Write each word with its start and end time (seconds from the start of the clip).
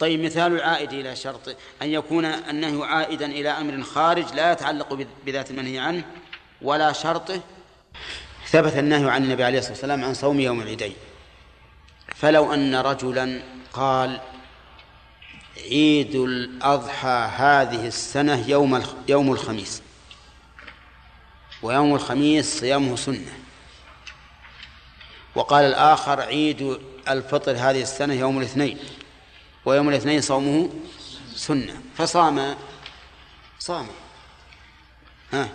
طيب 0.00 0.20
مثال 0.20 0.52
العائد 0.52 0.92
إلى 0.92 1.16
شرط 1.16 1.56
أن 1.82 1.88
يكون 1.88 2.24
النهي 2.24 2.86
عائدا 2.86 3.26
إلى 3.26 3.50
أمر 3.50 3.82
خارج 3.82 4.32
لا 4.34 4.52
يتعلق 4.52 5.06
بذات 5.26 5.50
المنهي 5.50 5.78
عنه 5.78 6.04
ولا 6.62 6.92
شرطه 6.92 7.40
ثبت 8.46 8.76
النهي 8.76 9.10
عن 9.10 9.24
النبي 9.24 9.44
عليه 9.44 9.58
الصلاة 9.58 9.72
والسلام 9.72 10.04
عن 10.04 10.14
صوم 10.14 10.40
يوم 10.40 10.60
العيدين. 10.60 10.94
فلو 12.14 12.54
أن 12.54 12.74
رجلا 12.74 13.42
قال 13.72 14.20
عيد 15.70 16.14
الأضحى 16.14 17.30
هذه 17.36 17.86
السنة 17.86 18.48
يوم 18.48 18.82
يوم 19.08 19.32
الخميس 19.32 19.82
ويوم 21.62 21.94
الخميس 21.94 22.60
صيامه 22.60 22.96
سنة 22.96 23.38
وقال 25.34 25.64
الآخر 25.64 26.20
عيد 26.20 26.78
الفطر 27.08 27.52
هذه 27.52 27.82
السنة 27.82 28.14
يوم 28.14 28.38
الاثنين 28.38 28.78
ويوم 29.66 29.88
الاثنين 29.88 30.20
صومه 30.20 30.68
سنة. 31.34 31.82
فصام. 31.96 32.56
صام. 33.58 33.86
ها. 35.32 35.48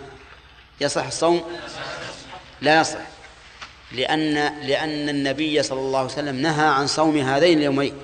يصح 0.80 1.06
الصوم؟ 1.06 1.58
لا 2.60 2.80
يصح. 2.80 3.00
لأن 3.92 4.34
لأن 4.66 5.08
النبي 5.08 5.62
صلى 5.62 5.80
الله 5.80 5.98
عليه 5.98 6.08
وسلم 6.08 6.36
نهى 6.36 6.66
عن 6.66 6.86
صوم 6.86 7.16
هذين 7.18 7.58
اليومين. 7.58 7.96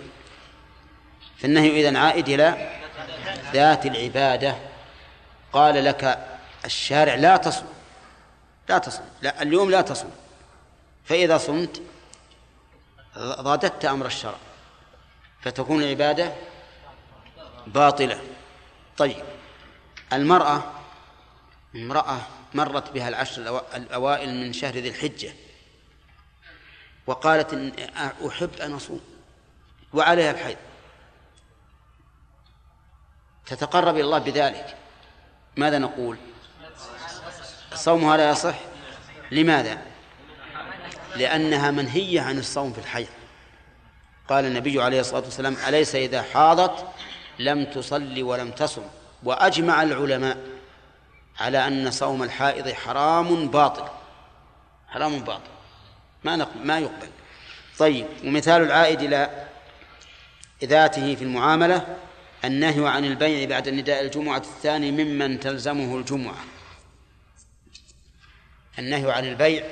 فالنهي 1.39 1.81
إذن 1.81 1.97
عائد 1.97 2.29
إلى 2.29 2.79
ذات 3.53 3.87
العبادة. 3.87 4.57
قال 5.53 5.85
لك 5.85 6.29
الشارع 6.65 7.15
لا 7.15 7.37
تصم 7.37 7.67
لا 8.69 8.79
تصم 8.79 9.03
لا 9.23 9.43
اليوم 9.43 9.71
لا 9.71 9.81
تصم 9.81 10.09
فإذا 11.05 11.39
صمت 11.39 11.83
ضادت 13.19 13.85
أمر 13.85 14.07
الشرع. 14.07 14.48
فتكون 15.41 15.83
العبادة 15.83 16.33
باطلة. 17.67 18.21
طيب 18.97 19.25
المرأة 20.13 20.63
امرأة 21.75 22.21
مرت 22.55 22.91
بها 22.91 23.09
العشر 23.09 23.63
الأوائل 23.75 24.35
من 24.35 24.53
شهر 24.53 24.73
ذي 24.75 24.89
الحجة 24.89 25.33
وقالت 27.07 27.53
إن 27.53 27.73
أحب 28.27 28.51
أن 28.61 28.73
أصوم 28.73 29.01
وعليها 29.93 30.31
الحيض 30.31 30.57
تتقرب 33.47 33.95
إلى 33.95 34.05
الله 34.05 34.19
بذلك. 34.19 34.77
ماذا 35.57 35.79
نقول؟ 35.79 36.17
صومها 37.75 38.17
لا 38.17 38.31
يصح. 38.31 38.59
لماذا؟ 39.31 39.83
لأنها 41.17 41.71
منهية 41.71 42.21
عن 42.21 42.39
الصوم 42.39 42.73
في 42.73 42.79
الحيض. 42.79 43.09
قال 44.29 44.45
النبي 44.45 44.83
عليه 44.83 45.01
الصلاة 45.01 45.23
والسلام 45.25 45.57
أليس 45.69 45.95
إذا 45.95 46.23
حاضت 46.23 46.87
لم 47.39 47.65
تصلي 47.65 48.23
ولم 48.23 48.51
تصم؟ 48.51 48.83
وأجمع 49.23 49.83
العلماء 49.83 50.39
على 51.41 51.67
أن 51.67 51.91
صوم 51.91 52.23
الحائض 52.23 52.69
حرام 52.69 53.49
باطل. 53.49 53.89
حرام 54.89 55.19
باطل. 55.19 55.51
ما 56.25 56.37
نقبل 56.37 56.67
ما 56.67 56.79
يقبل. 56.79 57.09
طيب 57.79 58.07
ومثال 58.25 58.63
العائد 58.63 59.01
إلى 59.01 59.47
ذاته 60.65 61.15
في 61.15 61.25
المعاملة 61.25 61.97
النهي 62.45 62.89
عن 62.89 63.05
البيع 63.05 63.49
بعد 63.49 63.69
نداء 63.69 64.01
الجمعة 64.01 64.39
الثاني 64.39 64.91
ممن 64.91 65.41
تلزمه 65.41 65.97
الجمعة. 65.97 66.45
النهي 68.79 69.13
عن 69.13 69.25
البيع 69.25 69.65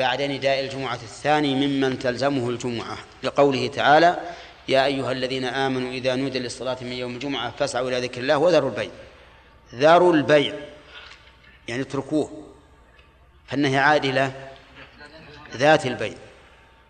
بعد 0.00 0.22
نداء 0.22 0.60
الجمعة 0.60 0.94
الثاني 0.94 1.54
ممن 1.54 1.98
تلزمه 1.98 2.50
الجمعة 2.50 2.98
لقوله 3.22 3.66
تعالى 3.68 4.20
يا 4.68 4.84
أيها 4.84 5.12
الذين 5.12 5.44
آمنوا 5.44 5.90
إذا 5.90 6.14
نودي 6.14 6.38
للصلاة 6.38 6.76
من 6.80 6.92
يوم 6.92 7.14
الجمعة 7.14 7.50
فاسعوا 7.50 7.88
إلى 7.88 8.00
ذكر 8.00 8.20
الله 8.20 8.38
وذروا 8.38 8.70
البيع. 8.70 8.90
ذروا 9.74 10.12
البيع 10.12 10.54
يعني 11.68 11.82
اتركوه 11.82 12.44
فالنهي 13.46 13.78
عاد 13.78 14.04
إلى 14.04 14.32
ذات 15.56 15.86
البيع. 15.86 16.16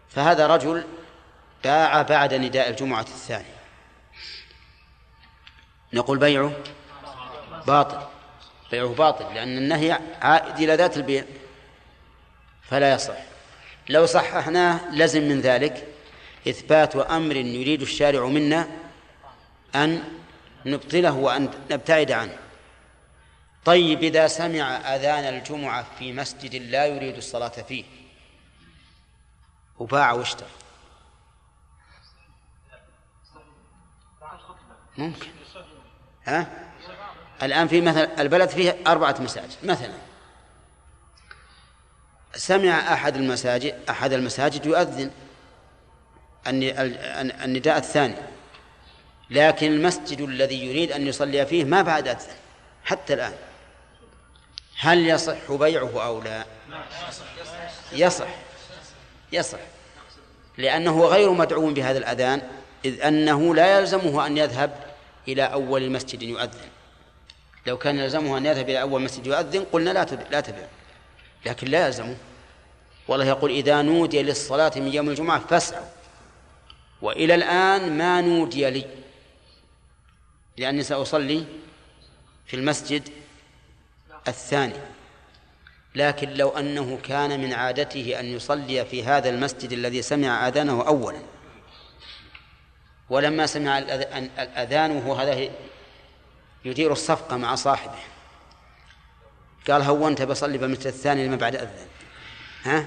فهذا 0.09 0.47
رجل 0.47 0.85
باع 1.65 2.03
بعد 2.03 2.35
نداء 2.35 2.71
الجمعة 2.71 3.01
الثاني 3.01 3.45
نقول 5.93 6.19
بيعه 6.19 6.53
باطل 7.67 8.07
بيعه 8.71 8.89
باطل 8.89 9.35
لأن 9.35 9.59
النهي 9.59 9.99
عائد 10.23 10.59
إلى 10.59 10.75
ذات 10.75 10.97
البيع. 10.97 11.25
فلا 12.73 12.95
يصح. 12.95 13.15
لو 13.89 14.07
صححناه 14.07 14.91
لزم 14.91 15.23
من 15.23 15.41
ذلك 15.41 15.87
إثبات 16.49 16.97
أمر 16.97 17.37
يريد 17.37 17.83
الشارع 17.83 18.27
منا 18.27 18.69
أن 19.75 20.05
نبطله 20.67 21.13
وأن 21.13 21.51
نبتعد 21.71 22.13
عنه. 22.13 22.37
طيب 23.65 24.03
إذا 24.03 24.27
سمع 24.27 24.77
أذان 24.95 25.35
الجمعة 25.35 25.87
في 25.99 26.13
مسجد 26.13 26.55
لا 26.55 26.87
يريد 26.87 27.17
الصلاة 27.17 27.49
فيه 27.49 27.85
وباع 29.79 30.13
واشترى. 30.13 30.49
ممكن. 34.99 35.29
ها؟ 36.25 36.69
الآن 37.43 37.69
في 37.69 37.81
مثل 37.81 38.09
البلد 38.19 38.49
فيه 38.49 38.77
أربعة 38.87 39.17
مساجد 39.21 39.57
مثلا. 39.63 40.12
سمع 42.37 42.93
أحد 42.93 43.17
المساجد 43.17 43.75
أحد 43.91 44.13
المساجد 44.13 44.67
يؤذن 44.67 45.11
النداء 47.45 47.79
الثاني. 47.79 48.15
لكن 49.31 49.73
المسجد 49.73 50.21
الذي 50.21 50.67
يريد 50.67 50.93
أن 50.93 51.07
يصلي 51.07 51.47
فيه 51.47 51.65
ما 51.65 51.83
بعد 51.83 52.09
أذن 52.09 52.35
حتى 52.85 53.15
الآن. 53.15 53.35
هل 54.79 55.09
يصح 55.09 55.53
بيعه 55.53 56.05
أو 56.05 56.23
لا؟ 56.23 56.45
يصح. 57.93 58.29
يصح. 59.33 59.59
لأنه 60.59 61.05
غير 61.05 61.31
مدعو 61.31 61.71
بهذا 61.71 61.99
الأذان 61.99 62.43
إذ 62.85 63.03
أنه 63.03 63.55
لا 63.55 63.79
يلزمه 63.79 64.27
أن 64.27 64.39
يذهب 64.39 64.77
إلى 65.29 65.43
أول 65.43 65.91
مسجد 65.91 66.23
يؤذن. 66.23 66.69
لو 67.67 67.79
كان 67.79 67.99
يلزمه 67.99 68.39
أن 68.39 68.47
يذهب 68.47 68.69
إلى 68.69 68.81
أول 68.81 69.03
مسجد 69.03 69.27
يؤذن 69.27 69.65
قلنا 69.73 69.91
لا 69.91 70.05
تبع 70.05 70.23
لا 70.31 70.41
تبع 70.41 70.67
لكن 71.47 71.67
لا 71.67 71.87
يلزمه. 71.87 72.17
والله 73.09 73.27
يقول 73.27 73.51
إذا 73.51 73.83
نودي 73.83 74.23
للصلاة 74.23 74.73
من 74.77 74.95
يوم 74.95 75.09
الجمعة 75.09 75.39
فاسعوا. 75.39 75.87
وإلى 77.03 77.35
الآن 77.35 77.99
ما 77.99 78.21
نودي 78.21 78.71
لي. 78.71 78.87
لأني 80.59 80.83
سأصلي 80.83 81.45
في 82.47 82.57
المسجد 82.57 83.09
الثاني. 84.29 84.75
لكن 85.95 86.31
لو 86.31 86.49
أنه 86.49 86.99
كان 87.03 87.41
من 87.41 87.53
عادته 87.53 88.21
أن 88.21 88.25
يصلي 88.25 88.85
في 88.85 89.05
هذا 89.05 89.29
المسجد 89.29 89.73
الذي 89.73 90.03
سمع 90.03 90.49
آذانه 90.49 90.87
أولا. 90.87 91.23
ولما 93.11 93.47
سمع 93.47 93.79
الأذان 93.79 94.91
وهو 94.91 95.15
هذا 95.15 95.49
يدير 96.65 96.93
الصفقة 96.93 97.37
مع 97.37 97.55
صاحبه. 97.55 97.99
قال 99.71 99.83
هونت 99.83 100.23
بصلي 100.23 100.59
بالمسجد 100.59 100.87
الثاني 100.87 101.27
لما 101.27 101.37
بعد 101.37 101.57
أذن. 101.57 101.87
ها؟ 102.65 102.87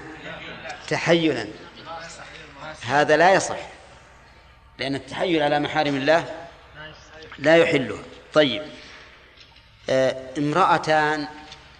تحيلا. 0.88 1.48
هذا 2.82 3.16
لا 3.16 3.34
يصح 3.34 3.58
لأن 4.78 4.94
التحيل 4.94 5.42
على 5.42 5.60
محارم 5.60 5.96
الله 5.96 6.24
لا 7.38 7.56
يحله. 7.56 8.02
طيب. 8.32 8.62
آه 9.90 10.16
امرأتان 10.38 11.28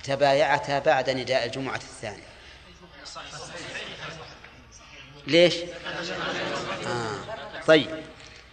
تبايعتا 0.05 0.79
بعد 0.79 1.11
نداء 1.11 1.47
الجمعة 1.47 1.77
الثاني 1.77 2.23
ليش؟ 5.27 5.55
آه. 6.87 7.19
طيب. 7.67 8.03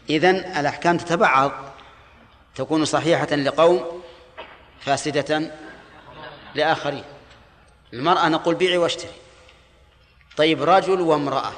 إذن 0.09 0.35
الأحكام 0.35 0.97
تتبعض 0.97 1.51
تكون 2.55 2.85
صحيحة 2.85 3.35
لقوم 3.35 4.03
فاسدة 4.81 5.51
لآخرين. 6.55 7.03
المرأة 7.93 8.29
نقول 8.29 8.55
بيعي 8.55 8.77
واشتري. 8.77 9.11
طيب 10.37 10.63
رجل 10.63 11.01
وامرأة. 11.01 11.53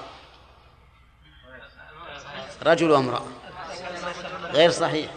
رجل 2.64 2.92
وامرأة. 2.92 3.26
غير 4.44 4.72
صحيح. 4.72 5.12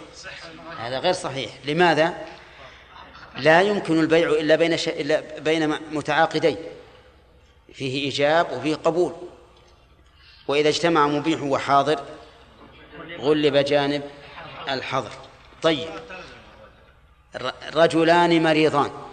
هذا 0.79 0.99
غير 0.99 1.13
صحيح. 1.13 1.51
لماذا؟ 1.65 2.27
لا 3.37 3.63
يمكن 3.63 4.01
البيع 4.01 4.29
إلا 4.29 4.57
بين 4.57 4.77
ش... 4.77 4.89
إلا 4.89 5.39
بين 5.39 5.69
متعاقدين. 5.69 6.57
فيه 7.75 8.05
إيجاب 8.05 8.53
وفيه 8.53 8.75
قبول. 8.75 9.13
وإذا 10.49 10.69
اجتمع 10.69 11.07
مبيح 11.07 11.43
وحاضر 11.43 12.01
غلب 13.21 13.57
جانب 13.57 14.03
الحظر 14.69 15.11
طيب. 15.63 15.89
رجلان 17.75 18.43
مريضان. 18.43 19.08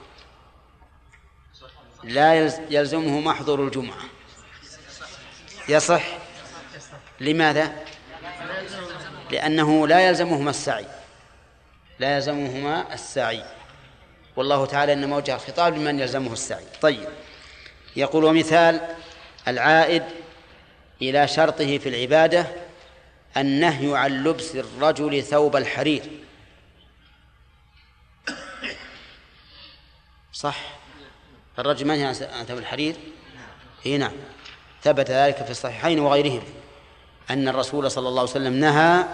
لا 2.05 2.51
يلزمه 2.69 3.19
محضر 3.19 3.63
الجمعة. 3.63 4.03
يصح؟ 5.69 6.03
لماذا؟ 7.19 7.75
لأنه 9.31 9.87
لا 9.87 10.07
يلزمهما 10.07 10.49
السعي. 10.49 10.85
لا 11.99 12.15
يلزمهما 12.15 12.93
السعي. 12.93 13.43
والله 14.35 14.65
تعالى 14.65 14.93
إنما 14.93 15.15
وجه 15.15 15.35
الخطاب 15.35 15.77
لمن 15.77 15.99
يلزمه 15.99 16.33
السعي. 16.33 16.65
طيب. 16.81 17.09
يقول 17.95 18.23
ومثال 18.23 18.95
العائد 19.47 20.03
إلى 21.01 21.27
شرطه 21.27 21.77
في 21.77 21.89
العبادة 21.89 22.47
النهي 23.37 23.97
عن 23.97 24.23
لبس 24.23 24.55
الرجل 24.55 25.23
ثوب 25.23 25.55
الحرير. 25.55 26.03
صح؟ 30.33 30.84
الرجل 31.59 31.87
منهي 31.87 32.05
عن 32.05 32.45
ثوب 32.47 32.57
الحرير؟ 32.57 32.95
إي 33.85 33.97
نعم. 33.97 34.11
ثبت 34.83 35.11
ذلك 35.11 35.43
في 35.43 35.51
الصحيحين 35.51 35.99
وغيرهم 35.99 36.43
أن 37.29 37.47
الرسول 37.47 37.91
صلى 37.91 38.09
الله 38.09 38.21
عليه 38.21 38.31
وسلم 38.31 38.53
نهى 38.53 39.05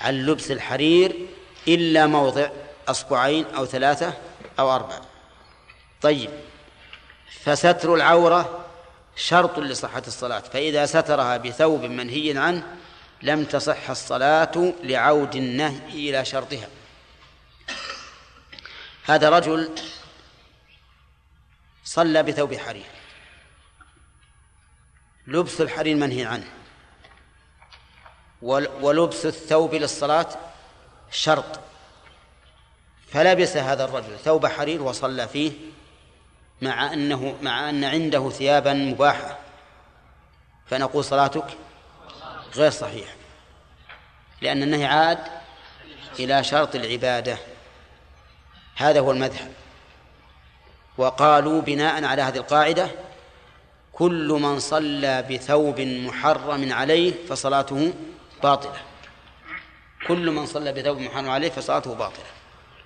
عن 0.00 0.26
لبس 0.26 0.50
الحرير 0.50 1.16
إلا 1.68 2.06
موضع 2.06 2.48
أصبعين 2.88 3.44
أو 3.56 3.66
ثلاثة 3.66 4.14
أو 4.58 4.74
أربعة 4.74 5.00
طيب. 6.02 6.30
فستر 7.44 7.94
العورة 7.94 8.64
شرط 9.16 9.58
لصحة 9.58 10.02
الصلاة 10.06 10.40
فإذا 10.40 10.86
سترها 10.86 11.36
بثوب 11.36 11.84
منهي 11.84 12.38
عنه 12.38 12.62
لم 13.22 13.44
تصح 13.44 13.90
الصلاة 13.90 14.72
لعود 14.82 15.36
النهي 15.36 15.78
إلى 15.88 16.24
شرطها. 16.24 16.68
هذا 19.04 19.30
رجل 19.30 19.70
صلى 21.84 22.22
بثوب 22.22 22.54
حرير. 22.54 22.86
لبس 25.26 25.60
الحرير 25.60 25.96
منهي 25.96 26.24
عنه. 26.24 26.48
ولبس 28.80 29.26
الثوب 29.26 29.74
للصلاة 29.74 30.28
شرط. 31.10 31.60
فلبس 33.08 33.56
هذا 33.56 33.84
الرجل 33.84 34.18
ثوب 34.18 34.46
حرير 34.46 34.82
وصلى 34.82 35.28
فيه 35.28 35.52
مع 36.62 36.92
أنه 36.92 37.38
مع 37.42 37.68
أن 37.68 37.84
عنده 37.84 38.30
ثيابا 38.30 38.72
مباحة. 38.72 39.38
فنقول 40.66 41.04
صلاتك 41.04 41.58
غير 42.54 42.70
صحيحة 42.70 43.14
لأن 44.40 44.62
النهي 44.62 44.84
عاد 44.84 45.18
إلى 46.18 46.44
شرط 46.44 46.74
العبادة. 46.74 47.38
هذا 48.76 49.00
هو 49.00 49.10
المذهب. 49.10 49.52
وقالوا 50.98 51.60
بناء 51.60 52.04
على 52.04 52.22
هذه 52.22 52.36
القاعدة 52.36 52.90
كل 53.92 54.28
من 54.42 54.58
صلى 54.58 55.22
بثوب 55.30 55.80
محرم 55.80 56.72
عليه 56.72 57.26
فصلاته 57.28 57.92
باطلة. 58.42 58.80
كل 60.08 60.30
من 60.30 60.46
صلى 60.46 60.72
بثوب 60.72 60.98
محرم 60.98 61.30
عليه 61.30 61.50
فصلاته 61.50 61.94
باطلة 61.94 62.24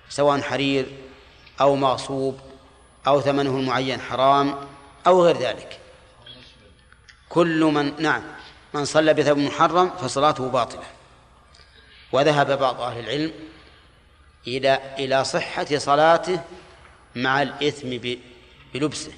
سواء 0.09 0.41
حرير 0.41 0.85
أو 1.61 1.75
مغصوب 1.75 2.39
أو 3.07 3.21
ثمنه 3.21 3.49
المعين 3.49 4.01
حرام 4.01 4.55
أو 5.07 5.25
غير 5.25 5.37
ذلك. 5.37 5.79
كل 7.29 7.63
من 7.63 8.01
نعم 8.01 8.23
من 8.73 8.85
صلى 8.85 9.13
بثوب 9.13 9.37
محرم 9.37 9.89
فصلاته 9.89 10.49
باطلة. 10.49 10.83
وذهب 12.11 12.59
بعض 12.59 12.81
أهل 12.81 12.99
العلم 12.99 13.31
إلى 14.47 14.79
إلى 14.99 15.23
صحة 15.23 15.77
صلاته 15.77 16.39
مع 17.17 17.41
الإثم 17.41 18.17
بلبسه. 18.73 19.11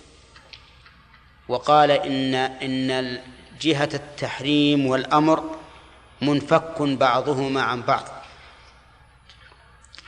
وقال 1.47 1.91
إن 1.91 2.35
إن 2.35 3.21
جهة 3.61 3.89
التحريم 3.93 4.85
والأمر 4.85 5.55
منفك 6.21 6.81
بعضهما 6.81 7.61
عن 7.61 7.81
بعض. 7.81 8.03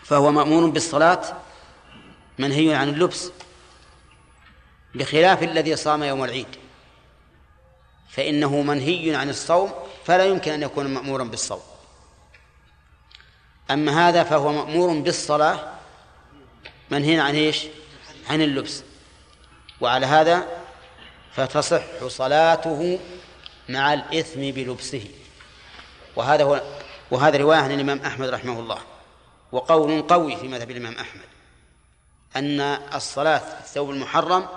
فهو 0.04 0.32
مأمور 0.32 0.70
بالصلاة 0.70 1.22
منهي 2.40 2.76
عن 2.76 2.90
اللبس 2.90 3.32
بخلاف 4.96 5.44
الذي 5.44 5.76
صام 5.76 6.04
يوم 6.04 6.24
العيد. 6.24 6.48
فإنه 8.10 8.62
منهي 8.62 9.16
عن 9.16 9.30
الصوم 9.30 9.74
فلا 10.06 10.26
يمكن 10.26 10.52
أن 10.52 10.64
يكون 10.64 10.88
مأمورا 10.88 11.24
بالصوم. 11.24 11.62
أما 13.72 14.10
هذا 14.10 14.24
فهو 14.24 14.52
مأمور 14.52 15.00
بالصلاة 15.00 15.74
منهي 16.92 17.20
عن 17.20 17.36
إيش؟ 17.36 17.66
عن 18.32 18.42
اللبس. 18.42 18.84
وعلى 19.82 20.06
هذا 20.06 20.48
فتصح 21.36 21.84
صلاته 22.08 23.00
مع 23.70 23.94
الإثم 23.94 24.40
بلبسه. 24.40 25.08
وهذا 26.16 26.44
هو 26.44 26.62
وهذا 27.12 27.38
رواية 27.38 27.58
عن 27.58 27.72
الإمام 27.72 28.00
أحمد 28.00 28.30
رحمه 28.30 28.60
الله. 28.60 28.78
وقول 29.52 30.02
قوي 30.02 30.36
في 30.36 30.48
مذهب 30.48 30.72
الإمام 30.72 30.96
أحمد. 30.96 31.22
أن 32.36 32.60
الصلاة 32.96 33.38
في 33.38 33.60
الثوب 33.60 33.90
المحرم 33.90 34.48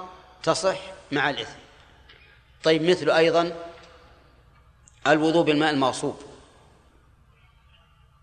تصح 0.42 0.78
مع 1.12 1.30
الإثم. 1.30 1.58
طيب 2.64 2.82
مثل 2.82 3.10
أيضا 3.10 3.52
الوضوء 5.06 5.44
بالماء 5.44 5.70
المغصوب. 5.70 6.22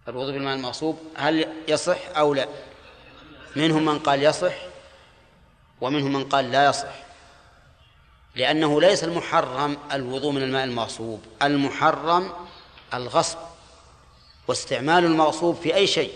الوضوء 0.07 0.33
بالماء 0.33 0.55
المغصوب 0.55 0.99
هل 1.15 1.47
يصح 1.67 2.17
أو 2.17 2.33
لا؟ 2.33 2.47
منهم 3.55 3.85
من 3.85 3.99
قال 3.99 4.23
يصح 4.23 4.70
ومنهم 5.81 6.13
من 6.13 6.29
قال 6.29 6.51
لا 6.51 6.65
يصح 6.65 6.93
لأنه 8.35 8.81
ليس 8.81 9.03
المحرم 9.03 9.77
الوضوء 9.91 10.31
من 10.31 10.43
الماء 10.43 10.63
المغصوب 10.63 11.25
المحرم 11.41 12.33
الغصب 12.93 13.37
واستعمال 14.47 15.05
المغصوب 15.05 15.55
في 15.55 15.75
أي 15.75 15.87
شيء. 15.87 16.13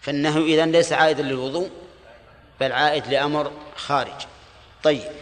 فإنه 0.00 0.36
إذن 0.38 0.72
ليس 0.72 0.92
عائدا 0.92 1.22
للوضوء 1.22 1.70
بل 2.60 2.72
عائد 2.72 3.06
لأمر 3.06 3.52
خارج. 3.76 4.26
طيب 4.82 5.12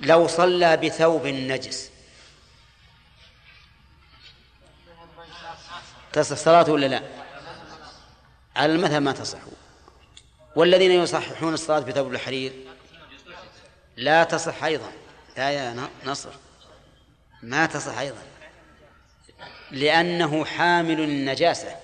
لو 0.00 0.26
صلى 0.26 0.76
بثوب 0.76 1.26
نجس 1.26 1.90
تصح 6.12 6.36
صلاته 6.36 6.72
ولا 6.72 6.86
لا؟ 6.86 7.02
على 8.56 8.72
المذهب 8.72 9.02
ما 9.02 9.12
تصح؟ 9.12 9.38
والذين 10.56 10.90
يصححون 10.90 11.54
الصلاة 11.54 11.78
بثوب 11.78 12.12
الحرير 12.12 12.52
لا 13.96 14.24
تصح 14.24 14.64
أيضا. 14.64 14.92
لا 15.36 15.50
يا 15.50 15.88
نصر. 16.06 16.30
ما 17.42 17.66
تصح 17.66 17.98
أيضا. 17.98 18.22
لأنه 19.70 20.44
حامل 20.44 21.00
النجاسة. 21.00 21.76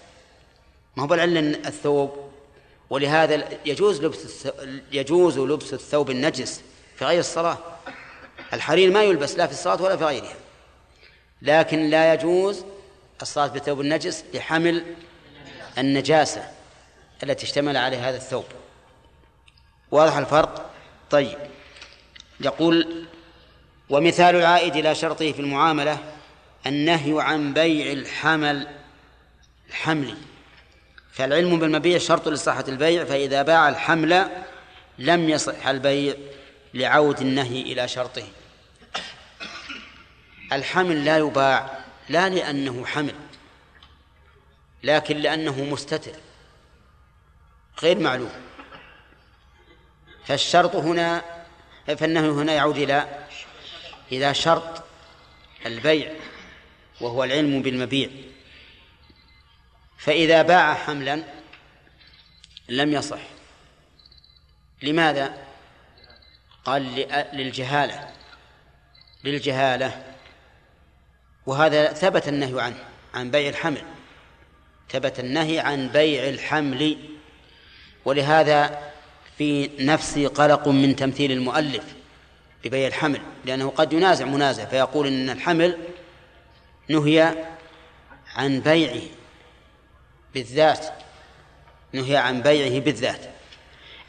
ما 0.96 1.02
هو 1.02 1.06
بالعلة 1.06 1.40
الثوب؟ 1.40 2.30
ولهذا 2.90 3.48
يجوز 3.64 4.02
لبس 4.02 4.48
يجوز 4.92 5.38
لبس 5.38 5.74
الثوب 5.74 6.10
النجس 6.10 6.62
في 6.96 7.04
غير 7.04 7.20
الصلاة. 7.20 7.58
الحرير 8.52 8.90
ما 8.90 9.02
يلبس 9.02 9.36
لا 9.36 9.46
في 9.46 9.52
الصلاة 9.52 9.82
ولا 9.82 9.96
في 9.96 10.04
غيرها. 10.04 10.34
لكن 11.42 11.90
لا 11.90 12.14
يجوز 12.14 12.64
الصلاة 13.22 13.46
بالثوب 13.46 13.80
النجس 13.80 14.24
لحمل 14.34 14.84
النجاسة. 15.78 16.55
التي 17.22 17.44
اشتمل 17.44 17.76
عليها 17.76 18.08
هذا 18.10 18.16
الثوب. 18.16 18.44
واضح 19.90 20.16
الفرق؟ 20.16 20.70
طيب. 21.10 21.38
يقول 22.40 23.06
ومثال 23.90 24.36
العائد 24.36 24.76
إلى 24.76 24.94
شرطه 24.94 25.32
في 25.32 25.40
المعاملة 25.40 25.98
النهي 26.66 27.22
عن 27.22 27.52
بيع 27.52 27.92
الحمل 27.92 28.66
الحمل 29.68 30.16
فالعلم 31.12 31.58
بالمبيع 31.58 31.98
شرط 31.98 32.28
لصحة 32.28 32.64
البيع 32.68 33.04
فإذا 33.04 33.42
باع 33.42 33.68
الحمل 33.68 34.28
لم 34.98 35.28
يصح 35.28 35.66
البيع 35.66 36.14
لعود 36.74 37.20
النهي 37.20 37.62
إلى 37.62 37.88
شرطه. 37.88 38.22
الحمل 40.52 41.04
لا 41.04 41.18
يباع 41.18 41.78
لا 42.08 42.28
لأنه 42.28 42.86
حمل 42.86 43.14
لكن 44.82 45.16
لأنه 45.16 45.64
مستتر. 45.64 46.12
غير 47.82 47.98
معلوم. 47.98 48.32
فالشرط 50.24 50.76
هنا 50.76 51.24
فالنهي 51.86 52.28
هنا 52.28 52.52
يعود 52.52 52.76
إلى 52.76 53.26
إلى 54.12 54.34
شرط 54.34 54.84
البيع 55.66 56.12
وهو 57.00 57.24
العلم 57.24 57.62
بالمبيع. 57.62 58.10
فإذا 59.98 60.42
باع 60.42 60.74
حملا 60.74 61.22
لم 62.68 62.92
يصح. 62.92 63.20
لماذا؟ 64.82 65.46
قال 66.64 66.82
للجهالة. 67.32 68.12
للجهالة. 69.24 70.14
وهذا 71.46 71.92
ثبت 71.92 72.28
النهي 72.28 72.60
عنه 72.60 72.84
عن 73.14 73.30
بيع 73.30 73.48
الحمل. 73.48 73.82
ثبت 74.90 75.20
النهي 75.20 75.58
عن 75.58 75.88
بيع 75.88 76.28
الحمل. 76.28 77.15
ولهذا 78.06 78.78
في 79.38 79.70
نفسي 79.78 80.26
قلق 80.26 80.68
من 80.68 80.96
تمثيل 80.96 81.32
المؤلف 81.32 81.84
ببيع 82.64 82.86
الحمل 82.86 83.20
لأنه 83.44 83.68
قد 83.68 83.92
ينازع 83.92 84.24
منازع 84.24 84.64
فيقول 84.64 85.06
إن 85.06 85.30
الحمل 85.30 85.78
نهي 86.88 87.34
عن 88.34 88.60
بيعه 88.60 89.02
بالذات 90.34 90.86
نهي 91.92 92.16
عن 92.16 92.42
بيعه 92.42 92.80
بالذات. 92.80 93.20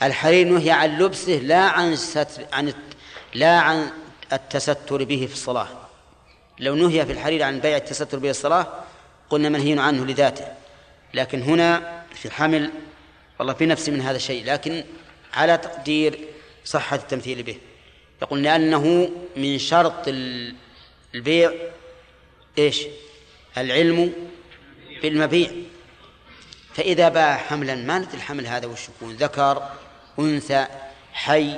الحرير 0.03 0.47
نهي 0.47 0.71
عن 0.71 0.97
لبسه 0.97 1.33
لا 1.33 1.59
عن 1.59 1.95
ستر 1.95 2.45
عن 2.53 2.73
لا 3.33 3.59
عن 3.59 3.89
التستر 4.33 5.03
به 5.03 5.25
في 5.27 5.33
الصلاة. 5.33 5.67
لو 6.59 6.75
نهي 6.75 7.05
في 7.05 7.11
الحرير 7.11 7.43
عن 7.43 7.59
بيع 7.59 7.77
التستر 7.77 8.19
به 8.19 8.31
في 8.31 8.37
الصلاة 8.37 8.67
قلنا 9.29 9.49
منهي 9.49 9.79
عنه 9.79 10.05
لذاته. 10.05 10.45
لكن 11.13 11.41
هنا 11.41 12.03
في 12.15 12.25
الحمل 12.25 12.71
والله 13.39 13.53
في 13.53 13.65
نفسي 13.65 13.91
من 13.91 14.01
هذا 14.01 14.15
الشيء 14.15 14.45
لكن 14.45 14.83
على 15.33 15.57
تقدير 15.57 16.19
صحة 16.65 16.95
التمثيل 16.95 17.43
به. 17.43 17.57
يقول 18.21 18.43
لأنه 18.43 19.09
من 19.35 19.57
شرط 19.57 20.07
البيع 20.07 21.53
إيش؟ 22.57 22.83
العلم 23.57 24.13
بالمبيع. 25.01 25.51
فإذا 26.73 27.09
باع 27.09 27.37
حملا 27.37 27.75
ما 27.75 27.99
ندري 27.99 28.13
الحمل 28.13 28.47
هذا 28.47 28.67
وش 28.67 28.89
يكون 28.89 29.15
ذكر 29.15 29.69
أنثى 30.19 30.67
حي 31.13 31.57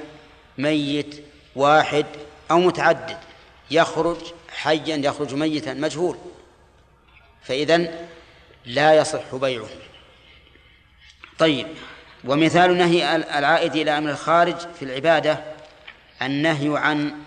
ميت 0.57 1.23
واحد 1.55 2.05
أو 2.51 2.59
متعدد. 2.59 3.17
يخرج 3.71 4.17
حيا 4.49 4.95
يخرج 4.97 5.33
ميتا 5.33 5.73
مجهول. 5.73 6.17
فإذا 7.43 8.07
لا 8.65 8.93
يصح 8.93 9.35
بيعه. 9.35 9.69
طيب 11.39 11.67
ومثال 12.23 12.77
نهي 12.77 13.15
العائد 13.15 13.75
إلى 13.75 13.97
أمر 13.97 14.09
الخارج 14.11 14.57
في 14.57 14.85
العبادة 14.85 15.43
النهي 16.21 16.77
عن 16.77 17.21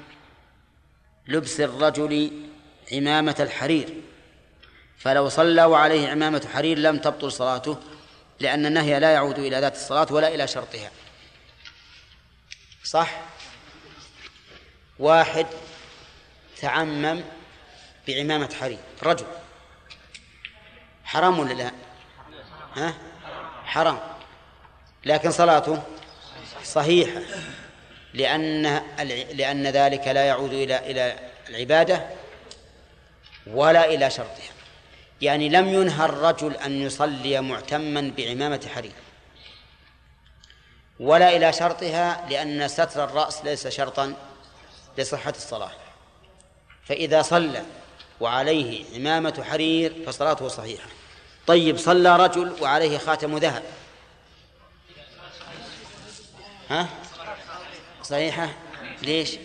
لبس 1.28 1.60
الرجل 1.60 2.42
عمامة 2.92 3.36
الحرير. 3.40 3.94
فلو 4.98 5.28
صلى 5.28 5.64
وعليه 5.64 6.08
عمامة 6.08 6.48
حرير 6.54 6.78
لم 6.78 6.98
تبطل 6.98 7.32
صلاته 7.32 7.78
لأن 8.40 8.66
النهي 8.66 9.00
لا 9.00 9.12
يعود 9.12 9.38
إلى 9.38 9.60
ذات 9.60 9.74
الصلاة 9.74 10.06
ولا 10.10 10.34
إلى 10.34 10.48
شرطها. 10.48 10.90
صح؟ 12.84 13.20
واحد 14.98 15.46
تعمم 16.60 17.22
بعمامة 18.08 18.54
حرير 18.60 18.78
رجل. 19.02 19.26
حرام 21.04 21.38
ولا 21.38 21.52
لا؟ 21.52 21.70
ها؟ 22.76 23.11
حرام. 23.72 23.98
لكن 25.04 25.30
صلاته 25.30 25.82
صحيحة. 26.64 27.20
لأن 28.14 28.82
لأن 29.34 29.66
ذلك 29.66 30.08
لا 30.08 30.24
يعود 30.24 30.52
إلى 30.52 30.90
إلى 30.90 31.18
العبادة 31.48 32.06
ولا 33.46 33.84
إلى 33.84 34.10
شرطها. 34.10 34.52
يعني 35.20 35.48
لم 35.48 35.68
ينهى 35.68 36.04
الرجل 36.04 36.56
أن 36.56 36.82
يصلي 36.82 37.40
معتما 37.40 38.12
بعمامة 38.16 38.68
حرير. 38.74 38.92
ولا 41.00 41.36
إلى 41.36 41.52
شرطها 41.52 42.26
لأن 42.30 42.68
ستر 42.68 43.04
الرأس 43.04 43.44
ليس 43.44 43.68
شرطا 43.68 44.14
لصحة 44.98 45.34
الصلاة. 45.36 45.72
فإذا 46.84 47.22
صلى 47.22 47.62
وعليه 48.20 48.84
عمامة 48.94 49.44
حرير 49.50 50.04
فصلاته 50.06 50.48
صحيحة. 50.48 50.88
طيب 51.46 51.78
صلى 51.78 52.16
رجل 52.16 52.56
وعليه 52.60 52.98
خاتم 52.98 53.38
ذهب. 53.38 53.62
ها؟ 56.70 56.88
صحيحة؟ 58.02 58.48
ليش؟ 59.02 59.38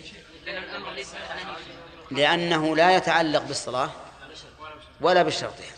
لأنه 2.10 2.76
لا 2.76 2.96
يتعلق 2.96 3.42
بالصلاة 3.42 3.90
ولا 5.00 5.22
بشرطها 5.22 5.72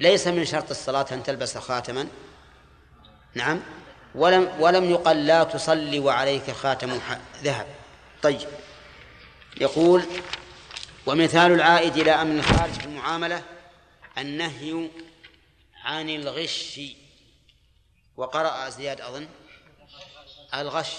ليس 0.00 0.26
من 0.26 0.44
شرط 0.44 0.70
الصلاة 0.70 1.06
أن 1.12 1.22
تلبس 1.22 1.58
خاتما. 1.58 2.08
نعم. 3.34 3.60
ولم 4.14 4.52
ولم 4.58 4.90
يقل 4.90 5.26
لا 5.26 5.44
تصلي 5.44 5.98
وعليك 5.98 6.50
خاتم 6.50 7.00
ذهب. 7.42 7.66
طيب. 8.22 8.48
يقول 9.60 10.02
ومثال 11.06 11.52
العائد 11.52 11.96
إلى 11.96 12.10
أمن 12.10 12.38
الخارج 12.38 12.72
في 12.72 12.84
المعاملة 12.84 13.42
النهي 14.18 14.88
عن 15.84 16.10
الغش. 16.10 16.80
وقرأ 18.16 18.68
زياد 18.68 19.00
أظن 19.00 19.28
الغش. 20.54 20.92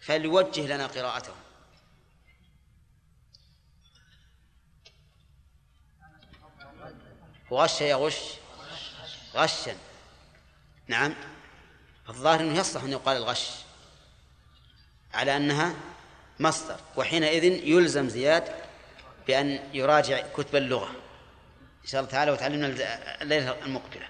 فليوجه 0.00 0.66
لنا 0.66 0.86
قراءته. 0.86 1.34
وغش 7.50 7.80
يغش 7.80 8.18
غشا. 9.34 9.76
نعم. 10.86 11.14
الظاهر 12.08 12.40
أنه 12.40 12.58
يصلح 12.58 12.82
أن 12.82 12.92
يقال 12.92 13.16
الغش. 13.16 13.50
على 15.14 15.36
أنها 15.36 15.74
مصدر. 16.40 16.80
وحينئذ 16.96 17.44
يلزم 17.44 18.08
زياد 18.08 18.54
بأن 19.26 19.70
يراجع 19.74 20.26
كتب 20.36 20.56
اللغة. 20.56 20.99
إن 21.82 21.86
شاء 21.86 22.00
الله 22.00 22.12
تعالى 22.12 22.30
وتعلمنا 22.30 22.66
الليلة 23.22 23.56
المقبلة. 23.64 24.08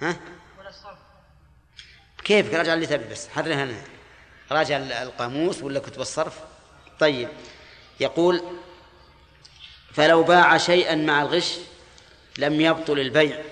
ها؟ 0.00 0.20
كيف 2.24 2.54
راجع 2.54 2.74
اللي 2.74 2.86
تبي 2.86 3.04
بس 3.08 3.28
حررها 3.28 3.64
لنا 3.64 3.84
راجع 4.52 4.76
القاموس 4.76 5.62
ولا 5.62 5.80
كتب 5.80 6.00
الصرف؟ 6.00 6.38
طيب. 7.00 7.28
يقول 8.00 8.42
فلو 9.92 10.22
باع 10.22 10.58
شيئا 10.58 10.94
مع 10.94 11.22
الغش 11.22 11.58
لم 12.38 12.60
يبطل 12.60 12.98
البيع 12.98 13.42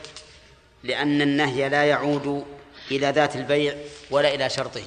لأن 0.83 1.23
النهي 1.23 1.69
لا 1.69 1.85
يعود 1.85 2.47
إلى 2.91 3.11
ذات 3.11 3.37
البيع 3.37 3.77
ولا 4.11 4.35
إلى 4.35 4.51
شرطه. 4.51 4.83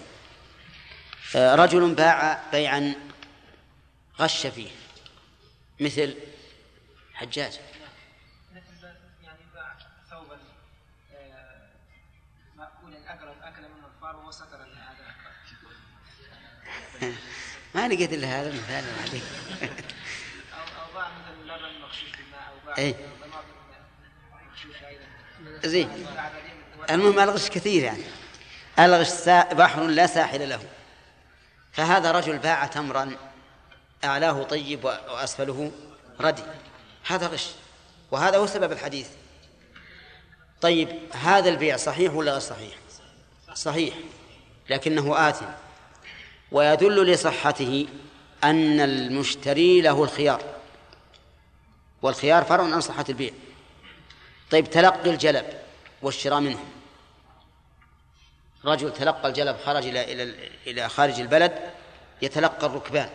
آه، 1.35 1.55
رجل 1.55 1.95
باع 1.95 2.43
بيعا 2.51 2.95
غش 4.19 4.47
فيه 4.47 4.69
مثل 5.79 6.15
حجاج 7.13 7.59
يعني 9.23 9.39
باع 9.53 9.77
ثوبا 10.09 10.37
آه، 11.13 11.69
مأكولا 12.55 13.13
أكل 13.13 13.27
أكل 13.41 13.61
منه 13.61 13.87
الفار 13.95 14.25
وستر 14.25 14.55
هذا 14.55 15.15
ما 17.75 17.87
لقيت 17.87 18.13
إلا 18.13 18.27
هذا 18.27 18.49
المثال 18.49 18.83
عليك 19.01 19.23
أو 20.53 20.59
أو 20.59 20.93
باع 20.95 21.07
مثل 21.07 21.43
لبن 21.43 21.81
مغشوش 21.81 22.09
بالماء 22.11 22.47
أو 22.49 22.75
باع؟ 22.75 22.93
زين. 25.65 26.05
المهم 26.89 27.19
ألغش 27.19 27.49
كثير 27.49 27.83
يعني. 27.83 28.03
ألغش 28.79 29.29
بحر 29.29 29.83
لا 29.83 30.07
ساحل 30.07 30.49
له. 30.49 30.59
فهذا 31.71 32.11
رجل 32.11 32.37
باع 32.37 32.65
تمرا 32.65 33.11
أعلاه 34.03 34.43
طيب 34.43 34.83
وأسفله 34.83 35.71
ردي. 36.19 36.43
هذا 37.07 37.27
غش. 37.27 37.47
وهذا 38.11 38.37
هو 38.37 38.47
سبب 38.47 38.71
الحديث. 38.71 39.07
طيب 40.61 40.99
هذا 41.13 41.49
البيع 41.49 41.77
صحيح 41.77 42.13
ولا 42.13 42.31
غير 42.31 42.41
صحيح؟ 42.41 42.73
صحيح. 43.53 43.93
لكنه 44.69 45.29
آثم 45.29 45.45
ويدل 46.53 47.11
لصحته 47.11 47.87
أن 48.43 48.79
المشتري 48.79 49.81
له 49.81 50.03
الخيار 50.03 50.41
والخيار 52.01 52.43
فرع 52.43 52.63
عن 52.63 52.81
صحة 52.81 53.05
البيع. 53.09 53.33
طيب 54.51 54.69
تلقي 54.69 55.09
الجلب 55.09 55.45
والشراء 56.01 56.39
منه. 56.39 56.59
رجل 58.65 58.93
تلقى 58.93 59.27
الجلب 59.27 59.57
خرج 59.65 59.85
إلى 59.85 60.13
إلى 60.13 60.49
إلى 60.67 60.89
خارج 60.89 61.19
البلد 61.19 61.71
يتلقى 62.21 62.67
الركبان 62.67 63.09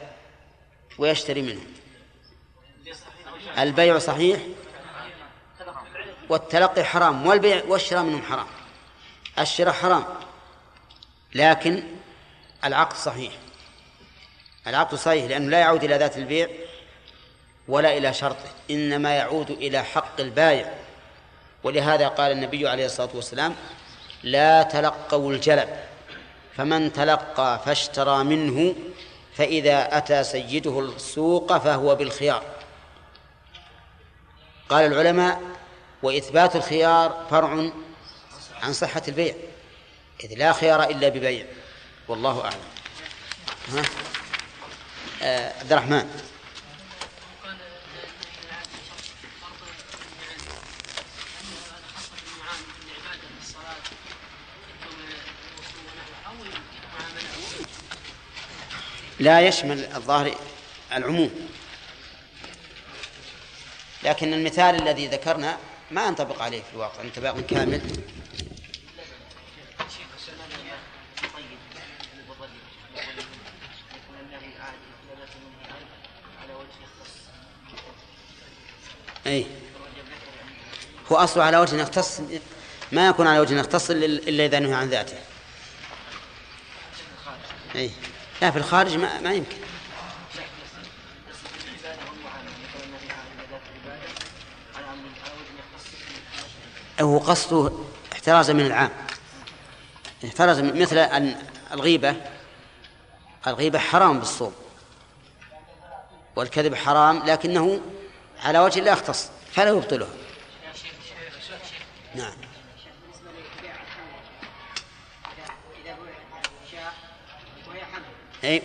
ويشتري 0.99 1.42
منه. 1.42 1.61
البيع 3.59 3.99
صحيح 3.99 4.40
والتلقي 6.28 6.85
حرام 6.85 7.26
والبيع 7.26 7.64
والشراء 7.64 8.02
منهم 8.02 8.23
حرام. 8.23 8.47
الشراء 9.38 9.73
حرام 9.73 10.04
لكن 11.35 11.83
العقد 12.65 12.97
صحيح. 12.97 13.33
العقد 14.67 14.95
صحيح 14.95 15.25
لأنه 15.25 15.50
لا 15.50 15.59
يعود 15.59 15.85
إلى 15.85 15.97
ذات 15.97 16.17
البيع 16.17 16.49
ولا 17.69 17.97
إلى 17.97 18.15
شرطه 18.15 18.49
إنما 18.71 19.17
يعود 19.17 19.50
إلى 19.50 19.85
حق 19.85 20.21
البائع 20.21 20.75
ولهذا 21.65 22.09
قال 22.09 22.33
النبي 22.33 22.69
عليه 22.69 22.87
الصلاة 22.87 23.09
والسلام 23.15 23.55
لا 24.23 24.62
تلقوا 24.62 25.33
الجلب 25.33 25.69
فمن 26.57 26.93
تلقى 26.93 27.61
فاشترى 27.65 28.25
منه 28.25 28.75
فإذا 29.35 29.97
أتى 29.97 30.25
سيده 30.25 30.81
السوق 30.81 31.59
فهو 31.59 31.95
بالخيار. 31.95 32.43
قال 34.69 34.93
العلماء 34.93 35.41
وإثبات 36.03 36.57
الخيار 36.57 37.27
فرع 37.31 37.71
عن 38.62 38.73
صحة 38.73 39.03
البيع 39.09 39.35
إذ 40.25 40.35
لا 40.35 40.53
خيار 40.53 40.83
إلا 40.83 41.09
ببيع. 41.09 41.47
والله 42.09 42.45
أعلم. 42.45 42.61
ها؟ 43.69 43.83
آه، 45.23 45.61
عبد 45.61 45.73
الرحمن. 45.73 46.25
لا 59.21 59.41
يشمل 59.41 59.85
الظاهر 59.85 60.35
العموم. 60.93 61.49
لكن 64.03 64.33
المثال 64.33 64.83
الذي 64.83 65.07
ذكرنا 65.07 65.59
ما 65.91 66.07
ينطبق 66.07 66.43
عليه 66.43 66.62
في 66.62 66.73
الواقع 66.75 67.00
انطباق 67.00 67.41
كامل. 67.41 67.81
أي 79.29 79.47
هو 81.13 81.17
أصله 81.17 81.45
على 81.45 81.57
وجه 81.57 81.77
يختص 81.77 82.21
ما 82.93 83.09
يكون 83.09 83.27
على 83.27 83.41
وجه 83.41 83.55
يختص 83.61 83.91
إلا 83.91 84.45
إذا 84.45 84.59
نهي 84.59 84.75
عن 84.75 84.89
ذاته. 84.89 85.19
أي 87.75 87.91
لا 88.43 88.51
في 88.51 88.59
الخارج 88.59 88.97
ما, 88.97 89.21
ما 89.21 89.33
يمكن. 89.33 89.57
هو 97.01 97.19
قصده 97.19 97.73
احترازا 98.13 98.53
من 98.53 98.67
العام. 98.67 98.91
احترز 100.25 100.61
مثل 100.61 100.99
أن 100.99 101.43
الغيبة 101.73 102.17
الغيبة 103.47 103.79
حرام 103.79 104.19
بالصوم. 104.19 104.55
والكذب 106.37 106.75
حرام 106.75 107.23
لكنه 107.27 107.81
على 108.42 108.59
وجه 108.59 108.80
لا 108.80 108.92
يختص 108.92 109.30
فلا 109.52 109.71
يبطله 109.71 110.09
نعم. 112.14 112.37
أي. 118.45 118.62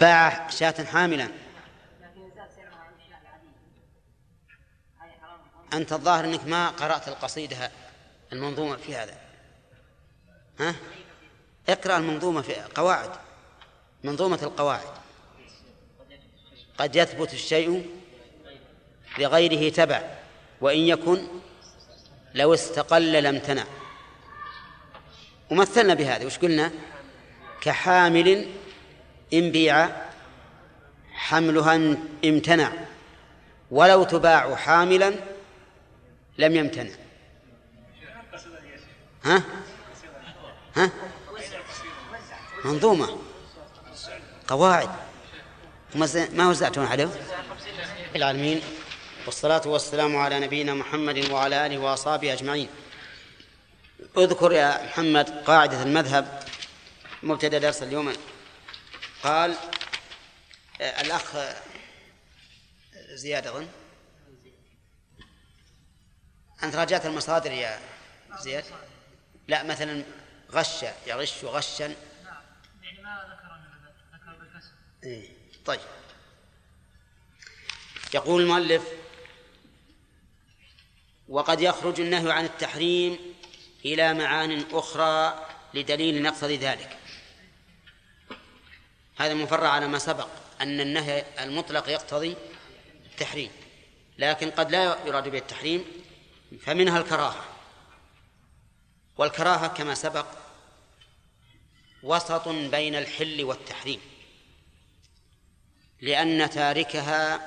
باع 0.00 0.48
شاة 0.48 0.84
حاملا. 0.84 1.28
أنت 5.72 5.92
الظاهر 5.92 6.24
أنك 6.24 6.46
ما 6.46 6.68
قرأت 6.68 7.08
القصيدة 7.08 7.70
المنظومة 8.32 8.76
في 8.76 8.96
هذا. 8.96 9.14
ها؟ 10.60 10.74
اقرأ 11.68 11.96
المنظومة 11.96 12.42
في 12.42 12.54
قواعد 12.54 13.10
منظومة 14.04 14.38
القواعد. 14.42 15.05
قد 16.78 16.96
يثبت 16.96 17.34
الشيء 17.34 17.90
لغيره 19.18 19.72
تبع 19.72 20.02
وإن 20.60 20.78
يكن 20.78 21.26
لو 22.34 22.54
استقل 22.54 23.22
لم 23.22 23.38
تنع. 23.38 23.64
ومثلنا 25.50 25.94
بهذا 25.94 26.26
وش 26.26 26.38
قلنا؟ 26.38 26.72
كحامل 27.60 28.46
إن 29.32 29.50
بيع 29.50 29.88
حملها 31.12 31.96
امتنع 32.24 32.72
ولو 33.70 34.04
تباع 34.04 34.54
حاملا 34.54 35.14
لم 36.38 36.56
يمتنع. 36.56 36.92
ها؟ 39.24 39.42
ها؟ 40.76 40.90
منظومة 42.64 43.18
قواعد. 44.48 45.05
ما 45.96 46.48
وزعتم 46.48 46.86
عليه؟ 46.86 47.08
العالمين 48.16 48.62
والصلاة 49.26 49.62
والسلام 49.66 50.16
على 50.16 50.40
نبينا 50.40 50.74
محمد 50.74 51.30
وعلى 51.30 51.66
آله 51.66 51.78
وأصحابه 51.78 52.32
أجمعين. 52.32 52.68
اذكر 54.18 54.52
يا 54.52 54.84
محمد 54.84 55.30
قاعدة 55.30 55.82
المذهب 55.82 56.42
مبتدأ 57.22 57.58
درس 57.58 57.82
اليوم. 57.82 58.12
قال 59.22 59.54
الأخ 60.80 61.36
زياد 63.14 63.46
أظن. 63.46 63.68
أنت 66.62 66.76
راجعت 66.76 67.06
المصادر 67.06 67.52
يا 67.52 67.78
زياد؟ 68.40 68.64
لا 69.48 69.62
مثلا 69.62 70.04
غش 70.52 70.84
يغش 71.06 71.44
غشا. 71.44 71.84
يعني 71.84 73.02
ما 73.02 73.24
ذكر 73.28 73.58
ذكر 74.14 74.38
بالكسر. 74.38 74.72
إيه. 75.04 75.35
طيب. 75.66 75.80
يقول 78.14 78.42
المؤلف 78.42 78.82
وقد 81.28 81.60
يخرج 81.60 82.00
النهي 82.00 82.32
عن 82.32 82.44
التحريم 82.44 83.18
إلى 83.84 84.14
معان 84.14 84.64
أخرى 84.72 85.46
لدليل 85.74 86.26
يقتضي 86.26 86.56
ذلك. 86.56 86.98
هذا 89.16 89.34
مفرع 89.34 89.68
على 89.68 89.88
ما 89.88 89.98
سبق 89.98 90.28
أن 90.60 90.80
النهي 90.80 91.24
المطلق 91.40 91.88
يقتضي 91.88 92.36
التحريم 93.12 93.50
لكن 94.18 94.50
قد 94.50 94.70
لا 94.70 94.98
يراد 95.06 95.28
به 95.28 95.38
التحريم 95.38 95.84
فمنها 96.60 96.98
الكراهة. 96.98 97.44
والكراهة 99.18 99.66
كما 99.66 99.94
سبق 99.94 100.26
وسط 102.02 102.48
بين 102.48 102.94
الحل 102.94 103.44
والتحريم. 103.44 104.15
لأن 106.00 106.50
تاركها 106.50 107.40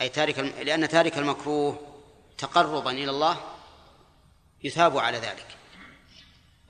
أي 0.00 0.08
تارك 0.08 0.38
لأن 0.38 0.88
تارك 0.88 1.18
المكروه 1.18 1.80
تقربا 2.38 2.90
إلى 2.90 3.10
الله 3.10 3.36
يثاب 4.64 4.98
على 4.98 5.18
ذلك. 5.18 5.46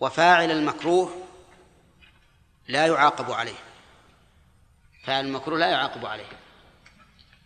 وفاعل 0.01 0.51
المكروه 0.51 1.11
لا 2.69 2.87
يعاقب 2.87 3.31
عليه. 3.31 3.59
فاعل 5.05 5.25
المكروه 5.25 5.59
لا 5.59 5.71
يعاقب 5.71 6.07
عليه. 6.07 6.29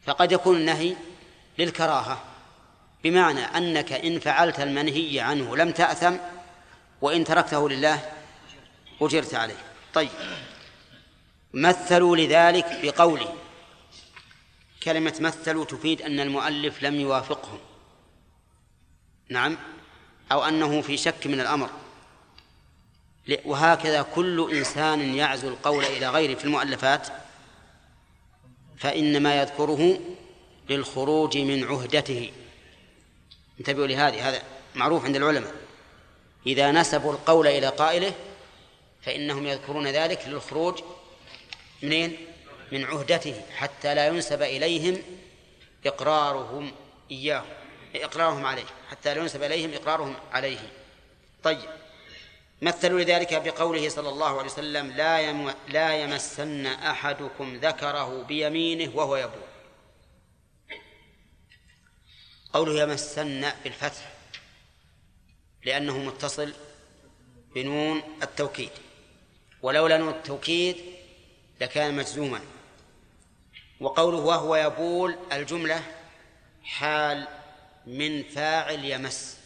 فقد 0.04 0.32
يكون 0.32 0.56
النهي 0.56 0.96
للكراهة 1.58 2.24
بمعنى 3.04 3.40
أنك 3.40 3.92
إن 3.92 4.20
فعلت 4.20 4.60
المنهي 4.60 5.20
عنه 5.20 5.56
لم 5.56 5.70
تأثم 5.70 6.16
وإن 7.00 7.24
تركته 7.24 7.68
لله 7.68 8.12
أجرت 9.00 9.34
عليه. 9.34 9.58
طيب. 9.94 10.10
مثلوا 11.54 12.16
لذلك 12.16 12.80
بقوله 12.82 13.34
كلمة 14.87 15.14
مثلوا 15.20 15.64
تفيد 15.64 16.03
أن 16.03 16.20
المؤلف 16.20 16.83
لم 16.83 17.01
يوافقهم. 17.01 17.59
نعم. 19.29 19.59
أو 20.33 20.44
أنه 20.44 20.81
في 20.81 20.96
شك 20.96 21.27
من 21.27 21.40
الأمر. 21.40 21.70
وهكذا 23.44 24.03
كل 24.03 24.57
إنسان 24.57 25.14
يعزو 25.14 25.49
القول 25.49 25.85
إلى 25.85 26.09
غيره 26.09 26.35
في 26.35 26.44
المؤلفات 26.44 27.09
فإنما 28.79 29.40
يذكره 29.40 30.01
للخروج 30.70 31.38
من 31.38 31.64
عهدته. 31.64 32.33
انتبهوا 33.61 33.87
لهذه 33.87 34.29
هذا 34.29 34.42
معروف 34.75 35.05
عند 35.05 35.16
العلماء. 35.16 35.55
إذا 36.46 36.72
نسبوا 36.72 37.12
القول 37.12 37.46
إلى 37.46 37.68
قائله 37.68 38.14
فإنهم 39.03 39.46
يذكرون 39.46 39.87
ذلك 39.87 40.29
للخروج 40.29 40.81
منين؟ 41.83 42.16
من 42.72 42.85
عهدته 42.85 43.42
حتى 43.57 43.94
لا 43.94 44.07
ينسب 44.07 44.42
إليهم 44.42 45.02
إقرارهم 45.87 46.72
إياه 47.11 47.44
إقرارهم 47.94 48.46
عليه 48.46 48.64
حتى 48.90 49.14
لا 49.14 49.20
ينسب 49.20 49.42
إليهم 49.42 49.72
إقرارهم 49.72 50.14
عليه. 50.33 50.59
طيب 51.42 51.68
مثلوا 52.62 53.00
لذلك 53.00 53.35
بقوله 53.35 53.88
صلى 53.88 54.09
الله 54.09 54.38
عليه 54.38 54.50
وسلم 54.50 54.90
لا 54.90 55.20
يم 55.20 55.55
لا 55.68 55.96
يمسن 56.02 56.66
أحدكم 56.66 57.57
ذكره 57.57 58.22
بيمينه 58.22 58.96
وهو 58.96 59.16
يبول. 59.16 59.46
قوله 62.52 62.83
يمسن 62.83 63.52
بالفتح 63.64 64.12
لأنه 65.64 65.98
متصل 65.98 66.55
بنون 67.55 68.02
التوكيد 68.22 68.70
ولولا 69.62 69.96
نون 69.96 70.09
التوكيد 70.09 70.76
لكان 71.61 71.96
مجزوما. 71.96 72.40
وقوله 73.80 74.18
وهو 74.18 74.56
يبول 74.56 75.18
الجملة 75.32 75.82
حال 76.64 77.28
من 77.86 78.22
فاعل 78.22 78.84
يمس 78.84 79.38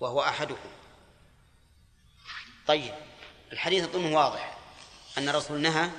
وهو 0.00 0.22
أحدكم. 0.22 0.68
طيب 2.66 2.94
الحديث 3.52 3.84
أظنه 3.84 4.16
واضح 4.16 4.58
أن 5.18 5.28
الرسول 5.28 5.60
نهى 5.60 5.90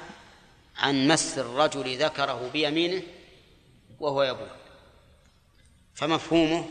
عن 0.78 1.08
مس 1.08 1.38
الرجل 1.38 2.04
ذكره 2.04 2.50
بيمينه 2.54 3.04
وهو 4.00 4.24
يبول. 4.24 4.50
فمفهومه 5.96 6.70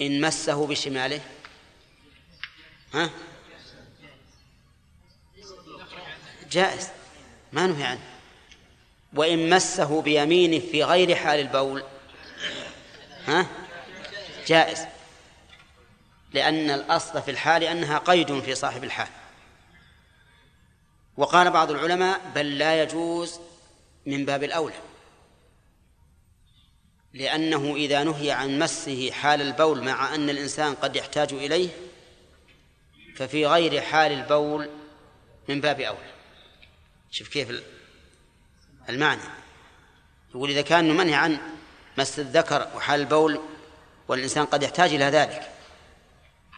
إن 0.00 0.20
مسه 0.20 0.66
بشماله. 0.66 1.20
ها؟ 2.94 3.10
جائز. 6.50 6.88
ما 7.52 7.66
نهي 7.66 7.84
عنه. 7.84 8.17
وإن 9.14 9.50
مسه 9.50 10.02
بيمينه 10.02 10.58
في 10.58 10.84
غير 10.84 11.14
حال 11.14 11.40
البول. 11.40 11.82
ها؟ 13.26 13.46
جائز. 14.46 14.86
لأن 16.32 16.70
الأصل 16.70 17.22
في 17.22 17.30
الحال 17.30 17.64
أنها 17.64 17.98
قيد 17.98 18.40
في 18.40 18.54
صاحب 18.54 18.84
الحال. 18.84 19.08
وقال 21.16 21.50
بعض 21.50 21.70
العلماء 21.70 22.20
بل 22.34 22.58
لا 22.58 22.82
يجوز 22.82 23.40
من 24.06 24.24
باب 24.24 24.44
الأولى. 24.44 24.74
لأنه 27.14 27.76
إذا 27.76 28.04
نهي 28.04 28.30
عن 28.30 28.58
مسه 28.58 29.10
حال 29.10 29.42
البول 29.42 29.84
مع 29.84 30.14
أن 30.14 30.30
الإنسان 30.30 30.74
قد 30.74 30.96
يحتاج 30.96 31.32
إليه 31.32 31.68
ففي 33.16 33.46
غير 33.46 33.80
حال 33.80 34.12
البول 34.12 34.70
من 35.48 35.60
باب 35.60 35.80
أولى. 35.80 36.12
شوف 37.10 37.28
كيف 37.28 37.77
المعنى. 38.88 39.20
يقول 40.34 40.50
إذا 40.50 40.62
كان 40.62 40.96
منهي 40.96 41.14
عن 41.14 41.38
مس 41.98 42.18
الذكر 42.18 42.68
وحال 42.76 43.00
البول 43.00 43.40
والإنسان 44.08 44.46
قد 44.46 44.62
يحتاج 44.62 44.94
إلى 44.94 45.04
ذلك 45.04 45.50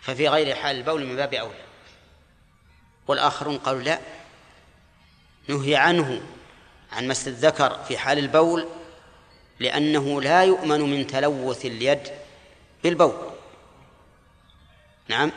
ففي 0.02 0.28
غير 0.28 0.54
حال 0.54 0.76
البول 0.76 1.04
من 1.04 1.16
باب 1.16 1.34
أولى. 1.34 1.64
والآخرون 3.08 3.58
قالوا 3.58 3.82
لا. 3.82 3.98
نهي 5.48 5.76
عنه 5.76 6.22
عن 6.92 7.08
مس 7.08 7.28
الذكر 7.28 7.84
في 7.88 7.98
حال 7.98 8.18
البول 8.18 8.68
لأنه 9.60 10.22
لا 10.22 10.44
يؤمن 10.44 10.80
من 10.80 11.06
تلوث 11.06 11.66
اليد 11.66 12.08
بالبول. 12.84 13.30
نعم. 15.08 15.32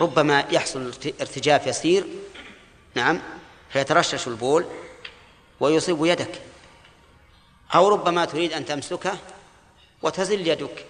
ربما 0.00 0.44
يحصل 0.50 0.92
ارتجاف 1.20 1.66
يسير. 1.66 2.06
نعم. 2.94 3.20
فيترشش 3.70 4.28
البول. 4.28 4.66
ويصيب 5.60 6.04
يدك. 6.04 6.40
أو 7.74 7.88
ربما 7.88 8.24
تريد 8.24 8.52
أن 8.52 8.66
تمسكه 8.66 9.18
وتزل 10.02 10.48
يدك 10.48 10.86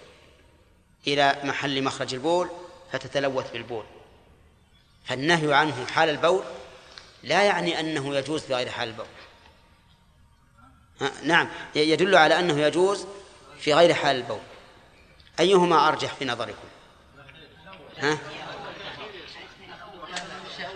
إلى 1.07 1.39
محل 1.45 1.85
مخرج 1.85 2.15
البول 2.15 2.49
فتتلوث 2.93 3.51
بالبول. 3.51 3.85
فالنهي 5.05 5.55
عنه 5.55 5.87
حال 5.87 6.09
البول 6.09 6.45
لا 7.23 7.43
يعني 7.43 7.81
أنه 7.81 8.17
يجوز 8.17 8.43
في 8.43 8.55
غير 8.55 8.71
حال 8.71 8.89
البول. 8.89 9.07
نعم 11.23 11.49
يدل 11.75 12.17
على 12.17 12.39
أنه 12.39 12.61
يجوز 12.61 13.07
في 13.61 13.75
غير 13.75 13.95
حال 13.95 14.17
البول. 14.17 14.41
أيهما 15.41 15.89
أرجح 15.89 16.15
في 16.15 16.25
نظركم؟ 16.25 16.69
ها؟ 17.99 18.19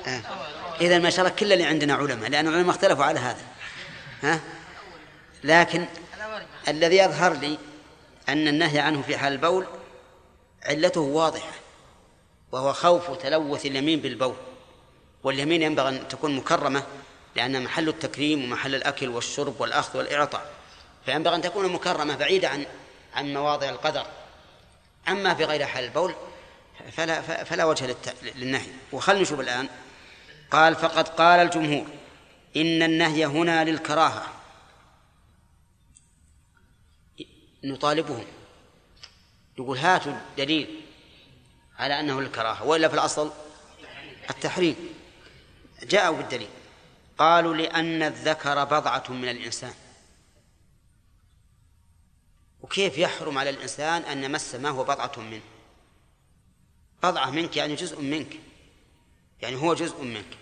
آه. 0.06 0.22
إذا 0.80 0.98
ما 0.98 1.10
شاء 1.10 1.26
الله 1.26 1.36
كل 1.36 1.52
اللي 1.52 1.64
عندنا 1.64 1.94
علماء 1.94 2.30
لأن 2.30 2.48
العلماء 2.48 2.70
اختلفوا 2.70 3.04
على 3.04 3.20
هذا. 3.20 3.49
ها؟ 4.22 4.40
لكن 5.44 5.86
الذي 6.68 6.96
يظهر 6.96 7.32
لي 7.32 7.58
أن 8.28 8.48
النهي 8.48 8.78
عنه 8.78 9.02
في 9.02 9.18
حال 9.18 9.32
البول 9.32 9.66
علته 10.62 11.00
واضحة 11.00 11.52
وهو 12.52 12.72
خوف 12.72 13.10
تلوث 13.10 13.66
اليمين 13.66 14.00
بالبول 14.00 14.36
واليمين 15.24 15.62
ينبغي 15.62 15.88
أن 15.88 16.08
تكون 16.08 16.36
مكرمة 16.36 16.82
لأن 17.36 17.62
محل 17.62 17.88
التكريم 17.88 18.44
ومحل 18.44 18.74
الأكل 18.74 19.08
والشرب 19.08 19.60
والأخذ 19.60 19.98
والإعطاء 19.98 20.50
فينبغي 21.06 21.34
أن 21.34 21.42
تكون 21.42 21.72
مكرمة 21.72 22.16
بعيدة 22.16 22.48
عن 22.48 22.66
عن 23.14 23.34
مواضع 23.34 23.68
القدر 23.68 24.06
أما 25.08 25.34
في 25.34 25.44
غير 25.44 25.66
حال 25.66 25.84
البول 25.84 26.14
فلا 26.92 27.20
فلا 27.22 27.64
وجه 27.64 27.96
للنهي 28.22 28.66
وخلنا 28.92 29.20
نشوف 29.20 29.40
الآن 29.40 29.68
قال 30.50 30.74
فقد 30.74 31.08
قال 31.08 31.40
الجمهور 31.40 31.86
إن 32.56 32.82
النهي 32.82 33.26
هنا 33.26 33.64
للكراهة. 33.64 34.26
نطالبهم. 37.64 38.24
يقول 39.58 39.78
هاتوا 39.78 40.20
دليل 40.36 40.80
على 41.78 42.00
أنه 42.00 42.20
للكراهة 42.20 42.64
وإلا 42.64 42.88
في 42.88 42.94
الأصل 42.94 43.32
التحريم. 44.30 44.76
جاءوا 45.82 46.16
بالدليل. 46.16 46.48
قالوا 47.18 47.54
لأن 47.54 48.02
الذكر 48.02 48.64
بضعة 48.64 49.04
من 49.08 49.28
الإنسان. 49.28 49.74
وكيف 52.60 52.98
يحرم 52.98 53.38
على 53.38 53.50
الإنسان 53.50 54.02
أن 54.02 54.24
يمس 54.24 54.54
ما 54.54 54.68
هو 54.68 54.84
بضعة 54.84 55.12
منه؟ 55.16 55.42
بضعة 57.02 57.30
منك 57.30 57.56
يعني 57.56 57.74
جزء 57.74 58.00
منك. 58.00 58.40
يعني 59.42 59.56
هو 59.56 59.74
جزء 59.74 60.02
منك. 60.02 60.38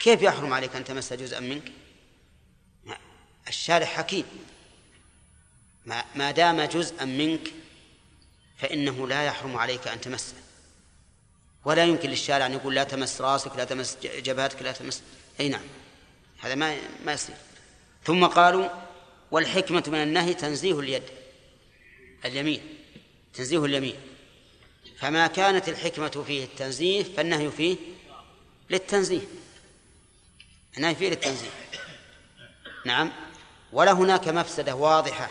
كيف 0.00 0.22
يحرم 0.22 0.52
عليك 0.52 0.76
أن 0.76 0.84
تمس 0.84 1.12
جزءا 1.12 1.40
منك؟ 1.40 1.72
الشارع 3.48 3.86
حكيم. 3.86 4.24
ما 6.14 6.30
دام 6.30 6.60
جزءا 6.60 7.04
منك 7.04 7.52
فإنه 8.58 9.08
لا 9.08 9.24
يحرم 9.24 9.56
عليك 9.56 9.88
أن 9.88 10.00
تمسه. 10.00 10.34
ولا 11.64 11.84
يمكن 11.84 12.10
للشارع 12.10 12.46
أن 12.46 12.52
يقول 12.52 12.74
لا 12.74 12.84
تمس 12.84 13.20
راسك 13.20 13.56
لا 13.56 13.64
تمس 13.64 13.96
جبهتك 14.02 14.62
لا 14.62 14.72
تمس 14.72 15.02
أي 15.40 15.48
نعم. 15.48 15.64
هذا 16.38 16.54
ما 16.54 16.76
ما 17.04 17.12
يصير. 17.12 17.36
ثم 18.04 18.26
قالوا 18.26 18.68
والحكمة 19.30 19.84
من 19.86 20.02
النهي 20.02 20.34
تنزيه 20.34 20.80
اليد 20.80 21.02
اليمين 22.24 22.60
تنزيه 23.34 23.64
اليمين. 23.64 23.96
فما 24.98 25.26
كانت 25.26 25.68
الحكمة 25.68 26.24
فيه 26.26 26.44
التنزيه 26.44 27.02
فالنهي 27.02 27.50
فيه 27.50 27.76
للتنزيه. 28.70 29.26
النهي 30.76 30.94
فيه 30.94 31.08
للتنزيه 31.08 31.50
نعم. 32.86 33.12
ولا 33.72 33.92
هناك 33.92 34.28
مفسدة 34.28 34.74
واضحة. 34.74 35.30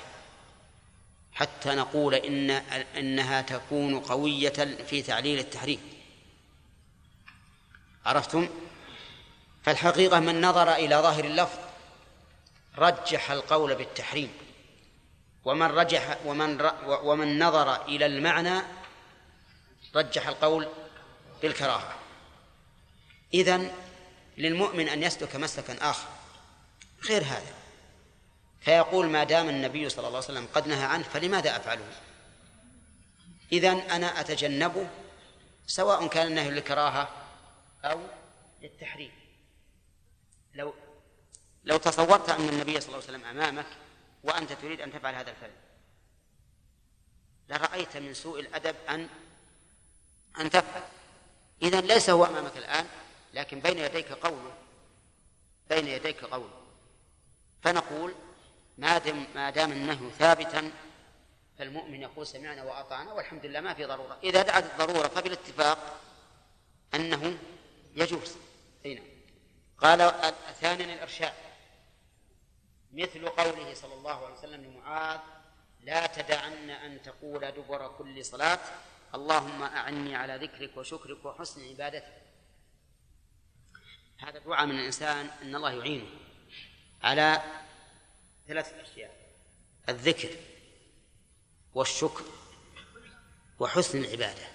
حتى 1.33 1.75
نقول 1.75 2.15
إن 2.15 2.49
إنها 2.97 3.41
تكون 3.41 3.99
قوية 3.99 4.77
في 4.89 5.01
تعليل 5.01 5.39
التحريم. 5.39 5.79
عرفتم؟ 8.05 8.49
فالحقيقة 9.63 10.19
من 10.19 10.41
نظر 10.41 10.75
إلى 10.75 10.95
ظاهر 10.95 11.25
اللفظ 11.25 11.59
رجح 12.77 13.31
القول 13.31 13.75
بالتحريم. 13.75 14.33
ومن 15.45 15.67
رجح 15.67 16.17
ومن 16.25 16.69
ومن 16.85 17.43
نظر 17.43 17.85
إلى 17.85 18.05
المعنى 18.05 18.61
رجح 19.95 20.27
القول 20.27 20.67
بالكراهة. 21.41 21.95
إذن 23.33 23.71
للمؤمن 24.37 24.89
أن 24.89 25.03
يسلك 25.03 25.35
مسلكا 25.35 25.89
آخر. 25.89 26.07
غير 27.09 27.23
هذا. 27.23 27.53
فيقول 28.61 29.09
ما 29.09 29.23
دام 29.23 29.49
النبي 29.49 29.89
صلى 29.89 29.97
الله 30.07 30.17
عليه 30.17 30.17
وسلم 30.17 30.47
قد 30.53 30.67
نهى 30.67 30.83
عنه 30.83 31.03
فلماذا 31.03 31.55
أفعله؟ 31.55 31.91
إذن 33.51 33.79
أنا 33.79 34.19
أتجنبه 34.19 34.87
سواء 35.67 36.07
كان 36.07 36.27
النهي 36.27 36.49
للكراهة 36.51 37.09
أو 37.83 38.01
للتحريم. 38.61 39.11
لو 40.53 40.73
لو 41.63 41.77
تصورت 41.77 42.29
أن 42.29 42.49
النبي 42.49 42.81
صلى 42.81 42.87
الله 42.87 43.07
عليه 43.07 43.17
وسلم 43.17 43.25
أمامك 43.25 43.65
وأنت 44.23 44.53
تريد 44.53 44.81
أن 44.81 44.93
تفعل 44.93 45.15
هذا 45.15 45.31
الفعل. 45.31 45.51
لرأيت 47.49 47.97
من 47.97 48.13
سوء 48.13 48.39
الأدب 48.39 48.75
أن 48.89 49.09
أن 50.39 50.49
تفعل. 50.49 50.83
إذا 51.61 51.81
ليس 51.81 52.09
هو 52.09 52.25
أمامك 52.25 52.57
الآن. 52.57 52.85
لكن 53.35 53.59
بين 53.59 53.77
يديك 53.77 54.11
قوله 54.11 54.53
بين 55.69 55.87
يديك 55.87 56.23
قوله 56.23 56.61
فنقول 57.61 58.13
ما 58.77 58.97
دام 58.97 59.27
ما 59.35 59.49
دام 59.49 59.71
النهي 59.71 60.09
ثابتا 60.09 60.71
فالمؤمن 61.57 62.01
يقول 62.01 62.27
سمعنا 62.27 62.63
وأطعنا 62.63 63.13
والحمد 63.13 63.45
لله 63.45 63.61
ما 63.61 63.73
في 63.73 63.85
ضرورة. 63.85 64.17
إذا 64.23 64.41
دعت 64.41 64.63
الضرورة 64.63 65.07
فبالاتفاق 65.07 65.99
أنه 66.95 67.37
يجوز. 67.95 68.35
أي 68.85 68.93
نعم. 68.93 69.05
قال 69.77 70.13
ثانيا 70.61 70.93
الإرشاد. 70.93 71.33
مثل 72.93 73.29
قوله 73.29 73.73
صلى 73.73 73.93
الله 73.93 74.25
عليه 74.25 74.35
وسلم 74.35 74.63
لمعاذ 74.63 75.19
لا 75.81 76.07
تدعن 76.07 76.69
أن 76.69 77.01
تقول 77.01 77.51
دبر 77.51 77.87
كل 77.87 78.25
صلاة 78.25 78.59
اللهم 79.15 79.63
أعني 79.63 80.15
على 80.15 80.35
ذكرك 80.35 80.77
وشكرك 80.77 81.25
وحسن 81.25 81.69
عبادتك. 81.69 82.24
هذا 84.17 84.39
دعاء 84.39 84.65
من 84.65 84.79
الإنسان 84.79 85.29
أن 85.41 85.55
الله 85.55 85.71
يعينه 85.71 86.05
على 87.03 87.41
ثلاث 88.47 88.73
أشياء 88.73 89.15
الذكر 89.89 90.29
والشكر 91.73 92.23
وحسن 93.59 94.03
العبادة. 94.03 94.47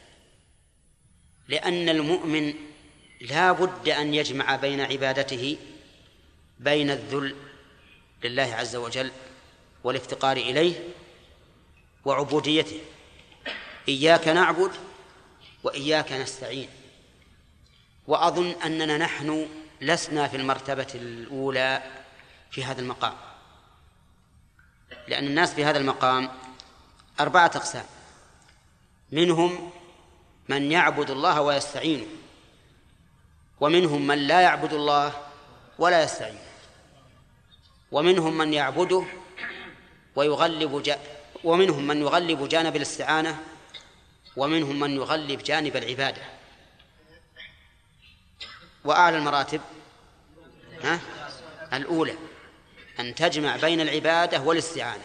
لأن 1.49 1.89
المؤمن 1.89 2.55
لا 3.21 3.53
بد 3.53 3.89
أن 3.89 4.15
يجمع 4.15 4.57
بين 4.57 4.81
عبادته 4.81 5.57
بين 6.59 6.91
الذل 6.91 7.37
لله 8.25 8.55
عز 8.55 8.77
وجل 8.77 9.11
والافتقار 9.85 10.37
إليه 10.37 10.89
وعبوديته. 12.05 12.81
إياك 13.89 14.29
نعبد 14.29 14.71
وإياك 15.63 16.13
نستعين. 16.13 16.69
وأظن 18.11 18.55
أننا 18.65 18.99
نحن 18.99 19.49
لسنا 19.81 20.29
في 20.29 20.37
المرتبة 20.37 20.87
الأولى 20.95 21.83
في 22.51 22.65
هذا 22.65 22.81
المقام. 22.81 23.13
لأن 25.09 25.27
الناس 25.27 25.55
في 25.55 25.65
هذا 25.65 25.79
المقام 25.79 26.31
أربعة 27.21 27.51
أقسام. 27.55 27.85
منهم 29.13 29.71
من 30.49 30.73
يعبد 30.73 31.11
الله 31.11 31.41
ويستعينه 31.41 32.07
ومنهم 33.61 34.07
من 34.07 34.19
لا 34.19 34.41
يعبد 34.41 34.73
الله 34.73 35.13
ولا 35.79 36.03
يستعين 36.03 36.39
ومنهم 37.93 38.39
من 38.39 38.55
يعبده 38.55 39.05
ويغلب 40.17 40.83
جا 40.83 40.99
ومنهم 41.45 41.87
من 41.87 42.01
يغلب 42.01 42.49
جانب 42.49 42.77
الاستعانة 42.77 43.41
ومنهم 44.37 44.81
من 44.81 44.97
يغلب 44.97 45.43
جانب 45.43 45.77
العبادة. 45.77 46.40
وأعلى 48.85 49.17
المراتب 49.17 49.61
ها؟ 50.83 51.01
الأولى 51.73 52.15
أن 53.01 53.15
تجمع 53.15 53.57
بين 53.57 53.81
العبادة 53.81 54.41
والاستعانة. 54.41 55.05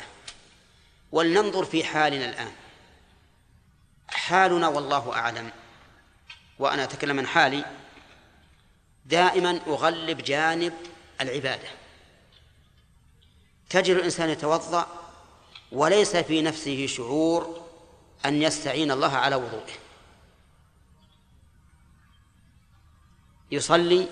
ولننظر 1.11 1.65
في 1.65 1.83
حالنا 1.83 2.29
الآن. 2.29 2.51
حالنا 4.07 4.67
والله 4.67 5.13
أعلم. 5.13 5.51
وأنا 6.59 6.83
أتكلم 6.83 7.19
عن 7.19 7.27
حالي. 7.27 7.65
دائما 9.05 9.59
أغلب 9.67 10.17
جانب 10.17 10.73
العبادة. 11.21 11.67
تجد 13.69 13.95
الإنسان 13.95 14.29
يتوضأ 14.29 14.87
وليس 15.71 16.15
في 16.15 16.41
نفسه 16.41 16.87
شعور 16.87 17.65
أن 18.25 18.41
يستعين 18.41 18.91
الله 18.91 19.17
على 19.17 19.35
وضوءه 19.35 19.84
يصلي 23.51 24.07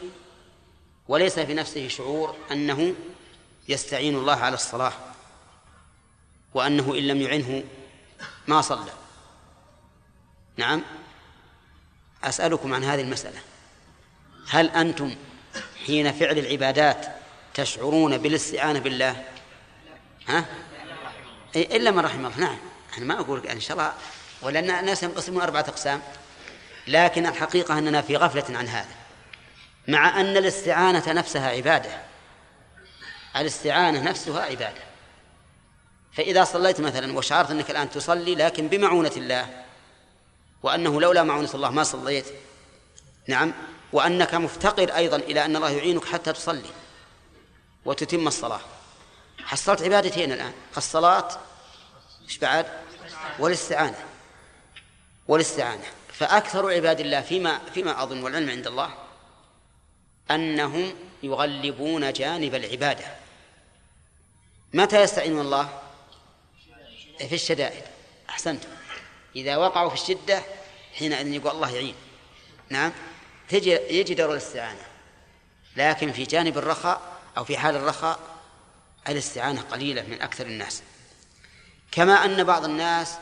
وليس 1.08 1.40
في 1.40 1.54
نفسه 1.54 1.88
شعور 1.88 2.36
أنه 2.52 2.96
يستعين 3.70 4.16
الله 4.16 4.36
على 4.36 4.54
الصلاة 4.54 4.94
وأنه 6.54 6.94
إن 6.94 7.08
لم 7.08 7.22
يعنه 7.22 7.64
ما 8.48 8.62
صلى. 8.62 8.92
نعم. 10.58 10.82
أسألكم 12.24 12.74
عن 12.74 12.84
هذه 12.84 13.02
المسألة. 13.02 13.40
هل 14.50 14.70
أنتم 14.70 15.16
حين 15.86 16.12
فعل 16.12 16.38
العبادات 16.38 17.06
تشعرون 17.54 18.18
بالاستعانة 18.18 18.80
بالله؟ 18.80 19.24
ها؟ 20.28 20.46
إلا 21.56 21.92
من 21.92 22.00
رحم 22.00 22.26
الله. 22.26 22.40
نعم. 22.40 22.58
أنا 22.98 23.06
ما 23.06 23.20
أقول 23.20 23.48
إن 23.48 23.60
شاء 23.60 23.78
الله 23.78 23.94
ولأن 24.42 24.70
الناس 24.70 25.04
ينقسمون 25.04 25.42
أربعة 25.42 25.62
أقسام 25.62 26.02
لكن 26.88 27.26
الحقيقة 27.26 27.78
أننا 27.78 28.02
في 28.02 28.18
غفلة 28.18 28.58
عن 28.58 28.68
هذا. 28.68 29.03
مع 29.88 30.22
أن 30.22 30.38
الاستعانة 30.38 31.12
نفسها 31.12 31.50
عبادة. 31.50 32.02
الاستعانة 33.36 34.02
نفسها 34.02 34.42
عبادة. 34.42 34.84
فإذا 36.14 36.44
صليت 36.44 36.82
مثلا 36.82 37.18
وشعرت 37.18 37.52
أنك 37.52 37.72
الآن 37.72 37.90
تصلي 37.90 38.36
لكن 38.36 38.68
بمعونة 38.68 39.12
الله 39.18 39.64
وأنه 40.64 41.02
لولا 41.02 41.24
معونة 41.24 41.50
الله 41.54 41.70
ما 41.70 41.84
صليت 41.84 42.26
نعم 43.28 43.54
وأنك 43.94 44.34
مفتقر 44.34 44.96
أيضا 44.96 45.18
إلى 45.18 45.46
أن 45.46 45.56
الله 45.56 45.70
يعينك 45.70 46.06
حتى 46.06 46.34
تصلي 46.34 46.70
وتتم 47.86 48.28
الصلاة. 48.28 48.62
حصلت 49.44 49.82
عبادتين 49.82 50.32
الآن. 50.32 50.54
الصلاة 50.78 51.28
إيش 52.24 52.38
بعد؟ 52.38 52.66
والاستعانة. 53.40 53.98
والاستعانة. 55.28 55.86
فأكثر 56.14 56.74
عباد 56.74 57.00
الله 57.00 57.22
فيما 57.22 57.60
فيما 57.74 58.04
أظن 58.04 58.24
والعلم 58.24 58.50
عند 58.50 58.68
الله 58.68 59.03
أنهم 60.32 60.94
يغلبون 61.24 62.14
جانب 62.14 62.56
العبادة. 62.56 63.06
متى 64.74 65.02
يستعينون 65.02 65.42
الله؟ 65.42 65.82
في 67.18 67.36
الشدائد. 67.36 67.84
أحسنت 68.30 68.64
إذا 69.36 69.58
وقعوا 69.58 69.90
في 69.90 69.96
الشدة 69.96 70.44
حينئذ 70.94 71.28
يقول 71.28 71.52
الله 71.52 71.70
يعين. 71.70 71.96
نعم. 72.70 72.92
تجي 73.50 73.72
يجي 73.72 74.14
دور 74.14 74.32
الاستعانة. 74.32 74.86
لكن 75.76 76.12
في 76.12 76.24
جانب 76.24 76.58
الرخاء 76.58 77.02
أو 77.38 77.44
في 77.46 77.58
حال 77.58 77.76
الرخاء 77.76 78.20
الاستعانة 79.10 79.62
قليلة 79.62 80.02
من 80.02 80.22
أكثر 80.22 80.46
الناس. 80.46 80.84
كما 81.92 82.26
أن 82.26 82.44
بعض 82.44 82.66
الناس 82.66 83.16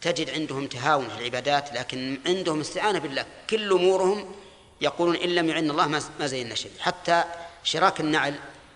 تجد 0.00 0.30
عندهم 0.30 0.66
تهاون 0.66 1.08
في 1.08 1.18
العبادات 1.18 1.72
لكن 1.72 2.20
عندهم 2.26 2.60
استعانة 2.60 2.98
بالله. 2.98 3.26
كل 3.50 3.72
أمورهم 3.72 4.34
يقولون 4.80 5.16
إن 5.16 5.28
لم 5.28 5.48
يعن 5.48 5.70
الله 5.70 5.86
ما 6.18 6.26
زينا 6.26 6.54
شيء 6.54 6.72
حتى 6.80 7.24
شراك 7.64 8.00
النعل 8.00 8.34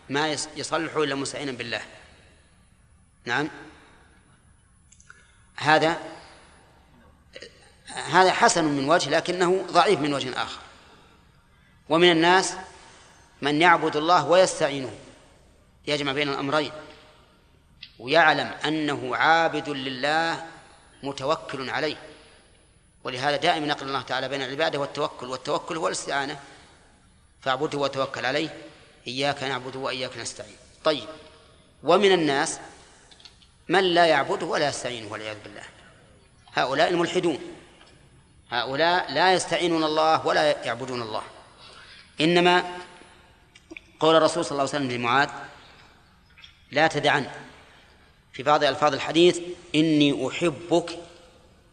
ما 0.09 0.29
يصلح 0.57 0.97
إلا 0.97 1.15
مستعينا 1.15 1.53
بالله. 1.53 1.83
نعم؟ 3.25 3.51
هذا 5.57 5.99
هذا 7.87 8.33
حسن 8.33 8.65
من 8.65 8.89
وجه 8.89 9.11
لكنه 9.11 9.67
ضعيف 9.71 10.01
من 10.01 10.15
وجه 10.15 10.43
آخر. 10.43 10.61
ومن 11.89 12.11
الناس 12.13 12.55
من 13.43 13.63
يعبد 13.63 13.97
الله 13.97 14.27
ويستعينه. 14.27 14.99
يجمع 15.87 16.13
بين 16.13 16.29
الأمرين. 16.29 16.73
ويعلم 17.99 18.51
أنه 18.65 19.17
عابد 19.17 19.69
لله 19.69 20.47
متوكل 21.03 21.71
عليه. 21.71 21.97
ولهذا 23.05 23.37
دائما 23.37 23.67
نقل 23.67 23.87
الله 23.87 24.03
تعالى 24.03 24.29
بين 24.29 24.43
العبادة 24.43 24.79
والتوكل 24.79 25.27
والتوكل 25.27 25.77
هو 25.77 25.87
الاستعانة. 25.87 26.41
فاعبده 27.41 27.79
وتوكل 27.79 28.27
عليه 28.27 28.57
إياك 29.07 29.43
نعبد 29.43 29.77
وإياك 29.77 30.17
نستعين. 30.17 30.57
طيب 30.85 31.09
ومن 31.83 32.13
الناس 32.13 32.61
من 33.69 33.85
لا 33.85 34.07
يعبده 34.07 34.47
ولا 34.47 34.69
يستعينه 34.69 35.13
والعياذ 35.13 35.37
بالله. 35.45 35.63
هؤلاء 36.55 36.89
الملحدون. 36.89 37.39
هؤلاء 38.51 39.13
لا 39.13 39.33
يستعينون 39.33 39.85
الله 39.85 40.27
ولا 40.27 40.65
يعبدون 40.65 41.03
الله. 41.03 41.23
إنما 42.21 42.77
قول 44.01 44.17
الرسول 44.17 44.45
صلى 44.45 44.51
الله 44.51 44.75
عليه 44.75 44.85
وسلم 44.87 44.91
لمعاذ 44.91 45.29
لا 46.73 46.87
تدعن. 46.87 47.31
في 48.33 48.43
بعض 48.43 48.65
ألفاظ 48.65 48.95
الحديث 48.95 49.41
إني 49.75 50.29
أحبك 50.29 50.99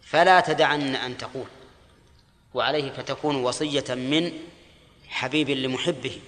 فلا 0.05 0.39
تدعن 0.39 0.95
أن 0.95 1.17
تقول. 1.17 1.47
وعليه 2.53 2.91
فتكون 2.91 3.35
وصية 3.35 3.85
من 3.89 4.31
حبيب 5.07 5.49
لمحبه. 5.49 6.21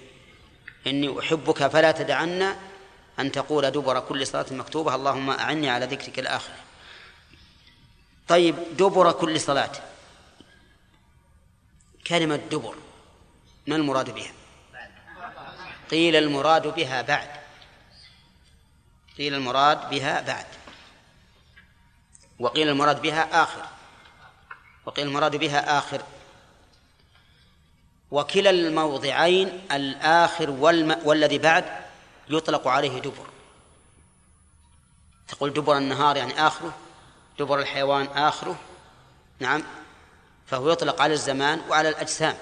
إني 0.88 1.20
أحبك 1.20 1.68
فلا 1.68 1.92
تدعن 1.92 2.56
أن 3.20 3.32
تقول 3.32 3.72
دبر 3.72 4.00
كل 4.00 4.28
صلاة 4.28 4.46
مكتوبة. 4.52 4.96
اللهم 4.96 5.30
أعني 5.30 5.70
على 5.70 5.86
ذكرك 5.86 6.20
الآخر. 6.20 6.54
طيب 8.28 8.56
دبر 8.72 9.12
كل 9.12 9.42
صلاة. 9.42 9.72
كلمة 12.08 12.36
دبر 12.36 12.76
ما 13.68 13.76
المراد 13.76 14.10
بها؟ 14.10 14.32
قيل 15.92 16.16
المراد 16.16 16.68
بها 16.68 17.02
بعد. 17.02 17.30
قيل 19.18 19.34
المراد 19.34 19.90
بها 19.90 20.22
بعد. 20.22 20.46
وقيل 22.40 22.70
المراد 22.70 23.02
بها 23.02 23.44
آخر. 23.44 23.66
وقيل 24.86 25.08
المراد 25.08 25.36
بها 25.36 25.78
آخر. 25.78 26.02
وكلا 28.12 28.50
الموضعين 28.50 29.68
الآخر 29.72 30.50
والم... 30.50 31.02
والذي 31.04 31.38
بعد 31.38 31.66
يطلق 32.30 32.68
عليه 32.68 33.00
دبر. 33.00 33.28
تقول 35.28 35.54
دبر 35.54 35.78
النهار 35.78 36.18
يعني 36.18 36.48
آخره 36.48 36.78
دبر 37.40 37.60
الحيوان 37.60 38.06
آخره. 38.06 38.60
نعم. 39.40 39.64
فهو 40.48 40.72
يطلق 40.72 41.02
على 41.02 41.14
الزمان 41.14 41.62
وعلى 41.70 41.90
الأجسام. 41.90 42.38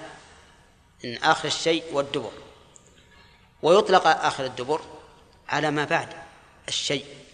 إن 1.04 1.16
آخر 1.16 1.48
الشيء 1.48 1.84
والدبر. 1.92 2.32
ويطلق 3.62 4.06
آخر 4.06 4.44
الدبر 4.44 4.80
على 5.48 5.70
ما 5.70 5.84
بعد 5.84 6.08
الشيء. 6.68 7.25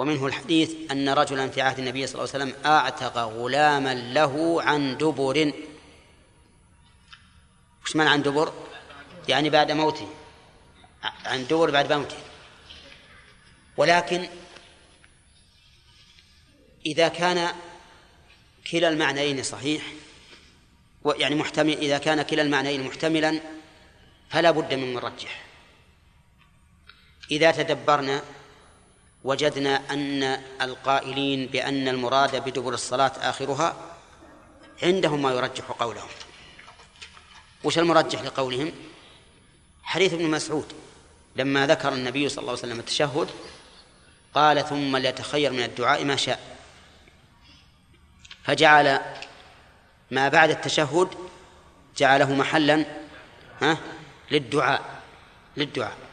ومنه 0.00 0.26
الحديث 0.26 0.74
أن 0.90 1.08
رجلا 1.08 1.48
في 1.48 1.62
عهد 1.62 1.78
النبي 1.78 2.06
صلى 2.06 2.14
الله 2.14 2.34
عليه 2.34 2.44
وسلم 2.44 2.64
أعتق 2.66 3.18
غلاما 3.18 3.94
له 3.94 4.62
عن 4.62 4.98
دبر. 4.98 5.52
وش 7.84 7.96
معنى 7.96 8.10
عن 8.10 8.22
دبر؟ 8.22 8.52
يعني 9.28 9.50
بعد 9.50 9.72
موته. 9.72 10.08
عن 11.02 11.46
دبر 11.46 11.70
بعد 11.70 11.92
موته. 11.92 12.16
ولكن 13.76 14.28
إذا 16.86 17.08
كان 17.08 17.54
كلا 18.70 18.88
المعنيين 18.88 19.42
صحيح 19.42 19.82
يعني 21.06 21.34
محتمل 21.34 21.78
إذا 21.78 21.98
كان 21.98 22.22
كلا 22.22 22.42
المعنيين 22.42 22.82
محتملا 22.82 23.40
فلا 24.30 24.50
بد 24.50 24.74
من 24.74 24.94
مرجح. 24.94 25.44
إذا 27.30 27.50
تدبرنا 27.50 28.22
وجدنا 29.24 29.92
أن 29.92 30.22
القائلين 30.62 31.46
بأن 31.46 31.88
المراد 31.88 32.44
بدبر 32.44 32.74
الصلاة 32.74 33.12
آخرها 33.18 33.76
عندهم 34.82 35.22
ما 35.22 35.32
يرجح 35.32 35.64
قولهم. 35.64 36.08
وش 37.64 37.78
المرجح 37.78 38.22
لقولهم؟ 38.22 38.72
حديث 39.82 40.14
ابن 40.14 40.30
مسعود 40.30 40.72
لما 41.36 41.66
ذكر 41.66 41.92
النبي 41.92 42.28
صلى 42.28 42.38
الله 42.38 42.50
عليه 42.50 42.60
وسلم 42.62 42.78
التشهد 42.78 43.28
قال 44.34 44.68
ثم 44.68 44.96
ليتخير 44.96 45.52
من 45.52 45.62
الدعاء 45.62 46.04
ما 46.04 46.16
شاء. 46.16 46.40
فجعل 48.44 49.00
ما 50.10 50.28
بعد 50.28 50.50
التشهد 50.50 51.08
جعله 51.96 52.34
محلا 52.34 52.84
ها 53.62 53.78
للدعاء 54.30 55.02
للدعاء. 55.56 56.09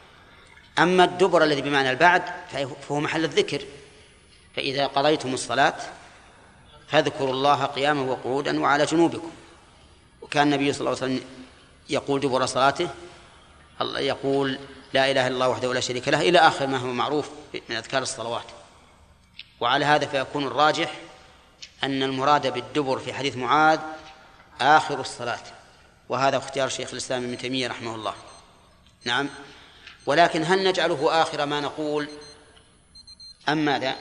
أما 0.79 1.03
الدبر 1.03 1.43
الذي 1.43 1.61
بمعنى 1.61 1.89
البعد 1.89 2.23
فهو 2.87 2.99
محل 2.99 3.23
الذكر. 3.23 3.61
فإذا 4.55 4.87
قضيتم 4.87 5.33
الصلاة 5.33 5.75
فاذكروا 6.87 7.33
الله 7.33 7.65
قياما 7.65 8.01
وقعودا 8.01 8.59
وعلى 8.59 8.85
جنوبكم. 8.85 9.31
وكان 10.21 10.43
النبي 10.53 10.73
صلى 10.73 10.79
الله 10.79 11.01
عليه 11.01 11.15
وسلم 11.15 11.27
يقول 11.89 12.21
دبر 12.21 12.45
صلاته 12.45 12.89
يقول 13.81 14.59
لا 14.93 15.11
إله 15.11 15.27
إلا 15.27 15.35
الله 15.35 15.49
وحده 15.49 15.73
لا 15.73 15.79
شريك 15.79 16.07
له 16.07 16.21
إلى 16.21 16.39
آخر 16.39 16.67
ما 16.67 16.77
هو 16.77 16.87
معروف 16.87 17.29
من 17.69 17.75
أذكار 17.75 18.01
الصلوات. 18.01 18.45
وعلى 19.59 19.85
هذا 19.85 20.05
فيكون 20.05 20.47
الراجح 20.47 20.91
أن 21.83 22.03
المراد 22.03 22.53
بالدبر 22.53 22.99
في 22.99 23.13
حديث 23.13 23.35
معاذ 23.37 23.79
آخر 24.61 24.99
الصلاة. 24.99 25.43
وهذا 26.09 26.37
اختيار 26.37 26.69
شيخ 26.69 26.89
الإسلام 26.91 27.23
ابن 27.23 27.37
تيمية 27.37 27.67
رحمه 27.67 27.95
الله. 27.95 28.13
نعم. 29.05 29.29
ولكن 30.07 30.43
هل 30.43 30.63
نجعله 30.63 31.21
آخر 31.21 31.45
ما 31.45 31.59
نقول؟ 31.59 32.09
أم 33.49 33.65
ماذا؟ 33.65 33.95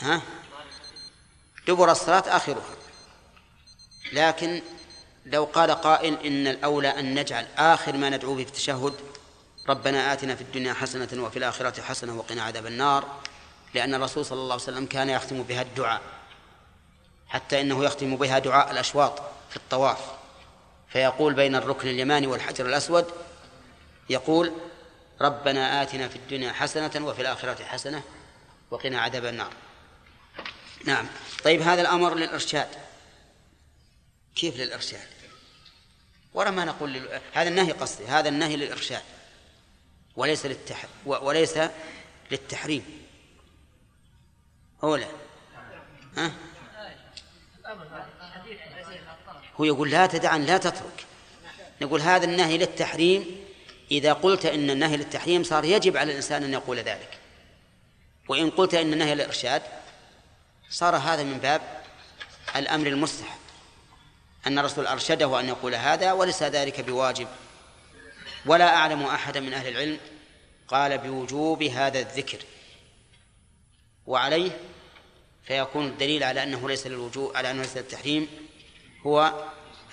ها؟ 0.00 0.22
دبر 1.68 1.90
الصلاة 1.90 2.24
آخرها. 2.36 2.76
لكن 4.12 4.62
لو 5.26 5.44
قال 5.44 5.70
قائل 5.70 6.26
إن 6.26 6.46
الأولى 6.46 6.88
أن 6.88 7.14
نجعل 7.14 7.46
آخر 7.56 7.96
ما 7.96 8.10
ندعو 8.10 8.34
به 8.34 8.44
في 8.44 8.50
التشهد 8.50 8.94
ربنا 9.68 10.12
آتنا 10.12 10.34
في 10.34 10.42
الدنيا 10.42 10.72
حسنة 10.72 11.24
وفي 11.24 11.36
الآخرة 11.36 11.82
حسنة 11.82 12.18
وقنا 12.18 12.42
عذاب 12.42 12.66
النار 12.66 13.04
لأن 13.74 13.94
الرسول 13.94 14.24
صلى 14.24 14.38
الله 14.38 14.52
عليه 14.52 14.62
وسلم 14.62 14.86
كان 14.86 15.10
يختم 15.10 15.42
بها 15.42 15.62
الدعاء 15.62 16.00
حتى 17.28 17.60
إنه 17.60 17.84
يختم 17.84 18.16
بها 18.16 18.38
دعاء 18.38 18.70
الأشواط 18.70 19.22
في 19.50 19.56
الطواف. 19.56 19.98
فيقول 20.88 21.34
بين 21.34 21.54
الركن 21.54 21.88
اليماني 21.88 22.26
والحجر 22.26 22.66
الأسود 22.66 23.06
يقول 24.10 24.52
ربنا 25.20 25.82
آتنا 25.82 26.08
في 26.08 26.16
الدنيا 26.16 26.52
حسنة 26.52 27.06
وفي 27.06 27.22
الآخرة 27.22 27.64
حسنة 27.64 28.02
وقنا 28.70 29.00
عذاب 29.00 29.24
النار. 29.24 29.52
نعم. 30.84 31.06
طيب 31.44 31.62
هذا 31.62 31.80
الأمر 31.80 32.14
للإرشاد. 32.14 32.68
كيف 34.34 34.56
للإرشاد؟ 34.56 35.08
ورا 36.34 36.50
ما 36.50 36.64
نقول 36.64 36.92
لل... 36.92 37.20
هذا 37.32 37.48
النهي 37.48 37.72
قصدي 37.72 38.06
هذا 38.06 38.28
النهي 38.28 38.56
للإرشاد. 38.56 39.02
وليس 40.16 40.46
للتح... 40.46 40.84
وليس 41.06 41.58
للتحريم. 42.30 43.06
أو 44.82 44.96
لا 44.96 45.06
ها؟ 46.16 46.32
هو 49.60 49.64
يقول 49.64 49.90
لا 49.90 50.06
تدعن 50.06 50.44
لا 50.44 50.58
تترك. 50.58 51.06
نقول 51.80 52.00
هذا 52.00 52.24
النهي 52.24 52.58
للتحريم 52.58 53.47
إذا 53.90 54.12
قلت 54.12 54.46
إن 54.46 54.70
النهي 54.70 54.96
للتحريم 54.96 55.44
صار 55.44 55.64
يجب 55.64 55.96
على 55.96 56.10
الإنسان 56.10 56.42
أن 56.42 56.52
يقول 56.52 56.78
ذلك. 56.78 57.18
وإن 58.28 58.50
قلت 58.50 58.74
إن 58.74 58.92
النهي 58.92 59.14
للإرشاد 59.14 59.62
صار 60.70 60.96
هذا 60.96 61.22
من 61.22 61.38
باب 61.38 61.82
الأمر 62.56 62.86
المستحب. 62.86 63.38
أن 64.46 64.58
الرسول 64.58 64.86
أرشده 64.86 65.40
أن 65.40 65.48
يقول 65.48 65.74
هذا 65.74 66.12
وليس 66.12 66.42
ذلك 66.42 66.80
بواجب. 66.80 67.28
ولا 68.46 68.76
أعلم 68.76 69.02
أحدا 69.02 69.40
من 69.40 69.54
أهل 69.54 69.68
العلم 69.68 69.98
قال 70.68 70.98
بوجوب 70.98 71.62
هذا 71.62 72.00
الذكر. 72.00 72.38
وعليه 74.06 74.50
فيكون 75.44 75.86
الدليل 75.86 76.24
على 76.24 76.42
أنه 76.42 76.68
ليس 76.68 76.86
للوجوب 76.86 77.36
على 77.36 77.50
أنه 77.50 77.62
ليس 77.62 77.76
للتحريم 77.76 78.28
هو 79.06 79.44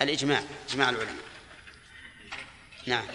الإجماع 0.02 0.42
إجماع 0.68 0.90
العلماء. 0.90 1.24
نعم. 2.86 3.06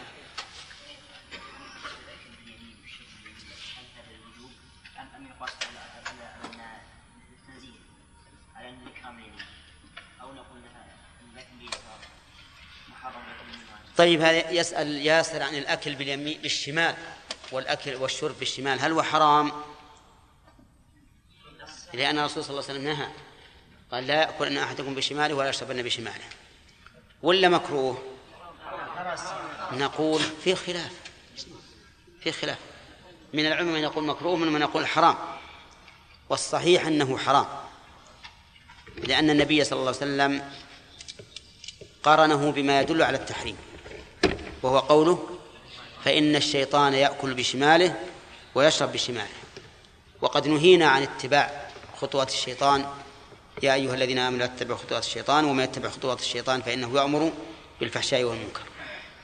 طيب 14.02 14.22
هذا 14.22 14.52
يسأل 14.52 15.06
ياسر 15.06 15.44
عن 15.44 15.56
الأكل 15.56 15.96
باليمين 15.96 16.42
بالشمال 16.42 16.96
والأكل 17.52 17.96
والشرب 17.96 18.40
بالشمال 18.40 18.80
هل 18.80 18.92
هو 18.92 19.04
حرام؟ 19.04 19.52
لأن 21.94 22.20
الرسول 22.20 22.44
صلى 22.44 22.50
الله 22.52 22.70
عليه 22.70 22.80
وسلم 22.80 22.84
نهى 22.84 23.08
قال 23.92 24.08
لا 24.08 24.14
يأكل 24.14 24.58
أحدكم 24.58 24.96
بشماله 24.96 25.36
ولا 25.36 25.50
يشربن 25.50 25.82
بشماله 25.82 26.24
ولا 27.24 27.50
مكروه؟ 27.50 28.04
نقول 29.72 30.22
في 30.44 30.56
خلاف 30.56 30.92
في 32.22 32.32
خلاف 32.32 32.58
من 33.34 33.46
العلماء 33.46 33.74
من 33.74 33.82
يقول 33.82 34.04
مكروه 34.04 34.36
من 34.36 34.48
من 34.48 34.62
يقول 34.62 34.88
حرام 34.88 35.16
والصحيح 36.30 36.86
أنه 36.86 37.18
حرام 37.18 37.48
لأن 38.98 39.30
النبي 39.30 39.64
صلى 39.64 39.80
الله 39.80 39.96
عليه 40.02 40.12
وسلم 40.12 40.52
قارنه 42.04 42.52
بما 42.52 42.82
يدل 42.82 43.02
على 43.02 43.18
التحريم 43.18 43.71
وهو 44.64 44.80
قوله 44.80 45.30
فإن 46.04 46.36
الشيطان 46.36 46.94
يأكل 46.94 47.34
بشماله 47.34 47.96
ويشرب 48.56 48.92
بشماله. 48.92 49.30
وقد 50.22 50.48
نهينا 50.48 50.88
عن 50.88 51.02
اتباع 51.02 51.70
خطوات 51.98 52.30
الشيطان. 52.30 52.86
يا 53.64 53.74
أيها 53.74 53.96
الذين 53.96 54.18
آمنوا 54.18 54.40
لا 54.40 54.46
تتبعوا 54.46 54.80
خطوات 54.80 55.04
الشيطان 55.04 55.46
ومن 55.46 55.64
يتبع 55.64 55.90
خطوات 55.90 56.20
الشيطان 56.20 56.62
فإنه 56.62 56.96
يأمر 56.96 57.32
بالفحشاء 57.80 58.24
والمنكر. 58.24 58.62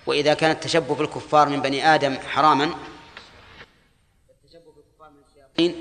وإذا 0.06 0.34
كان 0.34 0.52
التشبه 0.52 0.96
بالكفار 0.96 1.50
من 1.50 1.62
بني 1.62 1.96
آدم 1.96 2.18
حراما 2.20 2.64
التشبه 2.64 4.72
بالكفار 4.76 5.10
من 5.10 5.22
الشياطين 5.30 5.76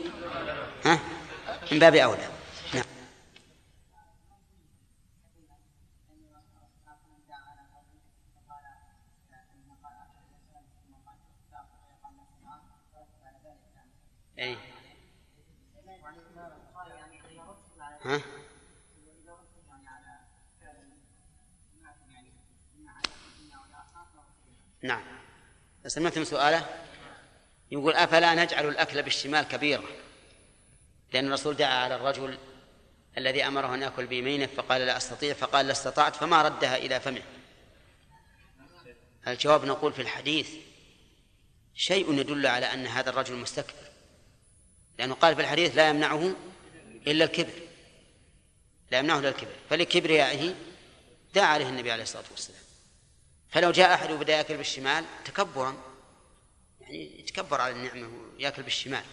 ها 0.84 1.00
من 1.72 1.78
باب 1.78 1.94
أولى. 1.94 2.35
ها؟ 18.06 18.20
نعم. 24.82 25.02
سمعتم 25.86 26.24
سؤاله 26.24 26.66
يقول 27.70 27.92
أفلا 27.92 28.34
نجعل 28.34 28.68
الأكل 28.68 29.02
بالشمال 29.02 29.44
كبيرة؟ 29.44 29.84
لأن 31.12 31.26
الرسول 31.26 31.56
دعا 31.56 31.74
على 31.74 31.94
الرجل 31.94 32.38
الذي 33.18 33.46
أمره 33.46 33.74
أن 33.74 33.82
يأكل 33.82 34.06
بيمينه 34.06 34.46
فقال 34.46 34.80
لا 34.80 34.96
أستطيع. 34.96 35.34
فقال 35.34 35.66
لا 35.66 35.72
استطعت 35.72 36.16
فما 36.16 36.42
ردها 36.42 36.76
إلى 36.76 37.00
فمه. 37.00 37.22
الجواب 39.28 39.64
نقول 39.64 39.92
في 39.92 40.02
الحديث 40.02 40.50
شيء 41.74 42.12
يدل 42.12 42.46
على 42.46 42.66
أن 42.66 42.86
هذا 42.86 43.10
الرجل 43.10 43.34
مستكبر 43.34 43.90
لأنه 44.98 45.14
قال 45.14 45.34
في 45.34 45.40
الحديث 45.40 45.76
لا 45.76 45.88
يمنعه 45.88 46.34
إلا 47.06 47.24
الكبر. 47.24 47.65
لا 48.90 48.98
يمنعه 48.98 49.18
إلا 49.18 49.28
الكبر. 49.28 49.56
فلكبريائه 49.70 50.54
دعا 51.34 51.46
عليه 51.46 51.68
النبي 51.68 51.92
عليه 51.92 52.02
الصلاة 52.02 52.24
والسلام. 52.30 52.60
فلو 53.50 53.70
جاء 53.70 53.94
أحد 53.94 54.10
وبدأ 54.10 54.32
يأكل 54.32 54.56
بالشمال 54.56 55.04
تكبرا. 55.24 55.76
يعني 56.80 57.20
يتكبر 57.20 57.60
على 57.60 57.74
النعمة 57.74 58.10
ويأكل 58.36 58.62
بالشمال. 58.62 59.04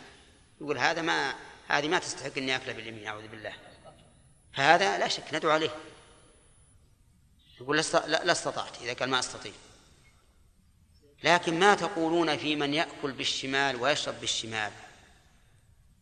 يقول 0.61 0.77
هذا 0.77 1.01
ما 1.01 1.35
هذه 1.67 1.87
ما 1.87 1.99
تستحق 1.99 2.37
أني 2.37 2.55
أكله 2.55 2.73
باليمين 2.73 3.07
أعوذ 3.07 3.27
بالله. 3.27 3.53
فهذا 4.53 4.97
لا 4.97 5.07
شك 5.07 5.33
ندعو 5.33 5.51
عليه. 5.51 5.75
يقول 7.61 7.77
لا 7.77 8.31
استطعت 8.31 8.81
إذا 8.81 8.93
كان 8.93 9.09
ما 9.09 9.19
أستطيع. 9.19 9.51
لكن 11.23 11.59
ما 11.59 11.75
تقولون 11.75 12.37
في 12.37 12.55
من 12.55 12.73
يأكل 12.73 13.11
بالشمال 13.11 13.75
ويشرب 13.75 14.19
بالشمال؟ 14.19 14.71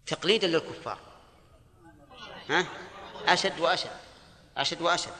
تقليدا 0.05 0.47
للكفار. 0.47 0.99
ها؟ 2.49 2.65
أشد 3.27 3.59
وأشد 3.59 3.89
أشد 4.57 4.81
وأشد. 4.81 5.11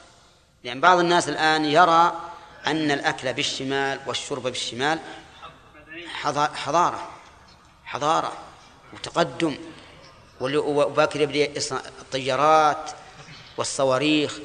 لأن 0.64 0.80
بعض 0.80 0.98
الناس 0.98 1.28
الآن 1.28 1.64
يرى 1.64 2.20
أن 2.66 2.90
الأكل 2.90 3.32
بالشمال 3.32 4.00
والشرب 4.06 4.42
بالشمال 4.42 4.98
حضارة 6.54 7.08
حضارة 7.84 8.32
وتقدم 8.92 9.56
وباكر 10.40 11.20
يبدأ 11.20 11.60
الطيارات 11.72 12.90
والصواريخ 13.56 14.38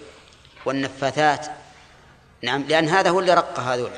والنفاثات. 0.65 1.47
نعم 2.43 2.63
لأن 2.63 2.89
هذا 2.89 3.09
هو 3.09 3.19
اللي 3.19 3.33
رق 3.33 3.59
هذول. 3.59 3.91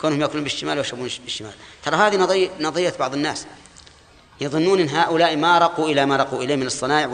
كونهم 0.00 0.20
يأكلون 0.20 0.42
بالشمال 0.42 0.78
ويشربون 0.78 1.08
بالشمال. 1.24 1.52
ترى 1.84 1.96
هذه 1.96 2.16
نظرية, 2.60 2.94
بعض 2.98 3.14
الناس. 3.14 3.46
يظنون 4.40 4.80
إن 4.80 4.88
هؤلاء 4.88 5.36
ما 5.36 5.58
رقوا 5.58 5.88
إلى 5.88 6.06
ما 6.06 6.16
رقوا 6.16 6.42
إليه 6.42 6.56
من 6.56 6.66
الصنائع 6.66 7.06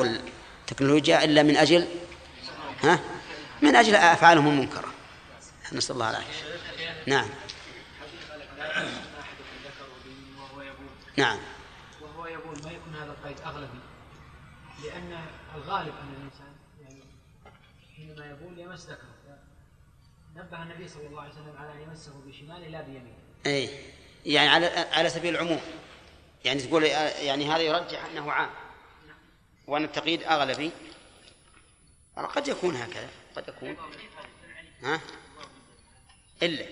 والتكنولوجيا 0.67 1.25
إلا 1.25 1.43
من 1.43 1.57
أجل 1.57 1.89
ها؟ 2.83 3.01
من 3.63 3.77
أجل 3.77 3.95
أفعالهم 3.95 4.49
المنكرة. 4.49 4.89
نسأل 5.73 5.95
الله 5.95 6.11
العافية. 6.11 6.45
نعم. 7.07 7.29
نعم. 11.17 11.39
وهو 12.01 12.27
يقول 12.27 12.59
ما 12.65 12.71
يكون 12.71 12.95
هذا 12.95 13.11
القيد 13.11 13.37
أغلبي 13.47 13.79
لأن 14.85 15.19
الغالب 15.55 15.95
أن 16.03 16.15
الإنسان 16.19 16.53
يعني 16.83 17.03
حينما 17.97 18.27
يقول 18.27 18.59
يمس 18.59 18.87
ذكره. 18.87 19.17
نبه 20.37 20.63
النبي 20.63 20.89
صلى 20.89 21.07
الله 21.07 21.21
عليه 21.21 21.33
وسلم 21.33 21.55
على 21.59 21.73
أن 21.73 21.81
يمسه 21.89 22.13
بشماله 22.27 22.69
لا 22.69 22.83
بيمينه. 22.83 23.17
أي 23.47 23.71
يعني 24.27 24.49
على 24.49 24.67
على 24.93 25.09
سبيل 25.09 25.35
العموم. 25.35 25.61
يعني 26.45 26.63
تقول 26.63 26.85
يعني 26.85 27.51
هذا 27.51 27.63
يرجح 27.63 28.05
أنه 28.05 28.33
عام. 28.33 28.51
وأن 29.67 29.85
التقييد 29.85 30.23
أغلبي 30.23 30.71
قد 32.17 32.49
يكون 32.49 32.77
هكذا. 32.77 33.09
قد 33.37 33.49
يكون. 33.49 33.77
ها؟ 34.83 35.01
إلا. 36.43 36.67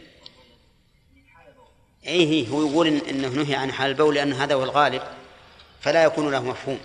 أي 2.07 2.49
هو 2.49 2.69
يقول 2.69 2.87
إن 2.87 2.97
إنه 2.97 3.29
نهي 3.29 3.55
عن 3.55 3.73
حال 3.73 3.91
البول 3.91 4.15
لأن 4.15 4.33
هذا 4.33 4.55
هو 4.55 4.65
الغالب. 4.65 5.03
فلا 5.81 6.05
يكون 6.05 6.31
له 6.31 6.43
مفهوم. 6.43 6.81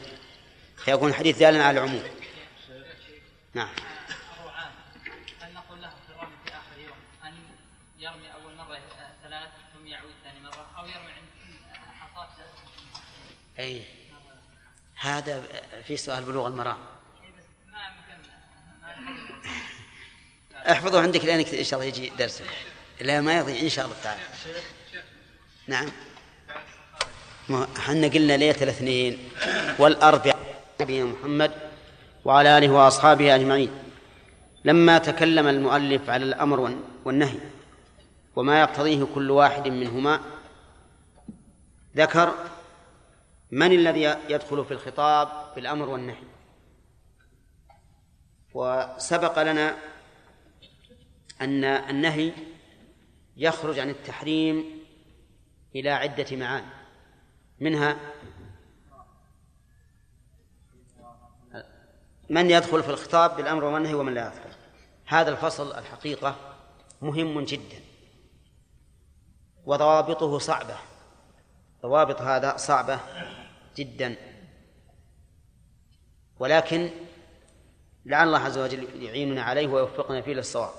فيكون 0.78 1.10
الحديث 1.10 1.38
دالا 1.38 1.64
على 1.64 1.80
العموم. 1.80 2.04
نعم. 3.54 3.70
هل 5.42 5.54
نقول 5.54 5.82
له 5.82 5.90
في 5.90 6.14
الرمي 6.14 6.36
في 6.46 6.52
اخر 6.52 6.80
يوم 6.80 6.98
ان 7.26 7.34
يرمي 8.00 8.34
اول 8.34 8.56
مره 8.56 8.80
ثلاث 9.24 9.50
ثم 9.74 9.88
يعود 9.88 10.12
ثاني 10.24 10.40
مره 10.40 10.68
أو 10.78 10.86
يرمي 10.86 11.12
عند 11.12 11.28
حصاد 12.00 12.28
أي 13.60 13.99
هذا 15.00 15.44
في 15.88 15.98
سؤال 15.98 16.24
بلوغ 16.24 16.48
المرام. 16.48 16.78
احفظه 20.72 21.02
عندك 21.02 21.26
لأنك 21.26 21.54
إن 21.54 21.64
شاء 21.64 21.80
الله 21.80 21.90
يجي 21.90 22.12
درس 22.20 22.44
لا 23.02 23.22
ما 23.22 23.38
يضيع 23.38 23.60
إن 23.60 23.70
شاء 23.70 23.86
الله 23.86 23.98
تعالى. 24.04 24.22
نعم. 25.68 25.90
إحنا 27.78 28.08
قلنا 28.08 28.38
ليلة 28.38 28.64
الاثنين. 28.64 29.30
والاربعاء 29.80 30.64
نبينا 30.82 31.06
محمد 31.06 31.52
وعلى 32.26 32.58
آله 32.58 32.70
وأصحابه 32.70 33.36
أجمعين. 33.36 33.72
لما 34.66 34.98
تكلم 34.98 35.48
المؤلف 35.48 36.10
على 36.10 36.26
الأمر 36.26 36.78
والنهي 37.06 37.40
وما 38.36 38.60
يقتضيه 38.62 39.08
كل 39.16 39.32
واحد 39.32 39.68
منهما 39.68 40.22
ذكر 41.96 42.34
من 43.52 43.72
الذي 43.72 44.02
يدخل 44.30 44.66
في 44.66 44.72
الخطاب 44.72 45.56
بالامر 45.56 45.90
والنهي؟ 45.90 46.24
وسبق 48.54 49.42
لنا 49.44 49.78
أن 51.42 51.64
النهي 51.64 52.34
يخرج 53.38 53.80
عن 53.80 53.90
التحريم 53.90 54.66
إلى 55.76 55.90
عدة 55.90 56.38
معاني. 56.38 56.72
منها 57.60 57.98
من 62.30 62.50
يدخل 62.50 62.84
في 62.84 62.90
الخطاب 62.90 63.36
بالأمر 63.36 63.64
والنهي 63.64 63.94
ومن 63.94 64.14
لا 64.14 64.28
يدخل. 64.28 64.60
هذا 65.06 65.32
الفصل 65.32 65.78
الحقيقة 65.78 66.36
مهم 67.02 67.42
جدا. 67.42 67.80
وضوابطه 69.66 70.38
صعبة. 70.40 70.76
ضوابط 71.82 72.22
هذا 72.22 72.58
صعبة. 72.58 73.00
جدا. 73.78 74.16
ولكن 76.40 76.90
لعل 78.06 78.28
الله 78.28 78.40
عز 78.40 78.58
وجل 78.58 79.04
يعيننا 79.04 79.44
عليه 79.44 79.68
ويوفقنا 79.68 80.22
فيه 80.22 80.34
للصواب. 80.34 80.74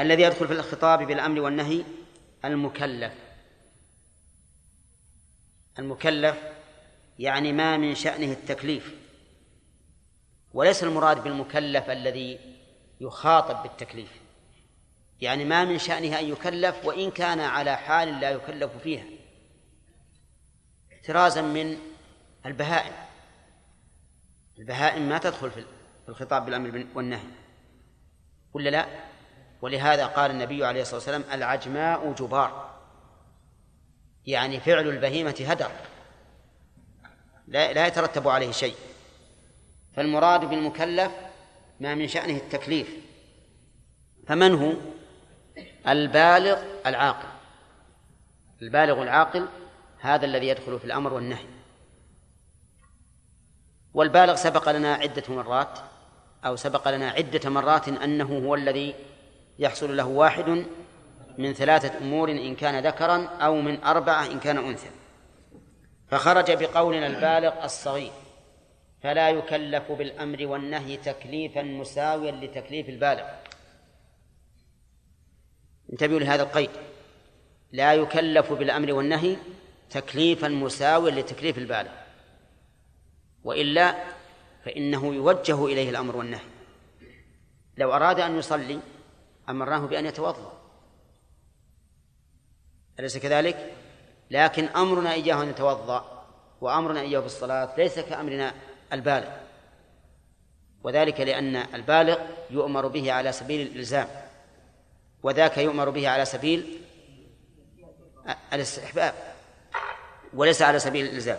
الذي 0.00 0.22
يدخل 0.22 0.46
في 0.46 0.52
الخطاب 0.52 1.02
بالامر 1.02 1.40
والنهي 1.40 1.84
المكلف. 2.44 3.12
المكلف 5.78 6.36
يعني 7.18 7.52
ما 7.52 7.76
من 7.76 7.94
شأنه 7.94 8.32
التكليف. 8.32 8.94
وليس 10.54 10.82
المراد 10.84 11.24
بالمكلف 11.24 11.90
الذي 11.90 12.38
يخاطب 13.00 13.62
بالتكليف. 13.62 14.10
يعني 15.20 15.44
ما 15.44 15.64
من 15.64 15.78
شأنه 15.78 16.18
أن 16.18 16.28
يكلف 16.28 16.84
وإن 16.84 17.10
كان 17.10 17.40
على 17.40 17.76
حال 17.76 18.20
لا 18.20 18.30
يكلف 18.30 18.70
فيها. 18.82 19.04
احترازا 21.04 21.42
من 21.42 21.78
البهائم. 22.46 22.92
البهائم 24.58 25.08
ما 25.08 25.18
تدخل 25.18 25.50
في 25.50 25.64
الخطاب 26.08 26.44
بالأمر 26.44 26.86
والنهي. 26.94 27.28
ولا 28.54 28.70
لا؟ 28.70 28.86
ولهذا 29.62 30.06
قال 30.06 30.30
النبي 30.30 30.64
عليه 30.64 30.82
الصلاة 30.82 30.96
والسلام 30.96 31.24
العجماء 31.32 32.12
جبار. 32.12 32.80
يعني 34.26 34.60
فعل 34.60 34.88
البهيمة 34.88 35.44
هدر. 35.48 35.70
لا, 37.48 37.72
لا 37.72 37.86
يترتب 37.86 38.28
عليه 38.28 38.52
شيء. 38.52 38.76
فالمراد 39.96 40.44
بالمكلف 40.44 41.12
ما 41.80 41.94
من 41.94 42.08
شأنه 42.08 42.36
التكليف. 42.36 42.88
فمن 44.26 44.54
هو؟ 44.54 44.72
البالغ 45.88 46.62
العاقل. 46.86 47.28
البالغ 48.62 49.02
العاقل 49.02 49.48
هذا 50.04 50.24
الذي 50.24 50.48
يدخل 50.48 50.78
في 50.78 50.84
الأمر 50.84 51.12
والنهي. 51.14 51.46
والبالغ 53.94 54.34
سبق 54.34 54.68
لنا 54.68 54.94
عدة 54.94 55.22
مرات 55.28 55.78
أو 56.44 56.56
سبق 56.56 56.88
لنا 56.88 57.10
عدة 57.10 57.50
مرات 57.50 57.88
أنه 57.88 58.38
هو 58.46 58.54
الذي 58.54 58.94
يحصل 59.58 59.96
له 59.96 60.06
واحد 60.06 60.66
من 61.38 61.52
ثلاثة 61.52 61.98
أمور 61.98 62.30
إن 62.30 62.54
كان 62.54 62.86
ذكرا 62.86 63.26
أو 63.26 63.60
من 63.60 63.84
أربعة 63.84 64.26
إن 64.26 64.40
كان 64.40 64.58
أنثى. 64.58 64.90
فخرج 66.08 66.52
بقولنا 66.64 67.06
البالغ 67.06 67.64
الصغير 67.64 68.12
فلا 69.02 69.30
يكلف 69.30 69.92
بالأمر 69.92 70.46
والنهي 70.46 70.96
تكليفا 70.96 71.62
مساويا 71.62 72.32
لتكليف 72.32 72.88
البالغ. 72.88 73.24
انتبهوا 75.92 76.20
لهذا 76.20 76.42
القيد. 76.42 76.70
لا 77.72 77.94
يكلف 77.94 78.52
بالأمر 78.52 78.92
والنهي 78.92 79.36
تكليفا 79.94 80.48
مساويا 80.48 81.14
لتكليف 81.14 81.58
البالغ. 81.58 81.92
وإلا 83.44 83.94
فإنه 84.64 85.14
يوجه 85.14 85.66
إليه 85.66 85.90
الأمر 85.90 86.16
والنهي. 86.16 86.46
لو 87.76 87.92
أراد 87.92 88.20
أن 88.20 88.38
يصلي 88.38 88.80
أمرناه 89.48 89.78
بأن 89.78 90.06
يتوضأ. 90.06 90.60
أليس 93.00 93.18
كذلك؟ 93.18 93.72
لكن 94.30 94.64
أمرنا 94.64 95.12
إياه 95.12 95.42
أن 95.42 95.48
يتوضأ 95.48 96.26
وأمرنا 96.60 97.00
إياه 97.00 97.20
بالصلاة 97.20 97.76
ليس 97.76 97.98
كأمرنا 97.98 98.54
البالغ. 98.92 99.30
وذلك 100.82 101.20
لأن 101.20 101.56
البالغ 101.56 102.18
يؤمر 102.50 102.86
به 102.86 103.12
على 103.12 103.32
سبيل 103.32 103.66
الإلزام. 103.66 104.08
وذاك 105.22 105.58
يؤمر 105.58 105.90
به 105.90 106.08
على 106.08 106.24
سبيل 106.24 106.80
الإستحباب. 108.52 109.33
وليس 110.34 110.62
على 110.62 110.78
سبيل 110.78 111.06
الإلزام. 111.06 111.38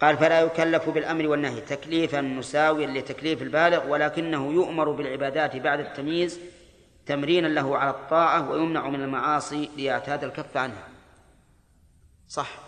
قال 0.00 0.16
فلا 0.18 0.40
يكلف 0.40 0.88
بالأمر 0.88 1.26
والنهي 1.26 1.60
تكليفا 1.60 2.20
مساويا 2.20 2.86
لتكليف 2.86 3.42
البالغ 3.42 3.86
ولكنه 3.86 4.52
يؤمر 4.52 4.90
بالعبادات 4.90 5.56
بعد 5.56 5.80
التمييز 5.80 6.40
تمرينا 7.06 7.46
له 7.46 7.78
على 7.78 7.90
الطاعة 7.90 8.50
ويمنع 8.50 8.88
من 8.88 9.02
المعاصي 9.02 9.70
ليعتاد 9.76 10.24
الكف 10.24 10.56
عنها. 10.56 10.88
صح. 12.28 12.58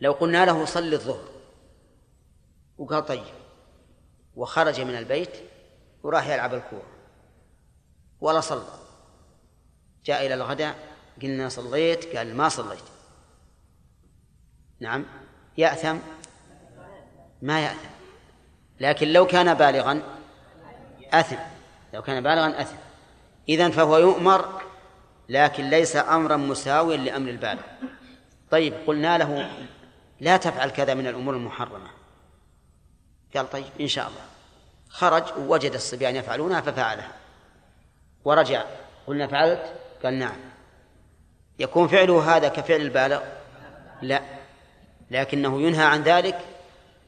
لو 0.00 0.12
قلنا 0.12 0.46
له 0.46 0.64
صل 0.64 0.92
الظهر 0.92 1.28
وقال 2.78 3.06
طيب 3.06 3.34
وخرج 4.36 4.80
من 4.80 4.98
البيت 4.98 5.30
وراح 6.02 6.28
يلعب 6.28 6.54
الكورة 6.54 6.86
ولا 8.20 8.40
صلى 8.40 8.62
جاء 10.04 10.26
إلى 10.26 10.34
الغداء 10.34 10.87
قلنا 11.22 11.48
صليت 11.48 12.16
قال 12.16 12.36
ما 12.36 12.48
صليت. 12.48 12.84
نعم. 14.80 15.04
يأثم؟ 15.58 15.98
ما 17.42 17.60
يأثم. 17.60 17.88
لكن 18.80 19.08
لو 19.08 19.26
كان 19.26 19.54
بالغا 19.54 20.02
أثم. 21.12 21.36
لو 21.94 22.02
كان 22.02 22.22
بالغا 22.22 22.60
أثم. 22.60 22.76
إذن 23.48 23.70
فهو 23.70 23.98
يؤمر 23.98 24.62
لكن 25.28 25.70
ليس 25.70 25.96
أمرا 25.96 26.36
مساويا 26.36 26.96
لأمر 26.96 27.30
البالغ. 27.30 27.62
طيب 28.50 28.74
قلنا 28.86 29.18
له 29.18 29.50
لا 30.20 30.36
تفعل 30.36 30.70
كذا 30.70 30.94
من 30.94 31.06
الأمور 31.06 31.34
المحرمة. 31.34 31.90
قال 33.36 33.50
طيب 33.50 33.66
إن 33.80 33.88
شاء 33.88 34.08
الله. 34.08 34.22
خرج 34.88 35.24
ووجد 35.38 35.74
الصبيان 35.74 36.16
يفعلونها 36.16 36.60
ففعلها. 36.60 37.12
ورجع. 38.24 38.64
قلنا 39.06 39.26
فعلت؟ 39.26 39.74
قال 40.04 40.18
نعم. 40.18 40.36
يكون 41.58 41.88
فعله 41.88 42.36
هذا 42.36 42.48
كفعل 42.48 42.80
البالغ؟ 42.80 43.22
لا. 44.02 44.22
لكنه 45.10 45.62
ينهى 45.62 45.84
عن 45.84 46.02
ذلك 46.02 46.40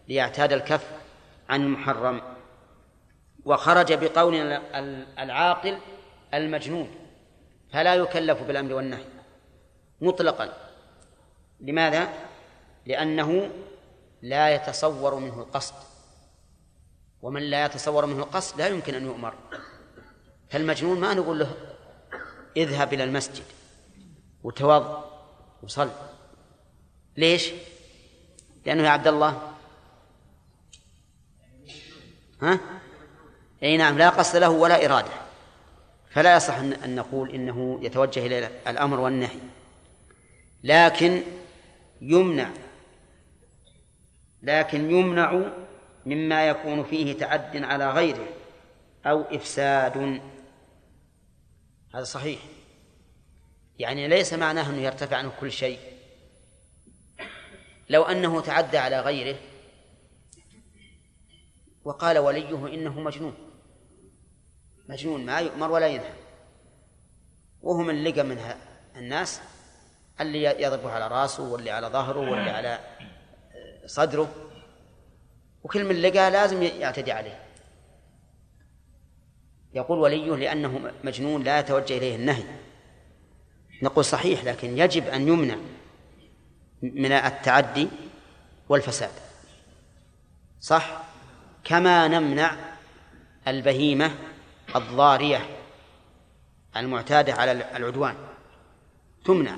ليعتاد 0.08 0.52
الكف 0.52 0.90
عن 1.48 1.62
المحرم 1.62 2.22
وخرج 3.44 3.92
بقول 3.92 4.34
العاقل 5.18 5.78
المجنون. 6.34 6.90
فلا 7.72 7.94
يكلف 7.94 8.42
بالأمر 8.42 8.72
والنهي. 8.72 9.04
مطلقا. 10.00 10.52
لماذا؟ 11.60 12.08
لأنه 12.86 13.50
لا 14.22 14.54
يتصور 14.54 15.14
منه 15.14 15.40
القصد. 15.40 15.74
ومن 17.22 17.42
لا 17.42 17.64
يتصور 17.64 18.06
منه 18.06 18.22
القصد 18.22 18.60
لا 18.60 18.68
يمكن 18.68 18.94
أن 18.94 19.06
يؤمر. 19.06 19.34
فالمجنون 20.50 21.00
ما 21.00 21.14
نقول 21.14 21.38
له 21.38 21.54
اذهب 22.56 22.94
إلى 22.94 23.04
المسجد. 23.04 23.44
وتوضأ 24.44 25.10
وصل. 25.62 25.90
ليش؟ 27.16 27.50
لأنه 28.66 28.82
يا 28.82 28.88
عبد 28.88 29.08
الله. 29.08 29.52
ها؟ 32.42 32.60
أي 33.62 33.76
نعم 33.76 33.98
لا 33.98 34.08
قصد 34.08 34.36
له 34.36 34.50
ولا 34.50 34.84
إرادة. 34.84 35.12
فلا 36.10 36.36
يصح 36.36 36.56
أن 36.56 36.94
نقول 36.94 37.30
إنه 37.30 37.78
يتوجه 37.82 38.26
إلى 38.26 38.50
الأمر 38.66 39.00
والنهي. 39.00 39.40
لكن 40.62 41.22
يمنع 42.00 42.50
لكن 44.42 44.90
يمنع 44.90 45.52
مما 46.06 46.48
يكون 46.48 46.84
فيه 46.84 47.18
تعد 47.18 47.56
على 47.56 47.90
غيره 47.90 48.28
أو 49.06 49.20
إفساد. 49.20 50.20
هذا 51.94 52.04
صحيح. 52.04 52.40
يعني 53.80 54.08
ليس 54.08 54.32
معناه 54.32 54.70
أنه 54.70 54.82
يرتفع 54.82 55.16
عنه 55.16 55.32
كل 55.40 55.52
شيء. 55.52 55.78
لو 57.90 58.02
أنه 58.02 58.40
تعدى 58.40 58.78
على 58.78 59.00
غيره 59.00 59.36
وقال 61.84 62.18
وليه 62.18 62.74
إنه 62.74 63.00
مجنون. 63.00 63.34
مجنون 64.88 65.26
ما 65.26 65.38
يؤمر 65.38 65.70
ولا 65.70 65.86
ينهى. 65.86 66.12
وهو 67.62 67.82
من 67.82 68.04
لقى 68.04 68.22
من 68.22 68.54
الناس 68.96 69.40
اللي 70.20 70.44
يضربه 70.44 70.90
على 70.90 71.08
رأسه 71.08 71.42
واللي 71.42 71.70
على 71.70 71.86
ظهره 71.86 72.30
واللي 72.30 72.50
على 72.50 72.80
صدره. 73.86 74.34
وكل 75.62 75.84
من 75.84 76.02
لقى 76.02 76.30
لازم 76.30 76.62
يعتدي 76.62 77.12
عليه. 77.12 77.46
يقول 79.74 79.98
وليه 79.98 80.36
لأنه 80.36 80.92
مجنون 81.04 81.42
لا 81.42 81.58
يتوجه 81.58 81.98
إليه 81.98 82.16
النهي. 82.16 82.69
نقول 83.82 84.04
صحيح 84.04 84.44
لكن 84.44 84.78
يجب 84.78 85.06
أن 85.06 85.28
يمنع 85.28 85.56
من 86.82 87.12
التعدي 87.12 87.88
والفساد. 88.68 89.10
صح؟ 90.60 91.02
كما 91.64 92.08
نمنع 92.08 92.56
البهيمة 93.48 94.14
الضارية 94.76 95.56
المعتادة 96.76 97.32
على 97.32 97.52
العدوان. 97.52 98.14
تمنع. 99.24 99.56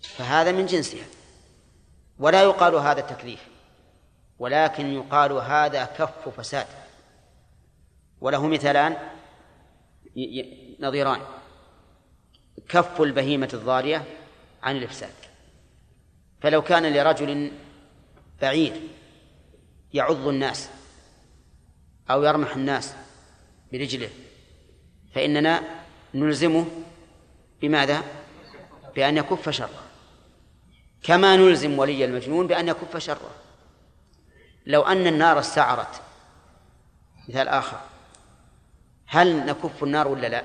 فهذا 0.00 0.52
من 0.52 0.66
جنسها. 0.66 1.04
ولا 2.18 2.42
يقال 2.42 2.74
هذا 2.74 3.00
تكليف 3.00 3.48
ولكن 4.38 4.86
يقال 4.86 5.32
هذا 5.32 5.84
كف 5.84 6.28
فساد. 6.28 6.66
وله 8.20 8.46
مثالان 8.46 8.96
نظيران. 10.80 11.20
كف 12.72 13.00
البهيمة 13.00 13.48
الضارية 13.54 14.04
عن 14.62 14.76
الإفساد 14.76 15.12
فلو 16.40 16.62
كان 16.62 16.92
لرجل 16.92 17.52
بعير 18.42 18.80
يعض 19.94 20.28
الناس 20.28 20.68
أو 22.10 22.22
يرمح 22.22 22.56
الناس 22.56 22.94
برجله 23.72 24.08
فإننا 25.14 25.62
نلزمه 26.14 26.66
بماذا؟ 27.60 28.02
بأن 28.94 29.16
يكف 29.16 29.48
شره 29.48 29.82
كما 31.02 31.36
نلزم 31.36 31.78
ولي 31.78 32.04
المجنون 32.04 32.46
بأن 32.46 32.68
يكف 32.68 32.96
شره 32.96 33.30
لو 34.66 34.82
أن 34.82 35.06
النار 35.06 35.38
استعرت 35.38 36.02
مثال 37.28 37.48
آخر 37.48 37.80
هل 39.06 39.46
نكف 39.46 39.84
النار 39.84 40.08
ولا 40.08 40.26
لا؟ 40.26 40.44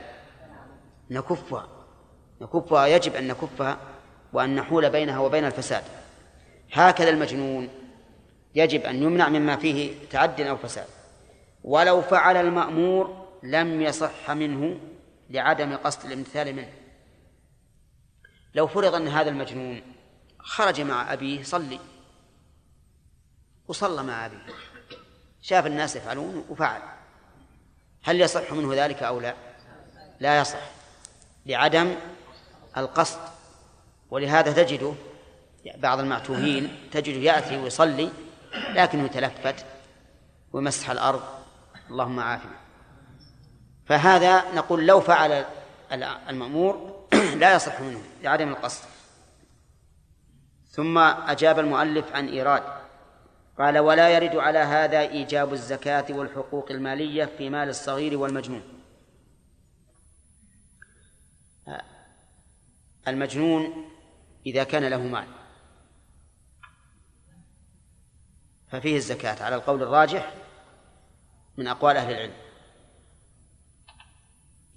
نكفها 1.09 1.76
نكفها 2.41 2.85
يجب 2.85 3.15
أن 3.15 3.27
نكفها 3.27 3.77
وأن 4.33 4.55
نحول 4.55 4.89
بينها 4.89 5.19
وبين 5.19 5.45
الفساد. 5.45 5.83
هكذا 6.73 7.09
المجنون 7.09 7.69
يجب 8.55 8.81
أن 8.81 9.03
يمنع 9.03 9.29
مما 9.29 9.55
فيه 9.55 9.93
تعد 10.09 10.41
أو 10.41 10.57
فساد. 10.57 10.88
ولو 11.63 12.01
فعل 12.01 12.38
المأمور 12.38 13.27
لم 13.43 13.81
يصح 13.81 14.31
منه 14.31 14.79
لعدم 15.29 15.75
قصد 15.75 16.05
الامتثال 16.05 16.55
منه. 16.55 16.73
لو 18.53 18.67
فرض 18.67 18.95
أن 18.95 19.07
هذا 19.07 19.29
المجنون 19.29 19.81
خرج 20.39 20.81
مع 20.81 21.13
أبيه 21.13 21.43
صلي. 21.43 21.79
وصلى 23.67 24.03
مع 24.03 24.25
أبيه. 24.25 24.45
شاف 25.41 25.65
الناس 25.65 25.95
يفعلون 25.95 26.45
وفعل. 26.49 26.81
هل 28.03 28.21
يصح 28.21 28.53
منه 28.53 28.85
ذلك 28.85 29.03
أو 29.03 29.19
لا؟ 29.19 29.35
لا 30.19 30.39
يصح. 30.39 30.59
لعدم 31.45 31.95
القصد. 32.78 33.19
ولهذا 34.09 34.63
تجده 34.63 34.93
بعض 35.78 35.99
المعتوهين 35.99 36.89
تجده 36.91 37.19
يأتي 37.19 37.57
ويصلي 37.57 38.09
لكنه 38.69 39.05
يتلفت 39.05 39.65
ويمسح 40.53 40.89
الأرض. 40.89 41.21
اللهم 41.89 42.19
عافنا. 42.19 42.51
فهذا 43.86 44.53
نقول 44.55 44.88
لو 44.88 45.01
فعل 45.01 45.45
المأمور 46.30 47.03
لا 47.41 47.55
يصح 47.55 47.82
منه 47.82 48.01
لعدم 48.23 48.49
القصد. 48.49 48.84
ثم 50.69 50.97
أجاب 50.97 51.59
المؤلف 51.59 52.05
عن 52.13 52.28
إيراد. 52.28 52.63
قال 53.59 53.80
ولا 53.80 54.09
يرد 54.09 54.36
على 54.36 54.59
هذا 54.59 54.99
إيجاب 54.99 55.53
الزكاة 55.53 56.05
والحقوق 56.09 56.71
المالية 56.71 57.30
في 57.38 57.49
مال 57.49 57.69
الصغير 57.69 58.17
والمجنون. 58.17 58.76
المجنون 63.08 63.89
إذا 64.45 64.64
كان 64.64 64.84
له 64.84 64.97
مال. 64.97 65.28
ففيه 68.72 68.95
الزكاة 68.95 69.43
على 69.43 69.55
القول 69.55 69.84
الراجح 69.84 70.34
من 71.58 71.68
أقوال 71.68 71.97
أهل 71.97 72.12
العلم. 72.12 72.34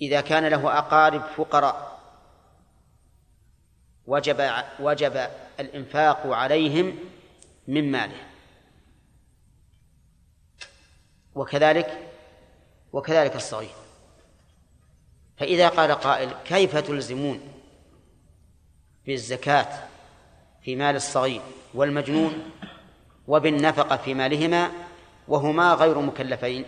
إذا 0.02 0.20
كان 0.20 0.46
له 0.46 0.78
أقارب 0.78 1.22
فقراء 1.22 2.00
وجب 4.06 4.52
وجب 4.80 5.30
الإنفاق 5.60 6.26
عليهم 6.26 6.98
من 7.68 7.90
ماله. 7.90 8.30
وكذلك 11.34 12.10
وكذلك 12.92 13.36
الصغير. 13.36 13.74
فإذا 15.36 15.68
قال 15.68 15.92
قائل 15.92 16.32
كيف 16.44 16.76
تلزمون 16.76 17.49
بالزكاة 19.10 19.66
في 20.62 20.76
مال 20.76 20.96
الصغير 20.96 21.40
والمجنون 21.74 22.50
وبالنفقة 23.28 23.96
في 23.96 24.14
مالهما 24.14 24.70
وهما 25.28 25.74
غير 25.74 25.98
مكلفين. 25.98 26.64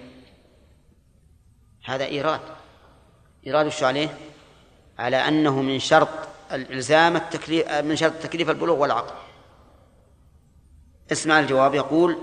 هذا 1.85 2.05
إيراد. 2.05 2.41
إيراد 3.47 3.67
الشو 3.67 3.87
عليه؟ 3.87 4.09
على 4.99 5.17
أنه 5.17 5.63
من 5.63 5.79
شرط 5.79 6.09
الإلزام 6.53 7.17
التكليف 7.17 7.73
من 7.73 7.97
شرط 7.97 8.13
تكليف 8.13 8.51
البلوغ 8.51 8.79
والعقل 8.79 9.15
اسمع 11.13 11.41
الجواب 11.41 11.75
يقول 11.75 12.19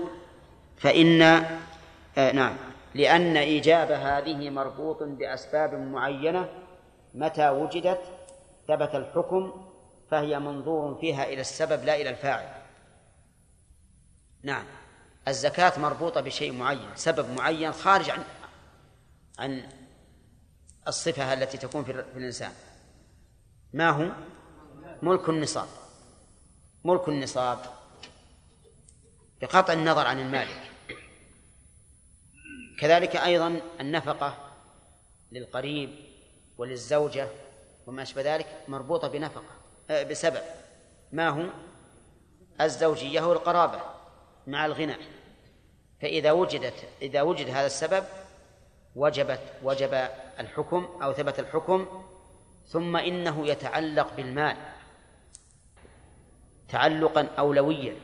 فإن 0.76 1.22
آه 1.22 2.32
نعم. 2.32 2.56
لأن 2.94 3.36
إيجاب 3.36 3.90
هذه 3.90 4.50
مربوط 4.50 5.02
بأسباب 5.02 5.74
معينة 5.74 6.48
متى 7.14 7.50
وجدت 7.50 8.00
ثبت 8.68 8.94
الحكم 8.94 9.69
فهي 10.10 10.38
منظور 10.38 10.98
فيها 11.00 11.24
إلى 11.24 11.40
السبب 11.40 11.84
لا 11.84 11.96
إلى 11.96 12.10
الفاعل. 12.10 12.62
نعم. 14.42 14.64
الزكاة 15.28 15.78
مربوطة 15.78 16.20
بشيء 16.20 16.52
معين 16.52 16.96
سبب 16.96 17.30
معين 17.30 17.72
خارج 17.72 18.10
عن 18.10 18.24
عن 19.38 19.68
الصفة 20.88 21.32
التي 21.32 21.58
تكون 21.58 21.84
في 21.84 21.90
الإنسان. 21.90 22.52
ما 23.72 23.90
هو؟ 23.90 24.10
ملك 25.02 25.28
النصاب. 25.28 25.68
ملك 26.84 27.08
النصاب 27.08 27.58
بقطع 29.40 29.72
النظر 29.72 30.06
عن 30.06 30.20
المالك. 30.20 30.70
كذلك 32.80 33.16
أيضا 33.16 33.60
النفقة 33.80 34.50
للقريب 35.32 35.90
وللزوجة 36.58 37.28
وما 37.86 38.02
أشبه 38.02 38.22
ذلك 38.22 38.64
مربوطة 38.68 39.08
بنفقة. 39.08 39.59
بسبب 39.90 40.42
ما 41.12 41.28
هو؟ 41.28 41.46
الزوجية 42.60 43.20
والقرابة 43.20 43.80
مع 44.46 44.66
الغنى. 44.66 44.96
فإذا 46.02 46.32
وجدت 46.32 46.74
إذا 47.02 47.22
وجد 47.22 47.50
هذا 47.50 47.66
السبب 47.66 48.04
وجبت 48.96 49.40
وجب 49.62 50.08
الحكم 50.40 50.88
أو 51.02 51.12
ثبت 51.12 51.38
الحكم 51.38 51.86
ثم 52.66 52.96
إنه 52.96 53.46
يتعلق 53.46 54.16
بالمال 54.16 54.56
تعلقا 56.68 57.28
أولويا. 57.38 57.94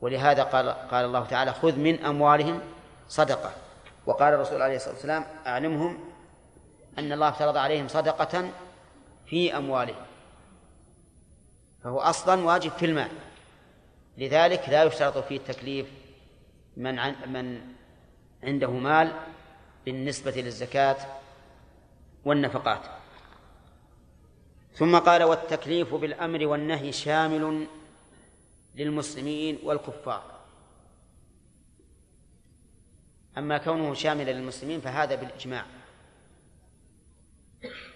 ولهذا 0.00 0.42
قال 0.42 0.70
قال 0.70 1.04
الله 1.04 1.26
تعالى 1.26 1.52
خذ 1.52 1.76
من 1.76 2.04
أموالهم 2.04 2.60
صدقة. 3.08 3.52
وقال 4.06 4.34
الرسول 4.34 4.62
عليه 4.62 4.76
الصلاة 4.76 4.94
والسلام 4.94 5.24
أعلمهم 5.46 5.98
أن 6.98 7.12
الله 7.12 7.28
افترض 7.28 7.56
عليهم 7.56 7.88
صدقة 7.88 8.50
في 9.26 9.56
أموالهم. 9.56 10.06
فهو 11.86 11.98
أصلا 11.98 12.44
واجب 12.44 12.70
في 12.70 12.86
المال. 12.86 13.10
لذلك 14.18 14.68
لا 14.68 14.84
يشترط 14.84 15.18
فيه 15.18 15.36
التكليف 15.36 15.86
من 16.76 16.98
عن 16.98 17.32
من 17.32 17.60
عنده 18.42 18.70
مال 18.70 19.12
بالنسبة 19.84 20.30
للزكاة 20.30 20.96
والنفقات. 22.24 22.80
ثم 24.74 24.98
قال 24.98 25.22
والتكليف 25.22 25.94
بالأمر 25.94 26.46
والنهي 26.46 26.92
شامل 26.92 27.66
للمسلمين 28.74 29.58
والكفار. 29.62 30.22
أما 33.38 33.58
كونه 33.58 33.94
شاملا 33.94 34.30
للمسلمين 34.30 34.80
فهذا 34.80 35.14
بالإجماع. 35.14 35.64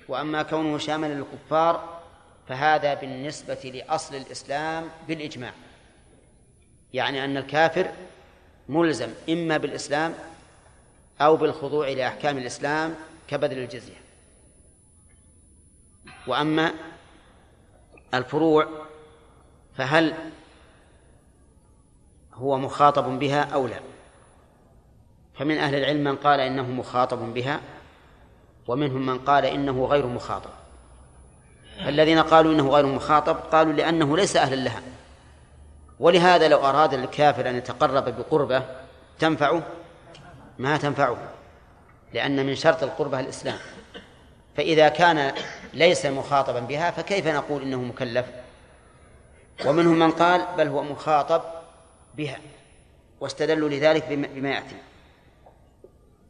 وأما 0.08 0.42
كونه 0.42 0.78
شاملا 0.78 1.14
للكفار 1.14 1.99
فهذا 2.48 2.94
بالنسبة 2.94 3.54
لأصل 3.74 4.14
الإسلام 4.14 4.88
بالإجماع. 5.08 5.52
يعني 6.94 7.24
أن 7.24 7.36
الكافر 7.36 7.90
ملزم 8.68 9.08
إما 9.28 9.56
بالإسلام 9.56 10.14
أو 11.20 11.36
بالخضوع 11.36 11.88
لأحكام 11.88 12.38
الإسلام 12.38 12.94
كبذل 13.28 13.58
الجزية. 13.58 14.00
وأما 16.26 16.72
الفروع 18.14 18.68
فهل 19.76 20.14
هو 22.34 22.58
مخاطب 22.58 23.18
بها 23.18 23.42
أو 23.42 23.66
لا؟ 23.66 23.80
فمن 25.34 25.58
أهل 25.58 25.74
العلم 25.74 26.04
من 26.04 26.16
قال 26.16 26.40
إنه 26.40 26.70
مخاطب 26.70 27.34
بها 27.34 27.60
ومنهم 28.68 29.06
من 29.06 29.18
قال 29.18 29.44
إنه 29.44 29.84
غير 29.84 30.06
مخاطب. 30.06 30.59
الذين 31.88 32.18
قالوا 32.18 32.52
إنه 32.52 32.68
غير 32.68 32.86
مخاطب 32.86 33.36
قالوا 33.36 33.72
لأنه 33.72 34.16
ليس 34.16 34.36
أهلا 34.36 34.56
لها. 34.56 34.82
ولهذا 36.00 36.48
لو 36.48 36.58
أراد 36.58 36.94
الكافر 36.94 37.48
أن 37.48 37.56
يتقرب 37.56 38.04
بقربة 38.16 38.62
تنفعه؟ 39.18 39.62
ما 40.58 40.76
تنفعه 40.76 41.16
لأن 42.14 42.46
من 42.46 42.54
شرط 42.54 42.82
القربة 42.82 43.20
الإسلام. 43.20 43.58
فإذا 44.56 44.88
كان 44.88 45.32
ليس 45.74 46.06
مخاطبا 46.06 46.60
بها 46.60 46.90
فكيف 46.90 47.26
نقول 47.26 47.62
إنه 47.62 47.82
مكلف؟ 47.82 48.26
ومنهم 49.66 49.98
من 49.98 50.10
قال 50.10 50.46
بل 50.56 50.68
هو 50.68 50.82
مخاطب 50.82 51.42
بها 52.14 52.38
واستدلوا 53.20 53.68
لذلك 53.68 54.04
بما 54.08 54.50
يأتي. 54.50 54.76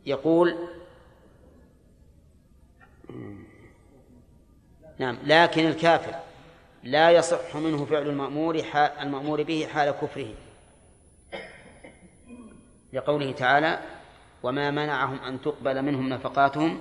يقول 0.06 0.56
نعم. 5.00 5.16
لكن 5.24 5.66
الكافر 5.66 6.14
لا 6.84 7.10
يصح 7.10 7.56
منه 7.56 7.84
فعل 7.84 8.02
المأمور 8.02 8.62
حال 8.62 8.90
المأمور 9.00 9.42
به 9.42 9.66
حال 9.72 9.90
كفره. 9.90 10.34
لقوله 12.92 13.32
تعالى 13.32 13.78
وما 14.42 14.70
منعهم 14.70 15.18
أن 15.18 15.40
تقبل 15.40 15.82
منهم 15.82 16.08
نفقاتهم 16.08 16.80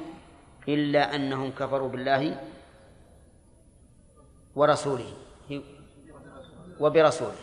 إلا 0.67 1.15
أنهم 1.15 1.51
كفروا 1.51 1.89
بالله 1.89 2.37
ورسوله. 4.55 5.13
وبرسوله. 6.79 7.41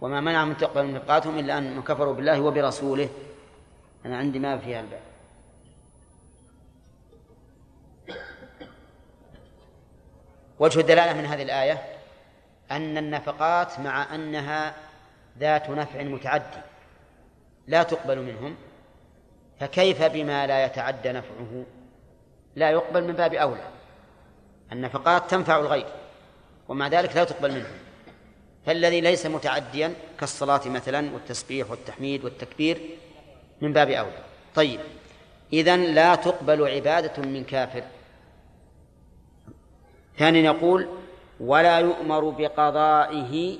وما 0.00 0.20
منعهم 0.20 0.50
أن 0.50 0.56
تقبل 0.56 0.92
نفقاتهم 0.92 1.38
إلا 1.38 1.58
أنهم 1.58 1.82
كفروا 1.82 2.14
بالله 2.14 2.40
وبرسوله 2.40 3.08
أنا 4.06 4.16
عندي 4.16 4.38
ما 4.38 4.58
في 4.58 4.80
الباب. 4.80 5.05
وجه 10.58 10.80
الدلالة 10.80 11.12
من 11.12 11.26
هذه 11.26 11.42
الآية 11.42 11.82
أن 12.70 12.98
النفقات 12.98 13.80
مع 13.80 14.14
أنها 14.14 14.74
ذات 15.38 15.70
نفع 15.70 16.02
متعدي 16.02 16.60
لا 17.66 17.82
تقبل 17.82 18.22
منهم 18.22 18.56
فكيف 19.60 20.02
بما 20.02 20.46
لا 20.46 20.64
يتعدى 20.64 21.12
نفعه؟ 21.12 21.64
لا 22.56 22.70
يقبل 22.70 23.04
من 23.04 23.12
باب 23.12 23.34
أولى. 23.34 23.68
النفقات 24.72 25.30
تنفع 25.30 25.58
الغير 25.58 25.86
ومع 26.68 26.88
ذلك 26.88 27.16
لا 27.16 27.24
تقبل 27.24 27.52
منه 27.52 27.70
فالذي 28.66 29.00
ليس 29.00 29.26
متعديا 29.26 29.94
كالصلاة 30.20 30.60
مثلا 30.68 31.14
والتسبيح 31.14 31.70
والتحميد 31.70 32.24
والتكبير 32.24 32.80
من 33.60 33.72
باب 33.72 33.90
أولى. 33.90 34.18
طيب 34.54 34.80
إذن 35.52 35.82
لا 35.82 36.14
تقبل 36.14 36.68
عبادة 36.68 37.22
من 37.22 37.44
كافر. 37.44 37.82
ثانيا 40.18 40.42
يقول 40.42 40.88
ولا 41.40 41.78
يؤمر 41.78 42.30
بقضائه 42.30 43.58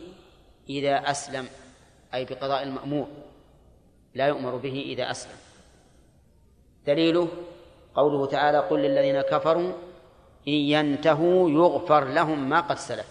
إذا 0.69 1.11
أسلم 1.11 1.49
أي 2.15 2.25
بقضاء 2.25 2.63
المأمور 2.63 3.09
لا 4.15 4.27
يؤمر 4.27 4.57
به 4.57 4.85
إذا 4.87 5.11
أسلم. 5.11 5.37
دليله 6.87 7.29
قوله 7.95 8.27
تعالى 8.27 8.59
قل 8.59 8.79
للذين 8.79 9.21
كفروا 9.21 9.73
إن 10.49 10.53
ينتهوا 10.53 11.51
يغفر 11.51 12.05
لهم 12.05 12.49
ما 12.49 12.61
قد 12.61 12.79
سلف. 12.79 13.07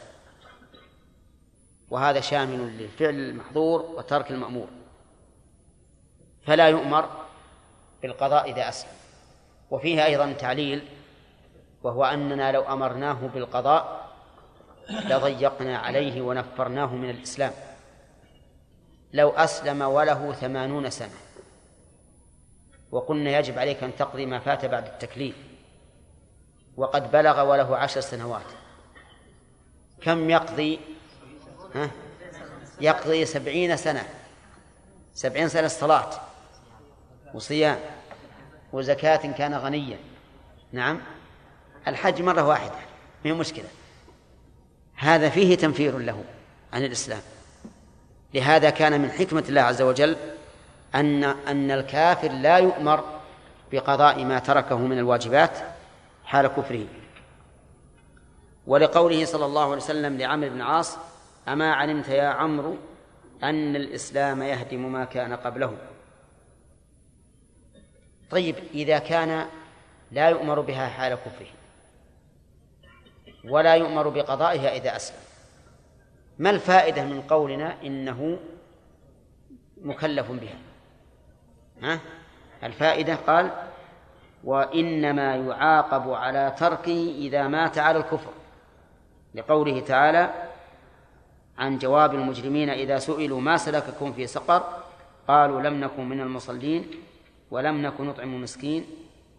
وهذا 1.89 2.20
شامل 2.20 2.78
للفعل 2.78 3.16
المحظور 3.16 3.82
وترك 3.82 4.32
المأمور. 4.32 4.68
فلا 6.43 6.70
يؤمر 6.70 7.10
بالقضاء 8.02 8.52
إذا 8.52 8.70
أسلم. 8.70 8.91
وفيها 9.72 10.06
أيضا 10.06 10.32
تعليل 10.32 10.88
وهو 11.86 12.06
أننا 12.06 12.52
لو 12.52 12.62
أمرناه 12.62 13.14
بالقضاء 13.34 14.10
لضيقنا 14.90 15.78
عليه 15.78 16.22
ونفرناه 16.22 16.96
من 16.96 17.10
الإسلام. 17.10 17.52
لو 19.14 19.30
أسلم 19.30 19.82
وله 19.82 20.34
ثمانون 20.34 20.90
سنة. 20.90 21.14
وقلنا 22.92 23.40
يجب 23.40 23.60
عليك 23.60 23.84
أن 23.84 23.96
تقضي 23.96 24.26
ما 24.26 24.40
فات 24.40 24.66
بعد 24.66 24.86
التكليف. 24.86 25.36
وقد 26.78 27.12
بلغ 27.12 27.52
وله 27.52 27.78
عشر 27.78 28.02
سنوات. 28.02 28.50
كم 30.02 30.30
يقضي؟ 30.30 30.80
ها؟ 31.76 31.92
يقضي 32.82 33.26
سبعين 33.26 33.78
سنة. 33.78 34.04
سبعين 35.14 35.50
سنة 35.50 35.68
صلاة 35.68 36.10
وصيام. 37.34 37.80
وزكاة 38.74 39.32
كان 39.38 39.54
غنيا. 39.54 39.98
نعم؟ 40.72 41.14
الحج 41.88 42.22
مرة 42.22 42.42
واحدة 42.42 42.76
ما 43.26 43.32
هي 43.32 43.34
مشكلة. 43.34 43.66
هذا 44.96 45.30
فيه 45.30 45.56
تنفير 45.56 45.98
له 45.98 46.24
عن 46.74 46.84
الإسلام. 46.84 47.22
لهذا 48.34 48.70
كان 48.70 49.02
من 49.02 49.12
حكمة 49.12 49.44
الله 49.50 49.62
عز 49.62 49.82
وجل 49.82 50.16
أن 50.96 51.24
أن 51.24 51.72
الكافر 51.72 52.32
لا 52.32 52.58
يؤمر 52.58 53.04
بقضاء 53.72 54.26
ما 54.26 54.40
تركه 54.40 54.78
من 54.78 54.98
الواجبات 54.98 55.58
حال 56.26 56.48
كفره. 56.48 56.86
ولقوله 58.68 59.26
صلى 59.26 59.46
الله 59.46 59.64
عليه 59.64 59.76
وسلم 59.76 60.18
لعمرو 60.18 60.50
بن 60.50 60.62
عاص 60.62 60.98
أما 61.48 61.74
علمت 61.74 62.08
يا 62.08 62.28
عمرو 62.28 62.78
أن 63.44 63.76
الإسلام 63.76 64.42
يهدم 64.42 64.92
ما 64.92 65.06
كان 65.06 65.34
قبله. 65.34 65.78
طيب 68.30 68.56
إذا 68.74 69.00
كان 69.00 69.46
لا 70.12 70.30
يؤمر 70.30 70.60
بها 70.60 70.88
حال 70.88 71.16
كفره 71.16 71.55
ولا 73.50 73.76
يؤمر 73.76 74.10
بقضائها 74.10 74.76
إذا 74.76 74.96
أسلم. 74.96 75.20
ما 76.39 76.50
الفائدة 76.50 77.04
من 77.04 77.22
قولنا 77.22 77.76
إنه 77.84 78.38
مكلف 79.82 80.32
بها؟ 80.32 80.58
ها؟ 81.82 82.00
الفائدة 82.64 83.16
قال 83.16 83.52
وإنما 84.43 85.36
يعاقب 85.36 86.10
على 86.10 86.56
تركه 86.58 87.16
إذا 87.18 87.48
مات 87.48 87.78
على 87.78 87.98
الكفر. 87.98 88.32
لقوله 89.36 89.80
تعالى 89.80 90.34
عن 91.58 91.78
جواب 91.78 92.14
المجرمين 92.14 92.70
إذا 92.70 93.00
سئلوا 93.00 93.41
ما 93.41 93.58
سلككم 93.58 94.14
في 94.14 94.28
سقر؟ 94.28 94.64
قالوا 95.28 95.62
لم 95.62 95.84
نكن 95.84 96.10
من 96.10 96.22
المصلين 96.22 96.88
ولم 97.52 97.82
نكن 97.82 98.06
نطعم 98.06 98.34
المسكين 98.34 98.86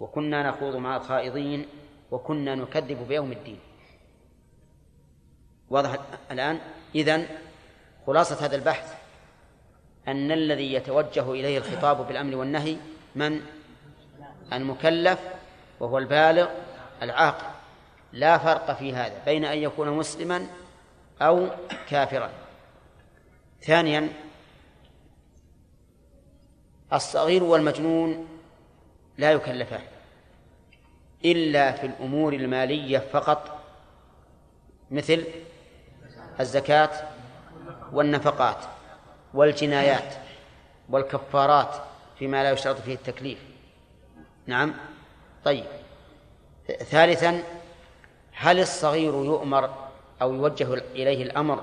وكنا 0.00 0.50
نخوض 0.50 0.76
مع 0.76 0.96
الخائضين 0.96 1.66
وكنا 2.10 2.54
نكذب 2.54 3.08
بيوم 3.08 3.32
الدين. 3.32 3.58
واضح 5.70 5.96
الآن؟ 6.30 6.58
إذن 6.94 7.26
خلاصة 8.06 8.46
هذا 8.46 8.56
البحث. 8.56 8.94
أن 10.08 10.32
الذي 10.32 10.72
يتوجه 10.72 11.32
إليه 11.32 11.58
الخطاب 11.58 12.06
بالأمر 12.06 12.36
والنهي 12.36 12.76
من؟ 13.14 13.40
المكلف 14.52 15.20
وهو 15.80 15.98
البالغ 15.98 16.48
العاقل. 17.02 17.46
لا 18.12 18.38
فرق 18.38 18.72
في 18.78 18.94
هذا 18.94 19.24
بين 19.24 19.44
أن 19.44 19.58
يكون 19.58 19.90
مسلما 19.90 20.46
أو 21.22 21.48
كافرا. 21.88 22.30
ثانيا 23.62 24.08
الصغير 26.92 27.44
والمجنون 27.44 28.28
لا 29.18 29.32
يكلفان 29.32 29.82
إلا 31.24 31.72
في 31.72 31.86
الأمور 31.86 32.32
المالية 32.32 32.98
فقط. 32.98 33.62
مثل 34.90 35.24
الزكاة 36.40 36.90
والنفقات 37.92 38.56
والجنايات 39.34 40.14
والكفارات 40.88 41.74
فيما 42.18 42.42
لا 42.42 42.50
يشترط 42.50 42.76
فيه 42.76 42.94
التكليف. 42.94 43.38
نعم. 44.46 44.74
طيب. 45.44 45.64
ثالثا 46.66 47.42
هل 48.32 48.60
الصغير 48.60 49.12
يؤمر 49.12 49.70
أو 50.22 50.34
يوجه 50.34 50.74
إليه 50.74 51.22
الأمر 51.22 51.62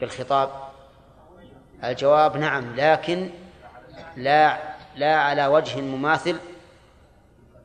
بالخطاب؟ 0.00 0.50
الجواب 1.84 2.36
نعم 2.36 2.76
لكن 2.76 3.30
لا 4.16 4.58
لا 4.96 5.16
على 5.16 5.46
وجه 5.46 5.80
مماثل 5.80 6.38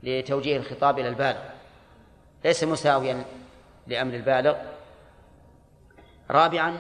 لتوجيه 0.04 0.58
الخطاب 0.58 1.00
إلى 1.00 1.08
البالغ. 1.08 1.42
ليس 2.46 2.64
مساويا 2.64 3.24
لأمر 3.88 4.14
البالغ 4.14 4.56
رابعا 6.32 6.78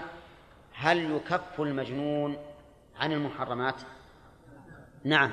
هل 0.73 1.11
يكف 1.11 1.61
المجنون 1.61 2.37
عن 2.95 3.11
المحرمات؟ 3.11 3.75
نعم. 5.03 5.31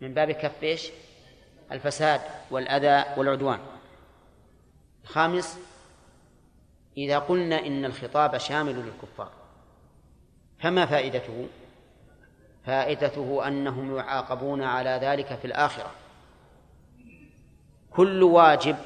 من 0.00 0.14
باب 0.14 0.30
كف 0.30 0.62
إيش؟ 0.62 0.90
الفساد 1.72 2.20
والأذى 2.50 3.04
والعدوان. 3.16 3.58
خامس 5.04 5.58
إذا 6.96 7.18
قلنا 7.18 7.66
إن 7.66 7.84
الخطاب 7.84 8.38
شامل 8.38 8.74
للكفار 8.74 9.30
فما 10.58 10.86
فائدته؟ 10.86 11.48
فائدته 12.66 13.48
أنهم 13.48 13.96
يعاقبون 13.96 14.62
على 14.62 14.98
ذلك 15.02 15.34
في 15.34 15.44
الآخرة. 15.44 15.90
كل 17.90 18.22
واجب 18.22 18.76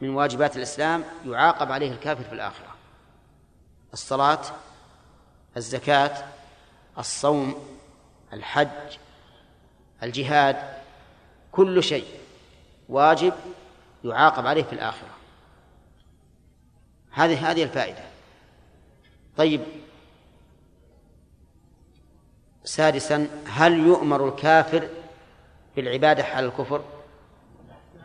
من 0.00 0.10
واجبات 0.10 0.56
الإسلام 0.56 1.04
يعاقب 1.26 1.72
عليه 1.72 1.92
الكافر 1.92 2.24
في 2.24 2.32
الآخرة. 2.32 2.73
الصلاة 3.94 4.40
الزكاة 5.56 6.24
الصوم 6.98 7.54
الحج 8.32 8.98
الجهاد 10.02 10.56
كل 11.52 11.82
شيء 11.82 12.06
واجب 12.88 13.32
يعاقب 14.04 14.46
عليه 14.46 14.62
في 14.62 14.72
الآخرة. 14.72 15.08
هذه 17.10 17.50
هذه 17.50 17.62
الفائدة. 17.62 18.04
طيب 19.36 19.60
سادسا 22.64 23.28
هل 23.46 23.78
يؤمر 23.78 24.28
الكافر 24.28 24.88
بالعبادة 25.76 26.24
على 26.24 26.46
الكفر؟ 26.46 26.84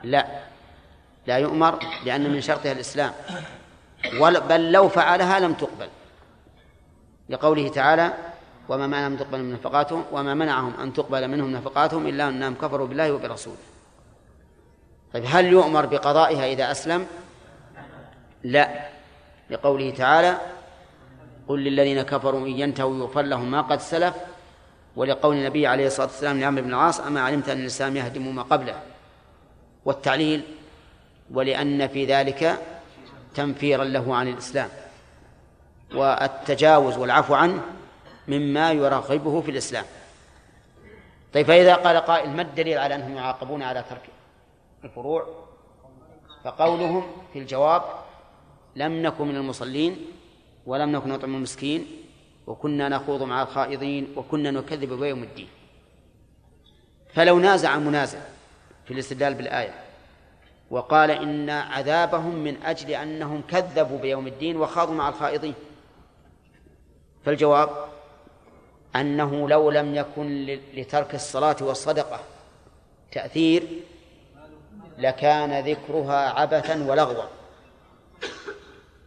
لا. 0.04 0.44
لا 1.28 1.38
يؤمر 1.38 1.80
لأن 2.06 2.32
من 2.32 2.42
شرطها 2.42 2.72
الإسلام. 2.72 3.14
بل 4.50 4.72
لو 4.72 4.90
فعلها 4.90 5.40
لم 5.40 5.54
تقبل. 5.54 5.90
لقوله 7.30 7.68
تعالى 7.68 8.14
وما 8.70 8.88
منعهم 8.88 9.16
تقبل 9.16 9.44
من 9.44 9.54
نفقاتهم 9.54 10.04
وما 10.12 10.34
منعهم 10.34 10.74
أن 10.80 10.94
تقبل 10.94 11.28
منهم 11.28 11.52
نفقاتهم 11.52 12.08
إلا 12.08 12.30
أنهم 12.30 12.56
كفروا 12.56 12.88
بالله 12.88 13.12
وبرسوله. 13.12 13.58
طيب 15.14 15.24
هل 15.28 15.46
يؤمر 15.46 15.86
بقضائها 15.86 16.46
إذا 16.46 16.72
أسلم؟ 16.72 17.08
لا. 18.44 18.90
لقوله 19.50 19.90
تعالى 19.92 20.38
قل 21.48 21.60
للذين 21.60 22.02
كفروا 22.02 22.48
إن 22.48 22.60
ينتهوا 22.60 22.98
يغفر 22.98 23.22
لهم 23.22 23.52
ما 23.52 23.62
قد 23.62 23.80
سلف. 23.80 24.16
ولقول 24.96 25.36
النبي 25.36 25.68
عليه 25.68 25.88
الصلاة 25.88 26.08
والسلام 26.08 26.40
لعمرو 26.40 26.64
بن 26.64 26.70
العاص 26.70 27.00
أما 27.00 27.22
علمت 27.22 27.50
أن 27.50 27.60
الإسلام 27.60 27.98
يهدم 27.98 28.36
ما 28.36 28.44
قبله. 28.44 28.82
والتعليل 29.86 30.42
ولأن 31.32 31.88
في 31.88 32.06
ذلك 32.06 32.60
تنفيرا 33.36 33.84
له 33.84 34.16
عن 34.16 34.28
الإسلام 34.28 34.70
والتجاوز 35.94 36.98
والعفو 36.98 37.34
عنه 37.34 37.62
مما 38.28 38.72
يرغبه 38.72 39.42
في 39.42 39.52
الإسلام. 39.52 39.86
طيب 41.34 41.46
فإذا 41.46 41.76
قال 41.76 41.98
قائل 41.98 42.30
ما 42.30 42.42
الدليل 42.42 42.78
على 42.78 42.96
أنهم 42.96 43.16
يعاقبون 43.16 43.64
على 43.64 43.84
ترك 43.90 44.10
الفروع؟ 44.84 45.28
فقولهم 46.44 47.04
في 47.34 47.40
الجواب 47.40 47.82
لم 48.76 49.04
نكن 49.04 49.28
من 49.28 49.36
المصلين 49.36 50.06
ولم 50.66 50.92
نكن 50.92 51.10
نطعم 51.10 51.36
المسكين 51.36 51.88
وكنا 52.48 52.90
نخوض 52.90 53.24
مع 53.24 53.42
الخائضين 53.42 54.14
وكنا 54.16 54.52
نكذب 54.52 54.94
بيوم 54.94 55.24
الدين. 55.24 55.48
فلو 57.14 57.40
نازع 57.40 57.78
منازع 57.78 58.20
في 58.86 58.94
الاستدلال 58.94 59.34
بالآية 59.34 59.89
وقال 60.72 61.12
إن 61.12 61.50
عذابهم 61.50 62.36
من 62.36 62.64
أجل 62.64 62.92
أنهم 62.92 63.42
كذبوا 63.42 63.98
بيوم 63.98 64.28
الدين 64.28 64.58
وخاضوا 64.58 64.94
مع 64.94 65.10
الخائضين. 65.10 65.54
فالجواب 67.26 67.70
أنه 68.96 69.50
لو 69.50 69.72
لم 69.72 69.96
يكن 69.96 70.46
لترك 70.74 71.16
الصلاة 71.16 71.56
والصدقة 71.62 72.20
تأثير 73.12 73.64
لكان 74.98 75.66
ذكرها 75.66 76.30
عبثا 76.30 76.84
ولغوا. 76.84 77.24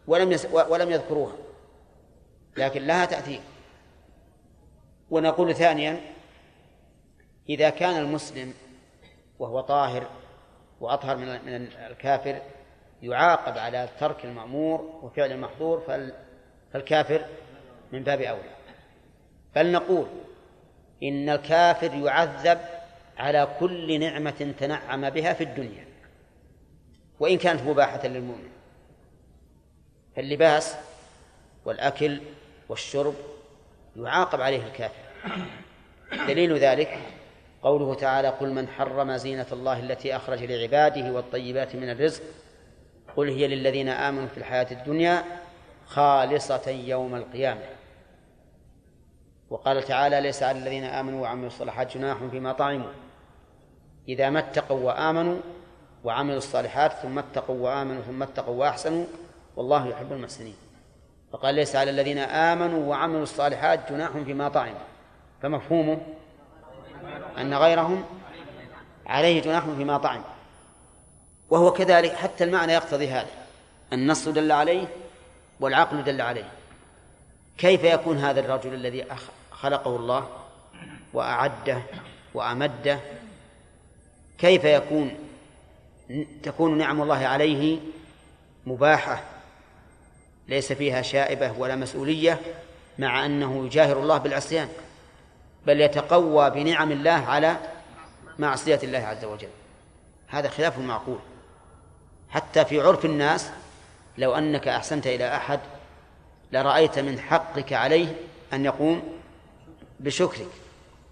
ولم 0.06 0.38
ولم 0.52 0.90
يذكروها. 0.90 1.34
لكن 2.56 2.86
لها 2.86 3.04
تأثير. 3.04 3.40
ونقول 5.10 5.54
ثانيا 5.54 6.00
إذا 7.48 7.70
كان 7.70 7.96
المسلم 7.96 8.54
وهو 9.38 9.60
طاهر 9.60 10.06
وأطهر 10.82 11.16
من 11.16 11.26
من 11.26 11.68
الكافر 11.90 12.38
يعاقب 13.02 13.58
على 13.58 13.88
ترك 14.00 14.24
المأمور 14.24 15.00
وفعل 15.02 15.32
المحظور 15.32 15.80
فالكافر 16.72 17.24
من 17.92 18.02
باب 18.02 18.20
أولى. 18.20 18.56
بل 19.56 19.72
نقول 19.72 20.06
إن 21.02 21.28
الكافر 21.28 21.94
يعذب 21.94 22.58
على 23.18 23.48
كل 23.60 24.00
نعمة 24.00 24.54
تنعم 24.58 25.10
بها 25.10 25.32
في 25.32 25.44
الدنيا 25.44 25.86
وإن 27.20 27.38
كانت 27.38 27.62
مباحة 27.62 28.06
للمؤمن. 28.06 28.50
فاللباس 30.16 30.76
والأكل 31.64 32.20
والشرب 32.68 33.14
يعاقب 33.96 34.40
عليه 34.40 34.66
الكافر. 34.66 35.02
دليل 36.28 36.58
ذلك 36.58 36.98
قوله 37.62 37.94
تعالى 37.94 38.28
قل 38.28 38.52
من 38.52 38.68
حرم 38.68 39.16
زينة 39.16 39.46
الله 39.52 39.80
التي 39.80 40.16
أخرج 40.16 40.44
لعباده 40.44 41.12
والطيبات 41.12 41.76
من 41.76 41.90
الرزق 41.90 42.22
قل 43.16 43.28
هي 43.28 43.48
للذين 43.48 43.88
آمنوا 43.88 44.26
في 44.26 44.38
الحياة 44.38 44.66
الدنيا 44.70 45.24
خالصة 45.86 46.70
يوم 46.70 47.14
القيامة. 47.14 47.60
وقال 49.50 49.82
تعالى 49.82 50.20
ليس 50.20 50.42
على 50.42 50.58
الذين 50.58 50.84
آمنوا 50.84 51.22
وعملوا 51.22 51.46
الصالحات 51.46 51.96
جناح 51.96 52.18
فيما 52.30 52.52
طعموا 52.52 52.90
إذا 54.08 54.30
ما 54.30 54.38
اتقوا 54.38 54.80
وآمنوا 54.80 55.38
وعملوا 56.04 56.38
الصالحات 56.38 56.92
ثم 56.92 57.18
اتقوا 57.18 57.60
وآمنوا 57.60 58.02
ثم 58.02 58.22
اتقوا 58.22 58.54
وأحسنوا 58.54 59.04
والله 59.56 59.88
يحب 59.88 60.12
المحسنين. 60.12 60.56
فقال 61.32 61.54
ليس 61.54 61.76
على 61.76 61.90
الذين 61.90 62.18
آمنوا 62.18 62.90
وعملوا 62.90 63.22
الصالحات 63.22 63.92
جناح 63.92 64.10
فيما 64.10 64.48
طعموا 64.48 64.80
فمفهومه؟ 65.42 66.00
أن 67.38 67.54
غيرهم 67.54 68.04
عليه 69.06 69.42
جناح 69.42 69.64
فيما 69.64 69.98
طعم 69.98 70.22
وهو 71.50 71.72
كذلك 71.72 72.14
حتى 72.14 72.44
المعنى 72.44 72.72
يقتضي 72.72 73.08
هذا. 73.08 73.30
النص 73.92 74.28
دل 74.28 74.52
عليه 74.52 74.88
والعقل 75.60 76.04
دل 76.04 76.20
عليه. 76.20 76.48
كيف 77.58 77.84
يكون 77.84 78.18
هذا 78.18 78.40
الرجل 78.40 78.74
الذي 78.74 79.04
خلقه 79.50 79.96
الله 79.96 80.28
وأعده 81.12 81.82
وأمده؟ 82.34 82.98
كيف 84.38 84.64
يكون 84.64 85.14
تكون 86.42 86.78
نعم 86.78 87.02
الله 87.02 87.26
عليه 87.26 87.78
مباحة 88.66 89.22
ليس 90.48 90.72
فيها 90.72 91.02
شائبة 91.02 91.52
ولا 91.58 91.76
مسؤولية 91.76 92.40
مع 92.98 93.26
أنه 93.26 93.66
يجاهر 93.66 94.00
الله 94.00 94.18
بالعصيان؟ 94.18 94.68
بل 95.66 95.80
يتقوى 95.80 96.50
بنعم 96.50 96.92
الله 96.92 97.10
على 97.10 97.56
معصية 98.38 98.80
الله 98.82 98.98
عز 98.98 99.24
وجل. 99.24 99.48
هذا 100.28 100.48
خلاف 100.48 100.78
معقول. 100.78 101.18
حتى 102.30 102.64
في 102.64 102.80
عرف 102.80 103.04
الناس 103.04 103.50
لو 104.18 104.34
أنك 104.34 104.68
أحسنت 104.68 105.06
إلى 105.06 105.36
أحد 105.36 105.60
لرأيت 106.52 106.98
من 106.98 107.20
حقك 107.20 107.72
عليه 107.72 108.16
أن 108.52 108.64
يقوم 108.64 109.18
بشكرك 110.00 110.48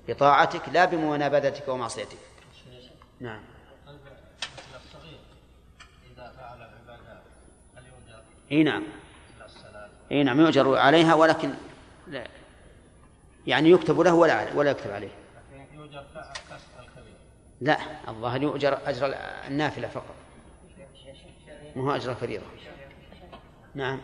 بطاعتك 0.08 0.68
لا 0.72 0.84
بمنابذتك 0.84 1.68
ومعصيتك. 1.68 2.18
نعم. 3.20 3.40
إي 8.52 8.62
نعم. 8.62 8.82
إي 10.12 10.22
نعم 10.22 10.40
يؤجر 10.40 10.76
عليها 10.76 11.14
ولكن 11.14 11.54
لا. 12.06 12.39
يعني 13.46 13.70
يكتب 13.70 14.00
له 14.00 14.14
ولا 14.14 14.54
ولا 14.54 14.70
يكتب 14.70 14.90
عليه. 14.90 15.10
يؤجر 15.74 16.04
لا 17.60 17.78
الظاهر 18.08 18.42
يؤجر 18.42 18.78
أجر 18.86 19.14
النافلة 19.48 19.88
فقط. 19.88 20.14
مو 21.76 21.94
أجر 21.94 22.10
الفريضة. 22.10 22.44
نعم. 23.74 24.00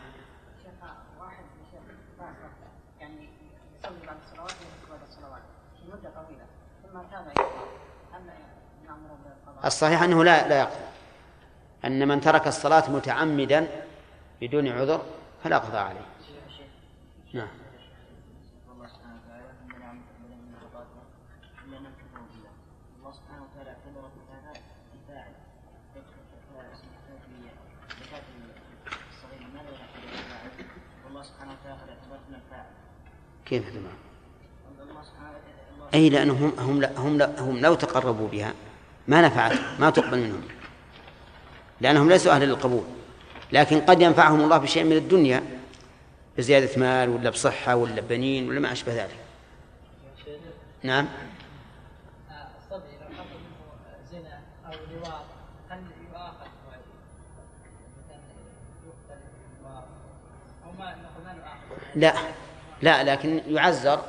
الصحيح 9.64 10.02
أنه 10.02 10.24
لا 10.24 10.48
لا 10.48 10.58
يقضي. 10.60 10.86
أن 11.84 12.08
من 12.08 12.20
ترك 12.20 12.46
الصلاة 12.46 12.90
متعمدا 12.90 13.66
بدون 14.40 14.68
عذر 14.68 15.02
فلا 15.44 15.58
قضاء 15.58 15.82
عليه. 15.82 16.06
نعم. 17.32 17.48
كيف 33.46 33.68
تمام؟ 33.70 33.96
أي 35.94 36.08
لأنهم 36.08 36.52
هم 36.58 36.84
هم 36.96 37.22
هم 37.22 37.58
لو 37.58 37.74
تقربوا 37.74 38.28
بها 38.28 38.52
ما 39.08 39.20
نفعت 39.20 39.58
ما 39.78 39.90
تقبل 39.90 40.18
منهم 40.18 40.42
لأنهم 41.80 42.08
ليسوا 42.08 42.32
أهلا 42.32 42.44
للقبول 42.44 42.84
لكن 43.52 43.80
قد 43.80 44.02
ينفعهم 44.02 44.40
الله 44.40 44.58
بشيء 44.58 44.84
من 44.84 44.92
الدنيا 44.92 45.42
بزيادة 46.38 46.70
مال 46.76 47.08
ولا 47.08 47.30
بصحة 47.30 47.76
ولا 47.76 48.00
بنين 48.00 48.48
ولا 48.48 48.60
ما 48.60 48.72
أشبه 48.72 48.94
ذلك. 48.94 49.16
نعم. 50.82 51.08
لا. 61.94 62.14
لا 62.82 63.04
لكن 63.04 63.42
يعزر 63.48 64.00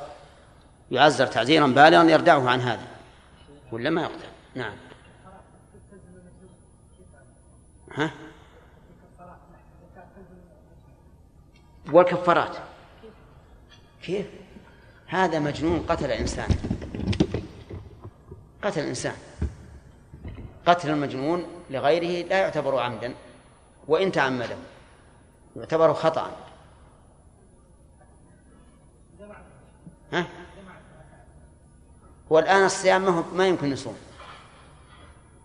يعزر 0.90 1.26
تعزيرا 1.26 1.66
بالغا 1.66 2.02
يردعه 2.04 2.50
عن 2.50 2.60
هذا. 2.60 2.86
ولا 3.72 3.90
ما 3.90 4.02
يقتل 4.02 4.28
نعم. 4.54 4.76
ها؟ 7.94 8.10
والكفارات. 11.92 12.56
كيف؟ 14.02 14.26
هذا 15.06 15.38
مجنون 15.38 15.86
قتل 15.88 16.10
إنسان 16.10 16.48
قتل 18.62 18.80
إنسان 18.80 19.14
قتل 20.66 20.90
المجنون 20.90 21.46
لغيره 21.70 22.28
لا 22.28 22.38
يعتبر 22.38 22.78
عمدا 22.78 23.14
وإن 23.88 24.12
تعمده 24.12 24.56
يعتبر 25.56 25.94
خطأ 25.94 26.47
والآن 32.30 32.64
الصيام 32.64 33.24
ما, 33.36 33.48
يمكن 33.48 33.72
يصوم. 33.72 33.96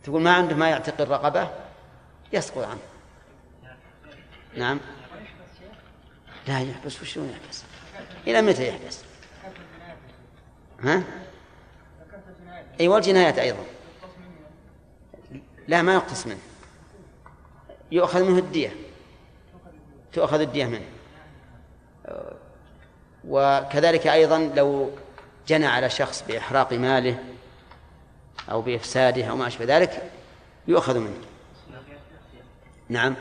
تقول 0.03 0.21
ما 0.21 0.33
عنده 0.33 0.55
ما 0.55 0.69
يعتق 0.69 1.01
الرقبة 1.01 1.49
يسقط 2.33 2.63
عنه. 2.63 2.79
نعم. 4.57 4.79
لا 6.47 6.59
يحبس 6.59 7.01
وش 7.01 7.17
يحبس؟ 7.17 7.63
إلى 8.27 8.41
متى 8.41 8.67
يحبس؟ 8.67 8.99
ها؟ 10.79 11.03
أي 12.79 12.87
والجنايات 12.87 13.39
أيضا. 13.39 13.63
لا 15.67 15.81
ما 15.81 15.93
يقتص 15.93 16.27
منه. 16.27 16.39
يؤخذ 17.91 18.23
منه 18.23 18.39
الدية. 18.39 18.75
تؤخذ 20.13 20.39
الدية 20.39 20.65
منه. 20.65 20.85
وكذلك 23.27 24.07
أيضا 24.07 24.39
لو 24.55 24.91
جنى 25.47 25.65
على 25.65 25.89
شخص 25.89 26.23
بإحراق 26.27 26.73
ماله 26.73 27.23
أو 28.51 28.61
بإفساده 28.61 29.25
أو 29.25 29.35
ما 29.35 29.47
أشبه 29.47 29.65
ذلك 29.65 30.11
يؤخذ 30.67 30.99
منه. 30.99 31.17
نعم. 32.89 33.15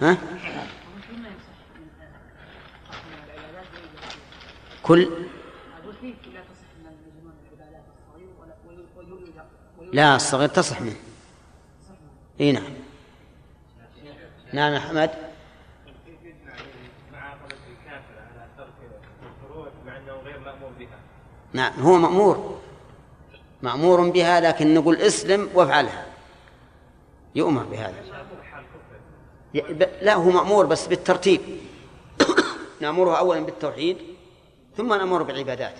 ها؟ 0.00 0.16
كل؟ 4.82 5.10
لا 9.92 10.16
الصغير 10.16 10.48
تصح 10.48 10.80
منه. 10.80 10.96
إي 12.40 12.52
نعم. 12.52 12.72
نعم 14.52 14.72
يا 14.72 14.80
حمد 14.80 15.29
نعم 21.52 21.72
هو 21.80 21.98
مأمور. 21.98 22.60
مأمور 23.62 24.10
بها 24.10 24.40
لكن 24.40 24.74
نقول 24.74 24.96
اسلم 24.96 25.48
وافعلها. 25.54 26.06
يؤمر 27.34 27.64
بهذا. 27.64 28.04
لا 30.02 30.14
هو 30.14 30.30
مأمور 30.30 30.66
بس 30.66 30.86
بالترتيب. 30.86 31.40
نأمره 32.82 33.18
أولا 33.18 33.40
بالتوحيد 33.40 33.98
ثم 34.76 34.94
نأمره 34.94 35.22
بالعبادات. 35.22 35.74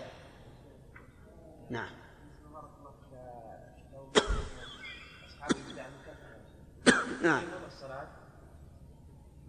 نعم. 1.71 1.91
نعم. 7.23 7.43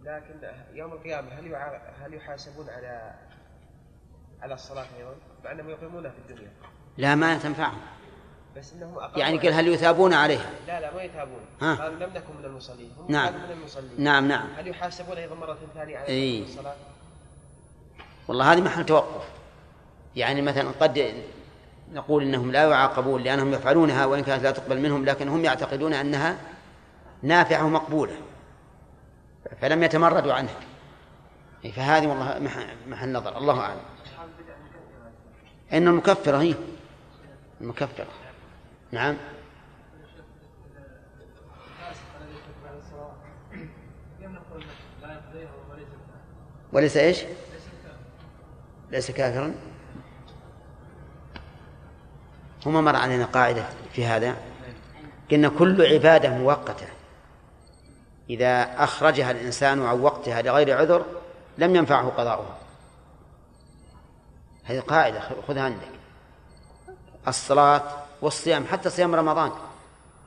لكن 0.04 0.34
يوم 0.72 0.92
القيامة 0.92 1.28
هل 1.28 1.54
هل 2.02 2.14
يحاسبون 2.14 2.70
على 2.70 3.14
على 4.42 4.54
الصلاة 4.54 4.86
أيضا 4.98 5.14
مع 5.44 5.52
أنهم 5.52 5.70
يقيمونها 5.70 6.10
في 6.10 6.18
الدنيا؟ 6.18 6.50
لا 6.96 7.14
ما 7.14 7.38
تنفعهم 7.38 7.80
بس 8.56 8.72
إنهم 8.72 8.98
يعني 9.16 9.38
قال 9.38 9.54
هل 9.54 9.68
يثابون 9.68 10.14
عليها؟ 10.14 10.50
لا 10.66 10.80
لا 10.80 10.94
ما 10.94 11.02
يثابون 11.02 11.40
ها؟ 11.60 11.74
قالوا 11.74 11.96
لم 11.96 12.10
نكن 12.14 12.36
من 12.38 12.44
المصلين 12.44 12.90
هم 12.98 13.06
نعم 13.08 13.34
من 13.34 13.50
المصلين 13.50 13.90
نعم 13.98 14.28
نعم 14.28 14.48
هل 14.56 14.68
يحاسبون 14.68 15.16
أيضا 15.16 15.34
مرة 15.34 15.58
ثانية 15.74 15.98
على 15.98 16.06
إيه؟ 16.06 16.44
الصلاة؟ 16.44 16.74
والله 18.28 18.52
هذه 18.52 18.60
محل 18.60 18.86
توقف 18.86 19.24
يعني 20.16 20.42
مثلا 20.42 20.70
قد 20.80 21.14
نقول 21.92 22.22
إنهم 22.22 22.52
لا 22.52 22.70
يعاقبون 22.70 23.22
لأنهم 23.22 23.52
يفعلونها 23.52 24.06
وإن 24.06 24.22
كانت 24.22 24.42
لا 24.42 24.50
تقبل 24.50 24.80
منهم 24.80 25.04
لكن 25.04 25.28
هم 25.28 25.44
يعتقدون 25.44 25.92
أنها 25.92 26.36
نافعة 27.22 27.64
ومقبولة 27.64 28.16
فلم 29.60 29.82
يتمردوا 29.82 30.32
عنها 30.32 30.54
فهذه 31.76 32.06
والله 32.06 32.38
محل 32.86 33.12
نظر 33.12 33.38
الله 33.38 33.60
أعلم 33.60 33.80
ان 35.72 35.88
المكفره 35.88 36.36
هي. 36.36 36.54
المكفره 37.60 38.06
نعم. 38.92 39.16
وليس 46.72 46.96
إيش؟ 46.96 47.18
ليس 48.90 49.10
كافرا. 49.10 49.54
هما 52.66 52.80
مر 52.80 52.96
علينا 52.96 53.24
قاعدة 53.24 53.64
في 53.92 54.06
هذا. 54.06 54.36
قلنا 55.30 55.48
كل 55.48 55.86
عبادة 55.86 56.30
مؤقتة. 56.30 56.86
إذا 58.30 58.62
أخرجها 58.62 59.30
الإنسان 59.30 59.82
عن 59.82 60.00
وقتها 60.00 60.42
لغير 60.42 60.78
عذر 60.78 61.04
لم 61.58 61.76
ينفعه 61.76 62.08
قضاؤها. 62.08 62.61
هذه 64.64 64.80
قاعدة 64.80 65.20
خذها 65.48 65.62
عندك. 65.62 65.92
الصلاة 67.28 67.82
والصيام 68.22 68.66
حتى 68.66 68.90
صيام 68.90 69.14
رمضان. 69.14 69.52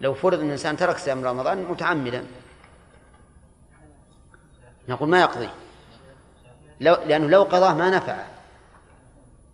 لو 0.01 0.13
فرض 0.13 0.39
أن 0.39 0.45
الإنسان 0.45 0.77
ترك 0.77 0.97
صيام 0.97 1.25
رمضان 1.25 1.63
متعمدا. 1.63 2.25
نقول 4.89 5.09
ما 5.09 5.21
يقضي. 5.21 5.49
لو 6.79 6.95
لأنه 6.95 7.27
لو 7.27 7.43
قضاه 7.43 7.73
ما 7.73 7.89
نفع 7.89 8.25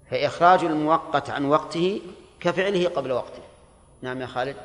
فإخراج 0.10 0.64
المؤقت 0.64 1.30
عن 1.30 1.46
وقته 1.46 2.02
كفعله 2.40 2.90
قبل 2.90 3.12
وقته. 3.12 3.44
نعم 4.02 4.22
يا 4.22 4.26
خالد. 4.26 4.56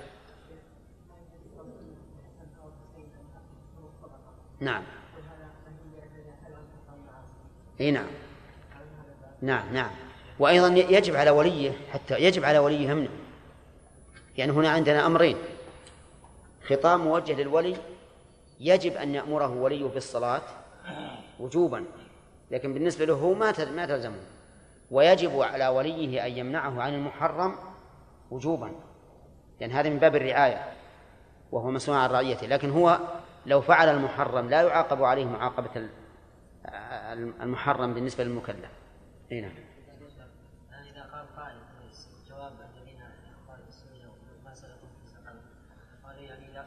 نعم. 4.61 4.83
إي 7.81 7.91
نعم. 7.91 8.07
نعم 9.43 9.75
نعم. 9.75 10.05
وأيضا 10.39 10.68
يجب 10.68 11.16
على 11.16 11.30
وليه 11.30 11.72
حتى 11.93 12.18
يجب 12.18 12.45
على 12.45 12.59
وليه 12.59 12.91
يمنع 12.91 13.11
يعني 14.37 14.53
هنا 14.53 14.70
عندنا 14.70 15.07
أمرين. 15.07 15.37
خطاب 16.68 17.01
موجه 17.01 17.32
للولي 17.32 17.76
يجب 18.61 18.93
أن 18.93 19.14
يأمره 19.14 19.55
وليه 19.55 19.84
بالصلاة 19.84 20.43
وجوبا 21.41 21.84
لكن 22.51 22.74
بالنسبة 22.74 23.05
له 23.05 23.32
ما 23.32 23.55
ما 23.70 23.87
تلزمه. 23.87 24.20
ويجب 24.91 25.41
على 25.41 25.68
وليه 25.68 26.26
أن 26.26 26.32
يمنعه 26.32 26.82
عن 26.82 26.95
المحرم 26.95 27.55
وجوبا. 28.30 28.72
لأن 29.61 29.70
هذا 29.70 29.89
من 29.89 29.99
باب 29.99 30.16
الرعاية 30.16 30.72
وهو 31.53 31.70
مسؤول 31.70 31.97
عن 31.97 32.11
رعيته. 32.11 32.47
لكن 32.47 32.70
هو 32.70 32.99
لو 33.47 33.61
فعل 33.61 33.89
المحرم 33.89 34.51
لا 34.51 34.62
يعاقب 34.62 35.03
عليه 35.03 35.24
معاقبة 35.24 35.89
المحرم 37.43 37.95
بالنسبة 37.95 38.24
للمكلف. 38.24 38.70
نعم 39.30 39.51
إذا 40.93 41.03
قال 41.12 41.26
قائل 41.37 41.57
جواب 42.28 42.53
الذين 42.53 43.01
ما 44.45 44.55
سلكوا 44.55 44.89
في 45.01 45.07
سقر 45.07 45.37
قالوا 46.05 46.22
يعني 46.22 46.51
إذا 46.51 46.64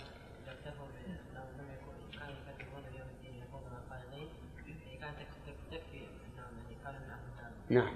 اكتفوا 0.47 0.88
لو 1.36 1.43
لم 1.57 1.67
يكن 1.74 2.20
كانوا 2.20 2.36
يكذبون 2.36 2.84
بيوم 2.91 3.09
الدين 3.15 3.36
يكونون 3.43 3.80
قائلين 3.89 4.30
يعني 4.67 4.97
كانت 4.97 5.30
تكفي 5.72 6.03
أنهم 6.26 6.53
يعني 6.70 6.76
كانوا 6.84 6.99
من 6.99 7.11
أهل 7.11 7.22
النار 7.38 7.51
نعم 7.70 7.91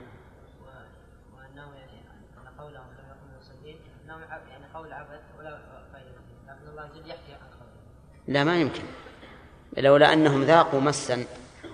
وأنه 1.35 1.75
يعني 1.75 1.99
أن 2.37 2.59
قولهم 2.59 2.85
لم 2.99 3.05
يكونوا 3.11 3.37
مصلين 3.39 3.77
أنهم 4.05 4.21
يعني 4.49 4.65
قول 4.73 4.93
عبث 4.93 5.21
ولا 5.39 5.59
فائدة 5.93 6.09
لكن 6.47 6.67
الله 6.69 6.87
جل 6.87 7.09
يحكي 7.09 7.33
عن 7.33 7.53
لا 8.27 8.43
ما 8.43 8.61
يمكن 8.61 8.83
لولا 9.77 10.13
أنهم 10.13 10.43
ذاقوا 10.43 10.81
مسا 10.81 11.25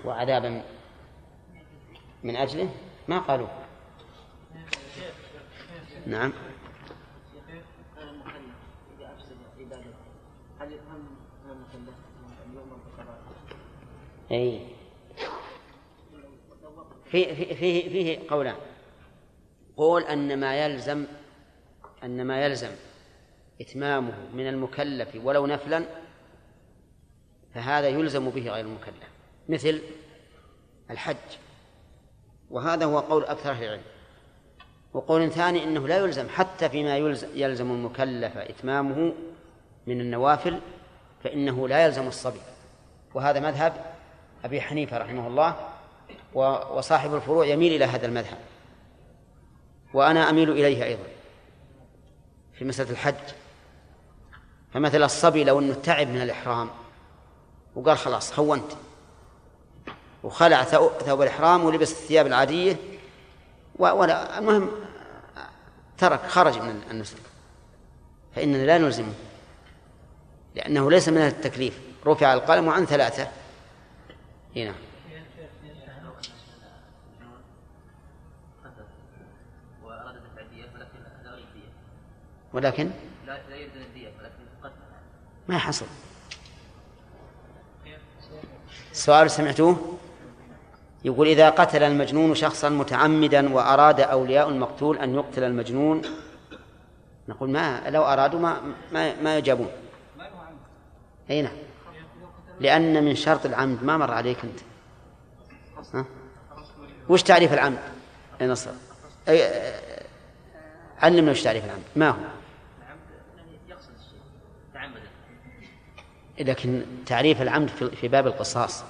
وعذابا 0.05 0.61
من 2.23 2.35
أجله 2.35 2.69
ما 3.07 3.19
قالوا 3.19 3.47
نعم 6.07 6.33
أي 14.31 14.78
فيه 17.11 17.53
فيه 17.53 17.89
فيه 17.89 18.29
قولان. 18.29 18.55
قول 19.77 20.03
أن 20.03 20.39
ما 20.39 20.65
يلزم 20.65 21.05
أن 22.03 22.25
ما 22.25 22.45
يلزم 22.45 22.71
إتمامه 23.61 24.13
من 24.33 24.47
المكلف 24.47 25.15
ولو 25.23 25.45
نفلا 25.45 25.83
فهذا 27.55 27.87
يلزم 27.87 28.29
به 28.29 28.49
غير 28.49 28.65
المكلف 28.65 29.09
مثل 29.49 29.81
الحج. 30.91 31.15
وهذا 32.49 32.85
هو 32.85 32.99
قول 32.99 33.23
أكثر 33.23 33.51
أهل 33.51 33.63
العلم. 33.63 33.81
وقول 34.93 35.31
ثاني 35.31 35.63
أنه 35.63 35.87
لا 35.87 35.97
يلزم 35.97 36.29
حتى 36.29 36.69
فيما 36.69 36.97
يلزم, 36.97 37.27
يلزم 37.35 37.71
المكلف 37.71 38.37
إتمامه 38.37 39.13
من 39.87 40.01
النوافل 40.01 40.59
فإنه 41.23 41.67
لا 41.67 41.85
يلزم 41.85 42.07
الصبي. 42.07 42.39
وهذا 43.13 43.39
مذهب 43.39 43.73
أبي 44.45 44.61
حنيفة 44.61 44.97
رحمه 44.97 45.27
الله 45.27 45.55
وصاحب 46.33 47.15
الفروع 47.15 47.45
يميل 47.45 47.73
إلى 47.73 47.85
هذا 47.85 48.05
المذهب. 48.05 48.37
وأنا 49.93 50.29
أميل 50.29 50.51
إليه 50.51 50.83
أيضا 50.83 51.03
في 52.53 52.65
مسألة 52.65 52.91
الحج. 52.91 53.15
فمثل 54.73 55.03
الصبي 55.03 55.43
لو 55.43 55.59
أنه 55.59 55.73
تعب 55.73 56.07
من 56.07 56.21
الإحرام 56.21 56.69
وقال 57.75 57.97
خلاص 57.97 58.39
هونت 58.39 58.71
وخلع 60.23 60.63
ثوب 60.63 61.21
الإحرام 61.21 61.65
ولبس 61.65 61.91
الثياب 61.91 62.27
العادية 62.27 62.75
ولا 63.79 64.39
المهم 64.39 64.71
ترك 65.97 66.25
خرج 66.27 66.59
من 66.59 66.81
النسك. 66.91 67.17
فإننا 68.35 68.65
لا 68.65 68.77
نلزمه 68.77 69.13
لأنه 70.55 70.91
ليس 70.91 71.09
من 71.09 71.17
التكليف. 71.17 71.79
رفع 72.05 72.33
القلم 72.33 72.69
عن 72.69 72.85
ثلاثة. 72.85 73.27
هنا. 74.55 74.73
ولكن 82.53 82.89
لا 83.27 83.55
يلزم 83.55 83.81
الدية 83.81 84.07
ولكن 84.07 84.73
ما 85.47 85.57
حصل. 85.57 85.85
السؤال 88.91 89.31
سمعتوه 89.31 89.97
يقول 91.05 91.27
إذا 91.27 91.49
قتل 91.49 91.83
المجنون 91.83 92.35
شخصا 92.35 92.69
متعمدا 92.69 93.53
وأراد 93.53 93.99
أولياء 93.99 94.49
المقتول 94.49 94.97
أن 94.97 95.15
يقتل 95.15 95.43
المجنون 95.43 96.01
نقول 97.27 97.49
ما 97.49 97.89
لو 97.89 98.03
أرادوا 98.03 98.39
ما 98.39 98.61
ما, 98.91 99.21
ما 99.21 99.37
يجابون. 99.37 99.69
أي 101.29 101.41
نعم. 101.41 101.57
لأن 102.59 103.03
من 103.03 103.15
شرط 103.15 103.45
العمد 103.45 103.83
ما 103.83 103.97
مر 103.97 104.11
عليك 104.11 104.37
أنت. 104.43 104.59
ها؟ 105.93 106.05
وش 107.09 107.23
تعريف 107.23 107.53
العمد؟ 107.53 107.79
يا 108.41 108.47
نصر. 108.47 108.71
أي 109.27 109.73
علمنا 111.01 111.31
وش 111.31 111.43
تعريف 111.43 111.65
العمد. 111.65 111.83
ما 111.95 112.09
هو؟ 112.09 112.15
لكن 116.39 116.83
تعريف 117.05 117.41
العمد 117.41 117.69
في 117.69 118.07
باب 118.07 118.27
القصاص. 118.27 118.83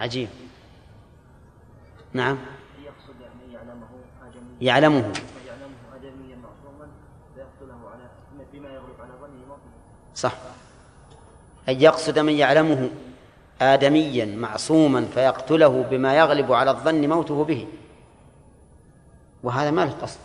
عجيب. 0.00 0.28
نعم. 2.12 2.38
يعلمه. 4.60 5.12
صح. 10.14 10.32
أن 11.68 11.80
يقصد 11.80 12.18
من 12.18 12.32
يعلمه 12.32 12.90
آدميا 13.60 14.24
معصوما 14.24 15.04
فيقتله 15.04 15.82
بما 15.82 16.16
يغلب 16.18 16.52
على 16.52 16.70
الظن 16.70 17.08
موته 17.08 17.44
به. 17.44 17.68
وهذا 19.42 19.70
ما 19.70 19.84
له 19.84 19.92
قصد. 19.92 20.18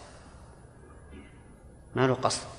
ما 1.96 2.08
له 2.08 2.14
قصد. 2.14 2.59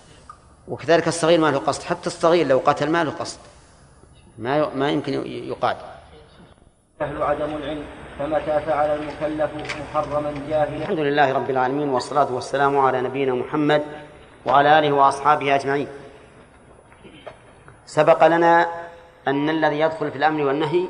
وكذلك 0.71 1.09
الصغير 1.09 1.41
ما 1.41 1.51
له 1.51 1.59
قصد 1.59 1.83
حتى 1.83 2.07
الصغير 2.07 2.47
لو 2.47 2.59
قتل 2.59 2.91
ما 2.91 3.05
له 3.05 3.11
قصد. 3.11 3.39
ما 4.39 4.75
ما 4.75 4.91
يمكن 4.91 5.13
يقاد 5.27 5.77
أهل 7.01 7.23
عدم 7.23 7.57
العلم 7.57 7.85
فمتى 8.19 8.61
فعل 8.67 8.91
المكلف 8.99 9.51
محرما 9.81 10.35
جاهلا. 10.49 10.77
الحمد 10.77 10.99
لله 10.99 11.33
رب 11.33 11.51
العالمين 11.51 11.89
والصلاة 11.89 12.33
والسلام 12.33 12.79
على 12.79 13.01
نبينا 13.01 13.35
محمد 13.35 13.83
وعلى 14.47 14.79
آله 14.79 14.93
وأصحابه 14.93 15.55
أجمعين. 15.55 15.89
سبق 17.87 18.27
لنا 18.27 18.67
أن 19.29 19.49
الذي 19.49 19.81
يدخل 19.81 20.11
في 20.11 20.19
الأمر 20.19 20.43
والنهي 20.43 20.89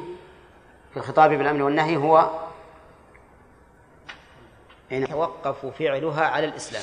في 0.91 0.97
الخطاب 0.97 1.31
بالأمر 1.31 1.63
والنهي 1.63 1.97
هو 1.97 2.31
يتوقف 4.91 5.67
فعلها 5.67 6.25
على 6.25 6.47
الإسلام. 6.47 6.83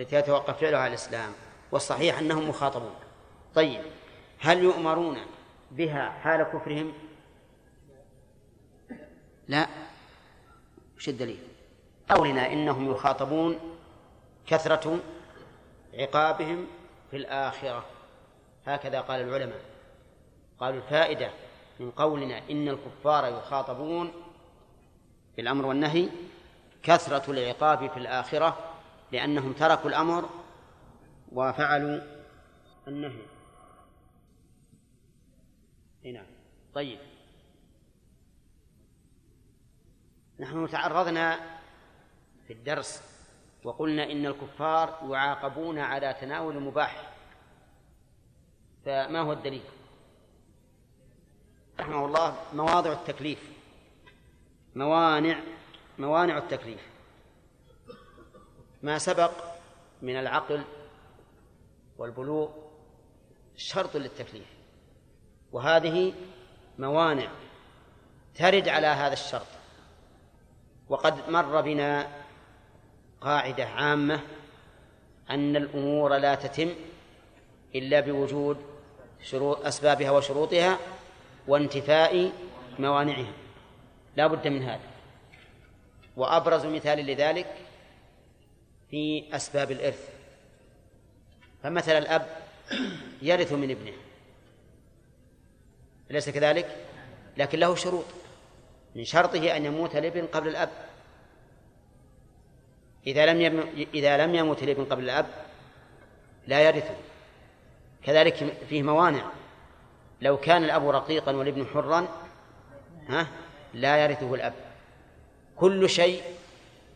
التي 0.00 0.16
يتوقف 0.16 0.60
فعلها 0.60 0.78
على 0.78 0.88
الإسلام 0.88 1.32
والصحيح 1.72 2.18
أنهم 2.18 2.48
مخاطبون. 2.48 2.94
طيب 3.54 3.80
هل 4.40 4.58
يؤمرون 4.58 5.18
بها 5.70 6.10
حال 6.10 6.42
كفرهم؟ 6.42 6.92
لا. 9.48 9.66
وش 10.96 11.08
الدليل؟ 11.08 11.38
قولنا 12.10 12.52
إنهم 12.52 12.90
يخاطبون 12.90 13.58
كثرة 14.46 14.98
عقابهم 15.94 16.66
في 17.10 17.16
الآخرة. 17.16 17.84
هكذا 18.66 19.00
قال 19.00 19.20
العلماء. 19.20 19.60
قالوا 20.60 20.76
الفائدة 20.78 21.30
من 21.80 21.90
قولنا 21.90 22.38
إن 22.50 22.68
الكفار 22.68 23.38
يخاطبون 23.38 24.12
بالأمر 25.36 25.66
والنهي 25.66 26.08
كثرة 26.82 27.30
العقاب 27.30 27.90
في 27.90 27.96
الآخرة 27.96 28.65
لأنهم 29.12 29.52
تركوا 29.52 29.90
الأمر 29.90 30.30
وفعلوا 31.32 32.00
النهي 32.88 33.22
نعم. 36.12 36.26
طيب. 36.74 36.98
نحن 40.38 40.68
تعرضنا 40.68 41.40
في 42.46 42.52
الدرس 42.52 43.02
وقلنا 43.64 44.12
إن 44.12 44.26
الكفار 44.26 44.98
يعاقبون 45.10 45.78
على 45.78 46.14
تناول 46.20 46.56
المباح 46.56 47.12
فما 48.84 49.20
هو 49.20 49.32
الدليل؟ 49.32 49.64
رحمه 51.80 52.06
الله 52.06 52.36
مواضع 52.54 52.92
التكليف. 52.92 53.50
موانع 54.74 55.40
موانع 55.98 56.38
التكليف. 56.38 56.95
ما 58.82 58.98
سبق 58.98 59.30
من 60.02 60.16
العقل 60.16 60.62
والبلوغ 61.98 62.48
شرط 63.56 63.96
للتكليف 63.96 64.46
وهذه 65.52 66.12
موانع 66.78 67.28
ترد 68.34 68.68
على 68.68 68.86
هذا 68.86 69.12
الشرط. 69.12 69.46
وقد 70.88 71.30
مر 71.30 71.60
بنا 71.60 72.08
قاعدة 73.20 73.64
عامة 73.64 74.20
أن 75.30 75.56
الأمور 75.56 76.16
لا 76.16 76.34
تتم 76.34 76.74
إلا 77.74 78.00
بوجود 78.00 78.56
شروط 79.22 79.66
أسبابها 79.66 80.10
وشروطها 80.10 80.78
وانتفاء 81.48 82.32
موانعها. 82.78 83.32
لا 84.16 84.26
بد 84.26 84.48
من 84.48 84.62
هذا. 84.62 84.90
وأبرز 86.16 86.66
مثال 86.66 86.98
لذلك 86.98 87.65
في 88.90 89.24
أسباب 89.36 89.70
الإرث. 89.70 90.08
فمثلا 91.62 91.98
الأب 91.98 92.26
يرث 93.22 93.52
من 93.52 93.70
ابنه. 93.70 93.92
أليس 96.10 96.30
كذلك؟ 96.30 96.76
لكن 97.36 97.58
له 97.58 97.74
شروط. 97.74 98.04
من 98.94 99.04
شرطه 99.04 99.56
أن 99.56 99.64
يموت 99.64 99.96
الابن 99.96 100.26
قبل 100.26 100.48
الأب. 100.48 100.70
إذا 103.06 103.26
لم 103.26 103.40
يم... 103.40 103.86
إذا 103.94 104.26
لم 104.26 104.34
يموت 104.34 104.62
الابن 104.62 104.84
قبل 104.84 105.04
الأب 105.04 105.26
لا 106.46 106.60
يرثه. 106.60 106.96
كذلك 108.04 108.34
فيه 108.68 108.82
موانع. 108.82 109.30
لو 110.20 110.36
كان 110.36 110.64
الأب 110.64 110.88
رقيقا 110.88 111.32
والابن 111.32 111.66
حرا 111.66 112.08
ها 113.08 113.28
لا 113.74 114.04
يرثه 114.04 114.34
الأب. 114.34 114.54
كل 115.56 115.90
شيء 115.90 116.22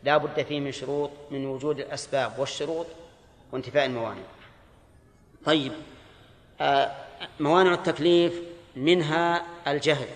لا 0.02 0.16
بد 0.16 0.42
فيه 0.42 0.60
من 0.60 0.72
شروط 0.72 1.10
من 1.30 1.46
وجود 1.46 1.80
الأسباب 1.80 2.38
والشروط 2.38 2.86
وانتفاء 3.52 3.86
الموانع. 3.86 4.22
طيب 5.44 5.72
آه 6.60 6.92
موانع 7.40 7.74
التكليف 7.74 8.42
منها 8.76 9.46
الجهل 9.66 10.08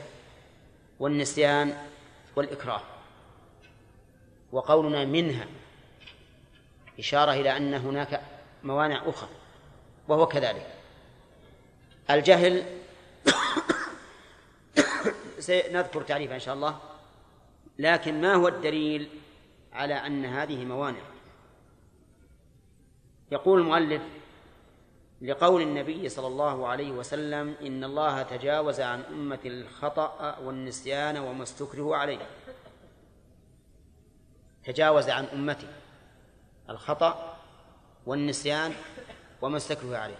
والنسيان 1.00 1.76
والإكراه. 2.36 2.80
وقولنا 4.52 5.04
منها 5.04 5.46
إشارة 6.98 7.32
إلى 7.32 7.56
أن 7.56 7.74
هناك 7.74 8.20
موانع 8.62 9.08
أخرى 9.08 9.30
وهو 10.08 10.26
كذلك. 10.26 10.66
الجهل 12.10 12.64
سنذكر 15.38 16.02
تعريفه 16.02 16.34
إن 16.34 16.40
شاء 16.40 16.54
الله 16.54 16.78
لكن 17.78 18.20
ما 18.20 18.34
هو 18.34 18.48
الدليل 18.48 19.08
على 19.74 19.94
أن 19.94 20.24
هذه 20.24 20.64
موانع. 20.64 21.02
يقول 23.32 23.60
المؤلف 23.60 24.02
لقول 25.22 25.62
النبي 25.62 26.08
صلى 26.08 26.26
الله 26.26 26.68
عليه 26.68 26.90
وسلم 26.92 27.54
إن 27.62 27.84
الله 27.84 28.22
تجاوز 28.22 28.80
عن 28.80 29.00
أمة 29.00 29.38
الخطأ 29.44 30.38
والنسيان 30.38 31.18
وما 31.18 31.42
استكره 31.42 31.96
عليه. 31.96 32.26
تجاوز 34.64 35.08
عن 35.08 35.24
أمته 35.24 35.68
الخطأ 36.70 37.36
والنسيان 38.06 38.72
وما 39.42 39.56
استكره 39.56 39.96
عليه. 39.96 40.18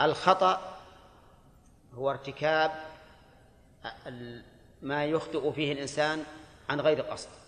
الخطأ 0.00 0.78
هو 1.94 2.10
ارتكاب 2.10 2.70
ما 4.82 5.04
يخطئ 5.04 5.52
فيه 5.52 5.72
الإنسان 5.72 6.24
عن 6.68 6.80
غير 6.80 7.00
قصد. 7.00 7.41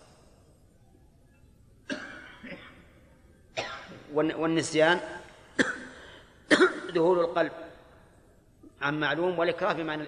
والنسيان 4.15 5.01
ذهول 6.95 7.21
القلب 7.21 7.53
عن 8.83 9.01
معلوم 9.01 9.39
والإكراه 9.39 9.73
بمعنى 9.73 10.05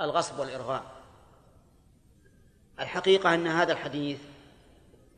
الغصب 0.00 0.38
والإرغام. 0.38 0.82
الحقيقة 2.80 3.34
أن 3.34 3.46
هذا 3.46 3.72
الحديث 3.72 4.20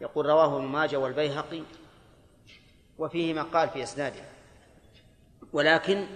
يقول 0.00 0.26
رواه 0.26 0.56
ابن 0.56 0.66
ماجه 0.66 0.96
والبيهقي 0.96 1.62
وفيه 2.98 3.34
مقال 3.34 3.68
في 3.68 3.82
إسناده 3.82 4.20
ولكن 5.52 6.06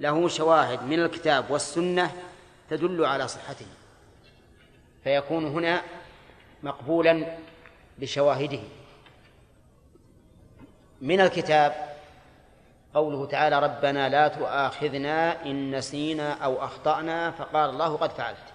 له 0.00 0.28
شواهد 0.28 0.82
من 0.82 1.00
الكتاب 1.00 1.50
والسنة 1.50 2.12
تدل 2.70 3.04
على 3.04 3.28
صحته 3.28 3.66
فيكون 5.04 5.46
هنا 5.46 5.82
مقبولا 6.62 7.38
بشواهده. 7.98 8.60
من 11.04 11.20
الكتاب 11.20 11.94
قوله 12.94 13.26
تعالى 13.26 13.58
ربنا 13.58 14.08
لا 14.08 14.28
تؤاخذنا 14.28 15.42
إن 15.42 15.76
نسينا 15.76 16.32
أو 16.32 16.64
أخطأنا 16.64 17.30
فقال 17.30 17.70
الله 17.70 17.96
قد 17.96 18.10
فعلت. 18.10 18.54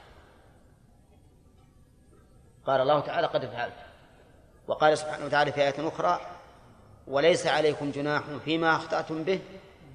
قال 2.66 2.82
الله 2.82 3.00
تعالى 3.00 3.28
قد 3.28 3.46
فعلت. 3.46 3.74
وقال 4.68 4.98
سبحانه 4.98 5.26
وتعالى 5.26 5.52
في 5.52 5.62
آية 5.62 5.88
أخرى 5.88 6.22
وليس 7.08 7.48
عليكم 7.48 7.92
جناح 7.92 8.24
فيما 8.46 8.76
أخطأتم 8.76 9.24
به 9.24 9.40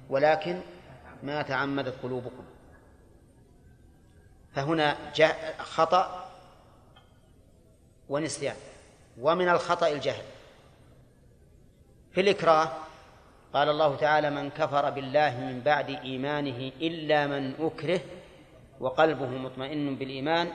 ولكن 0.09 0.61
ما 1.23 1.41
تعمدت 1.41 2.03
قلوبكم. 2.03 2.45
فهنا 4.53 4.97
جاء 5.15 5.55
خطأ 5.59 6.29
ونسيان. 8.09 8.55
ومن 9.19 9.49
الخطأ 9.49 9.87
الجهل. 9.87 10.23
في 12.15 12.21
الإكراه 12.21 12.71
قال 13.53 13.69
الله 13.69 13.95
تعالى 13.95 14.29
من 14.29 14.49
كفر 14.49 14.89
بالله 14.89 15.39
من 15.39 15.61
بعد 15.65 15.89
إيمانه 15.89 16.71
إلا 16.81 17.27
من 17.27 17.53
أكره 17.59 17.99
وقلبه 18.79 19.25
مطمئن 19.25 19.95
بالإيمان 19.95 20.51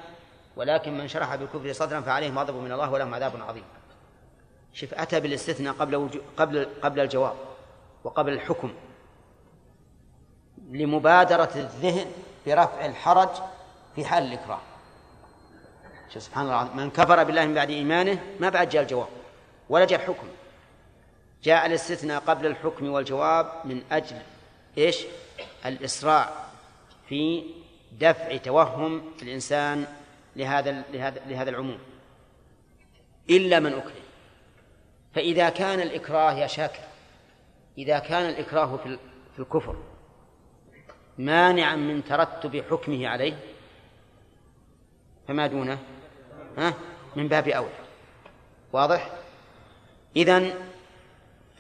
ولكن 0.57 0.99
من 0.99 1.09
شرح 1.09 1.37
بالكفر 1.37 1.73
صدرا 1.73 2.01
فعليهم 2.01 2.39
غضب 2.39 2.55
من 2.55 2.73
الله 2.73 2.91
ولهم 2.91 3.15
عذاب 3.15 3.33
عظيم. 3.49 3.65
شوف 4.73 4.95
أتى 4.95 5.21
بالاستثناء 5.21 5.73
قبل 5.73 5.97
وجو... 5.97 6.21
قبل 6.37 6.69
قبل 6.83 7.01
الجواب 7.01 7.35
وقبل 8.05 8.33
الحكم 8.33 8.75
لمبادرة 10.71 11.51
الذهن 11.57 12.07
برفع 12.47 12.87
الحرج 12.87 13.29
في 13.95 14.05
حال 14.05 14.23
الإكراه. 14.23 14.61
شوف 16.15 16.23
سبحان 16.23 16.47
الله 16.47 16.75
من 16.75 16.91
كفر 16.91 17.25
بالله 17.25 17.47
من 17.47 17.55
بعد 17.55 17.71
إيمانه 17.71 18.23
ما 18.41 18.49
بعد 18.49 18.69
جاء 18.69 18.83
الجواب 18.83 19.09
ولا 19.69 19.85
جاء 19.85 20.01
الحكم. 20.01 20.27
جاء 21.43 21.67
الاستثناء 21.67 22.21
قبل 22.21 22.47
الحكم 22.47 22.89
والجواب 22.89 23.53
من 23.65 23.83
أجل 23.93 24.17
إيش؟ 24.79 25.05
الإسراع 25.67 26.31
في 27.09 27.45
دفع 27.93 28.37
توهم 28.37 29.13
الإنسان 29.23 29.87
لهذا 30.37 30.85
لهذا 30.93 31.21
لهذا 31.27 31.51
العموم. 31.51 31.79
إلا 33.31 33.61
من 33.61 33.73
أكره. 33.73 34.01
فإذا 35.15 35.49
كان 35.49 35.81
الإكراه 35.81 36.33
يا 36.33 36.47
شاكر 36.47 36.83
إذا 37.79 37.99
كان 37.99 38.29
الإكراه 38.29 38.77
في 39.35 39.39
الكفر 39.39 39.77
مانعا 41.19 41.77
من 41.77 42.05
ترتب 42.05 42.65
حكمه 42.71 43.09
عليه 43.09 43.39
فما 45.29 45.47
دونه؟ 45.47 45.79
ها؟ 46.59 46.75
من 47.17 47.29
باب 47.29 47.49
أولى 47.49 47.71
واضح؟ 48.73 49.11
إذن 50.17 50.55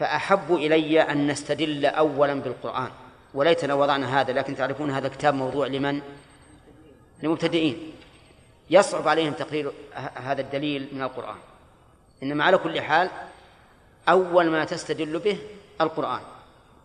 فأحب 0.00 0.54
إلي 0.54 1.02
أن 1.02 1.26
نستدل 1.26 1.86
أولا 1.86 2.34
بالقرآن. 2.34 2.90
وليتنا 3.34 3.74
وضعنا 3.74 4.20
هذا 4.20 4.32
لكن 4.32 4.56
تعرفون 4.56 4.90
هذا 4.90 5.08
كتاب 5.08 5.34
موضوع 5.34 5.66
لمن؟ 5.66 6.00
للمبتدئين. 7.22 7.92
يصعب 8.70 9.08
عليهم 9.08 9.32
تقرير 9.32 9.72
هذا 10.14 10.40
الدليل 10.40 10.88
من 10.92 11.02
القرآن. 11.02 11.36
إنما 12.22 12.44
على 12.44 12.58
كل 12.58 12.80
حال 12.80 13.10
أول 14.08 14.50
ما 14.50 14.64
تستدل 14.64 15.18
به 15.18 15.38
القرآن 15.80 16.20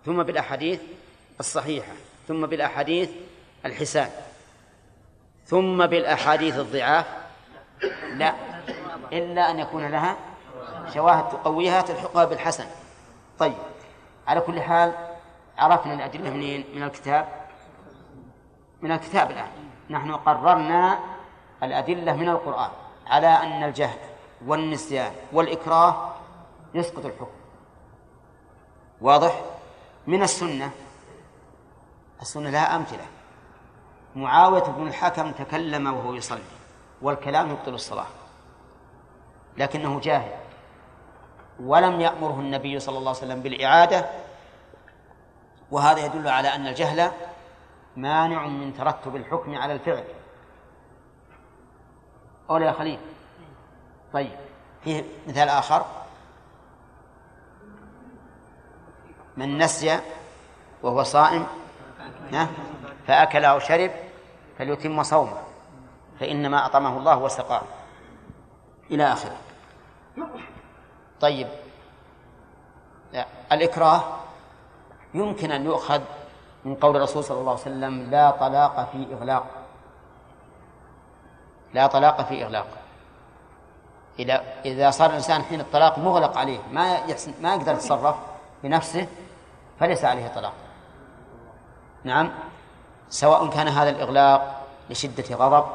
ثم 0.06 0.24
بالأحاديث 0.24 0.80
الصحيحة 1.40 1.94
ثم 2.28 2.46
بالأحاديث 2.46 3.10
الحسان 3.66 4.10
ثم 5.46 5.86
بالأحاديث 5.86 6.60
الضعاف. 6.60 7.06
لا 8.14 8.36
إلا 9.14 9.52
أن 9.52 9.60
يكون 9.60 9.88
لها 9.88 10.18
شواهد 10.94 11.30
تقويها 11.30 11.82
تلحقها 11.82 12.26
بالحسن. 12.26 12.66
طيب. 13.40 13.54
على 14.28 14.42
كل 14.42 14.62
حال 14.62 14.94
عرفنا 15.58 15.94
الأدلة 15.94 16.30
منين؟ 16.30 16.66
من 16.76 16.84
الكتاب؟ 16.84 17.28
من 18.82 18.92
الكتاب 18.92 19.32
الآن. 19.32 19.50
نحن 19.90 20.12
قررنا 20.12 21.00
الأدلة 21.64 22.16
من 22.16 22.30
القرآن 22.30 22.70
على 23.08 23.28
أن 23.28 23.64
الجهل 23.64 24.00
والنسيان 24.46 25.12
والإكراه 25.32 26.14
يسقط 26.74 27.06
الحكم. 27.06 27.28
واضح؟ 29.02 29.42
من 30.08 30.24
السنة. 30.24 30.72
السنة 32.22 32.50
لها 32.50 32.76
أمثلة. 32.76 33.06
معاوية 34.16 34.64
بن 34.64 34.88
الحكم 34.88 35.32
تكلم 35.32 35.88
وهو 35.94 36.14
يصلي 36.14 36.42
والكلام 37.02 37.52
يبطل 37.52 37.74
الصلاة. 37.74 38.08
لكنه 39.58 40.00
جاهل. 40.00 40.45
ولم 41.60 42.02
يأمره 42.02 42.40
النبي 42.40 42.80
صلى 42.80 42.98
الله 42.98 43.10
عليه 43.10 43.20
وسلم 43.20 43.42
بالإعادة 43.42 44.06
وهذا 45.72 46.06
يدل 46.06 46.28
على 46.28 46.48
أن 46.56 46.68
الجهل 46.68 47.12
مانع 47.98 48.48
من 48.48 48.74
ترتب 48.74 49.16
الحكم 49.16 49.56
على 49.56 49.74
الفعل. 49.74 50.04
أولى 52.50 52.66
يا 52.66 52.72
خليل. 52.72 53.00
طيب 54.14 54.32
فيه 54.84 55.04
مثال 55.28 55.50
آخر. 55.50 55.86
من 59.38 59.58
نسي 59.58 60.00
وهو 60.84 61.04
صائم؟ 61.04 61.48
فأكل 63.08 63.46
أو 63.46 63.60
شرب 63.60 63.92
فليتم 64.58 65.04
صومه 65.04 65.38
فإنما 66.20 66.66
أطعمه 66.66 66.98
الله 66.98 67.18
وسقاه. 67.18 67.62
إلى 68.92 69.04
آخره. 69.04 69.38
طيب. 71.26 71.48
الإكراه 73.52 74.04
يمكن 75.14 75.52
أن 75.52 75.66
يؤخذ 75.66 76.02
من 76.66 76.76
قول 76.76 76.96
الرسول 76.96 77.24
صلى 77.24 77.40
الله 77.40 77.52
عليه 77.52 77.62
وسلم 77.62 78.10
لا 78.12 78.32
طلاق 78.32 78.90
في 78.92 79.08
إغلاق. 79.14 79.46
لا 81.74 81.88
طلاق 81.88 82.22
في 82.22 82.44
إغلاق. 82.44 82.68
إذا 84.20 84.44
إذا 84.66 84.92
صار 84.92 85.10
الإنسان 85.10 85.42
حين 85.44 85.60
الطلاق 85.60 86.00
مغلق 86.00 86.38
عليه 86.38 86.60
ما 86.72 86.94
يحسن 86.94 87.34
ما 87.42 87.56
يقدر 87.56 87.74
يتصرف 87.74 88.16
بنفسه 88.64 89.08
فليس 89.80 90.06
عليه 90.06 90.28
طلاق. 90.28 90.54
نعم. 92.04 92.32
سواء 93.10 93.50
كان 93.50 93.68
هذا 93.68 93.90
الإغلاق 93.90 94.62
لشدة 94.90 95.36
غضب 95.36 95.66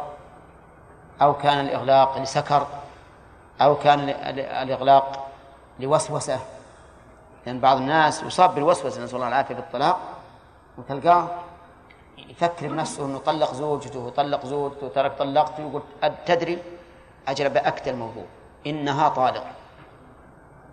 أو 1.23 1.35
كان 1.35 1.61
الإغلاق 1.61 2.19
لسكر 2.19 2.67
أو 3.61 3.77
كان 3.77 4.01
الإغلاق 4.63 5.30
لوسوسة. 5.81 6.41
لأن 7.47 7.61
بعض 7.61 7.77
الناس 7.77 8.23
يصاب 8.23 8.55
بالوسوسة 8.55 9.05
نسأل 9.05 9.17
الله 9.17 9.29
العافية 9.29 9.55
بالطلاق. 9.55 10.01
وتلقاه 10.79 11.29
يفكر 12.19 12.69
بنفسه 12.69 13.07
إنه 13.07 13.19
طلق 13.19 13.55
زوجته 13.55 13.99
وطلق 13.99 14.47
زوجته 14.47 14.87
وترك 14.87 15.13
طلقته 15.19 15.61
يقول 15.61 15.83
تدري 16.27 16.59
أجل 17.29 17.49
باكد 17.49 17.89
الموضوع. 17.89 18.25
إنها 18.67 19.09
طالق. 19.09 19.45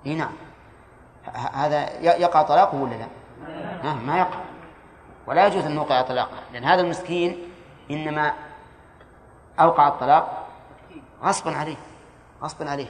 إي 0.05 0.15
نعم. 0.15 0.33
هذا 1.53 1.99
يقع 1.99 2.41
طلاقه 2.41 2.77
ولا 2.77 2.95
لا؟ 2.95 3.93
ما 3.93 4.17
يقع. 4.17 4.39
ولا 5.27 5.47
يجوز 5.47 5.65
أن 5.65 5.75
نوقع 5.75 6.01
طلاقه 6.01 6.37
لأن 6.53 6.63
هذا 6.63 6.81
المسكين 6.81 7.37
إنما 7.91 8.33
أوقع 9.59 9.87
الطلاق 9.87 10.47
غصبا 11.23 11.55
عليه 11.55 11.75
غصبا 12.43 12.69
عليه. 12.69 12.89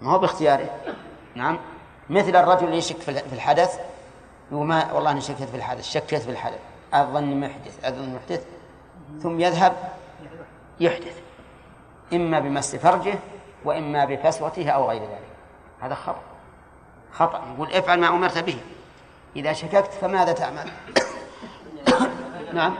ما 0.00 0.12
هو 0.12 0.18
باختياره. 0.18 0.70
نعم. 1.34 1.58
مثل 2.10 2.36
الرجل 2.36 2.64
اللي 2.64 2.76
يشك 2.76 2.96
في 3.00 3.32
الحدث 3.32 3.80
يقول 4.52 4.66
ما 4.66 4.92
والله 4.92 5.10
أنا 5.10 5.20
شكيت 5.20 5.48
في 5.48 5.56
الحدث 5.56 5.84
شكيت 5.84 6.22
في 6.22 6.30
الحدث 6.30 6.58
أظن 6.94 7.40
محدث 7.40 7.84
أظن 7.84 8.14
محدث 8.14 8.44
ثم 9.22 9.40
يذهب 9.40 9.72
يحدث 10.80 11.20
إما 12.12 12.40
بمس 12.40 12.76
فرجه 12.76 13.18
وإما 13.64 14.04
بفسوته 14.04 14.70
أو 14.70 14.88
غير 14.90 15.02
ذلك. 15.02 15.30
هذا 15.80 15.94
خطأ 15.94 16.20
خطأ. 17.12 17.42
يقول 17.54 17.72
افعل 17.72 18.00
ما 18.00 18.08
أمرت 18.08 18.38
به. 18.38 18.58
إذا 19.36 19.52
شككت 19.52 19.92
فماذا 20.00 20.32
تعمل؟ 20.32 20.70
نعم. 22.54 22.74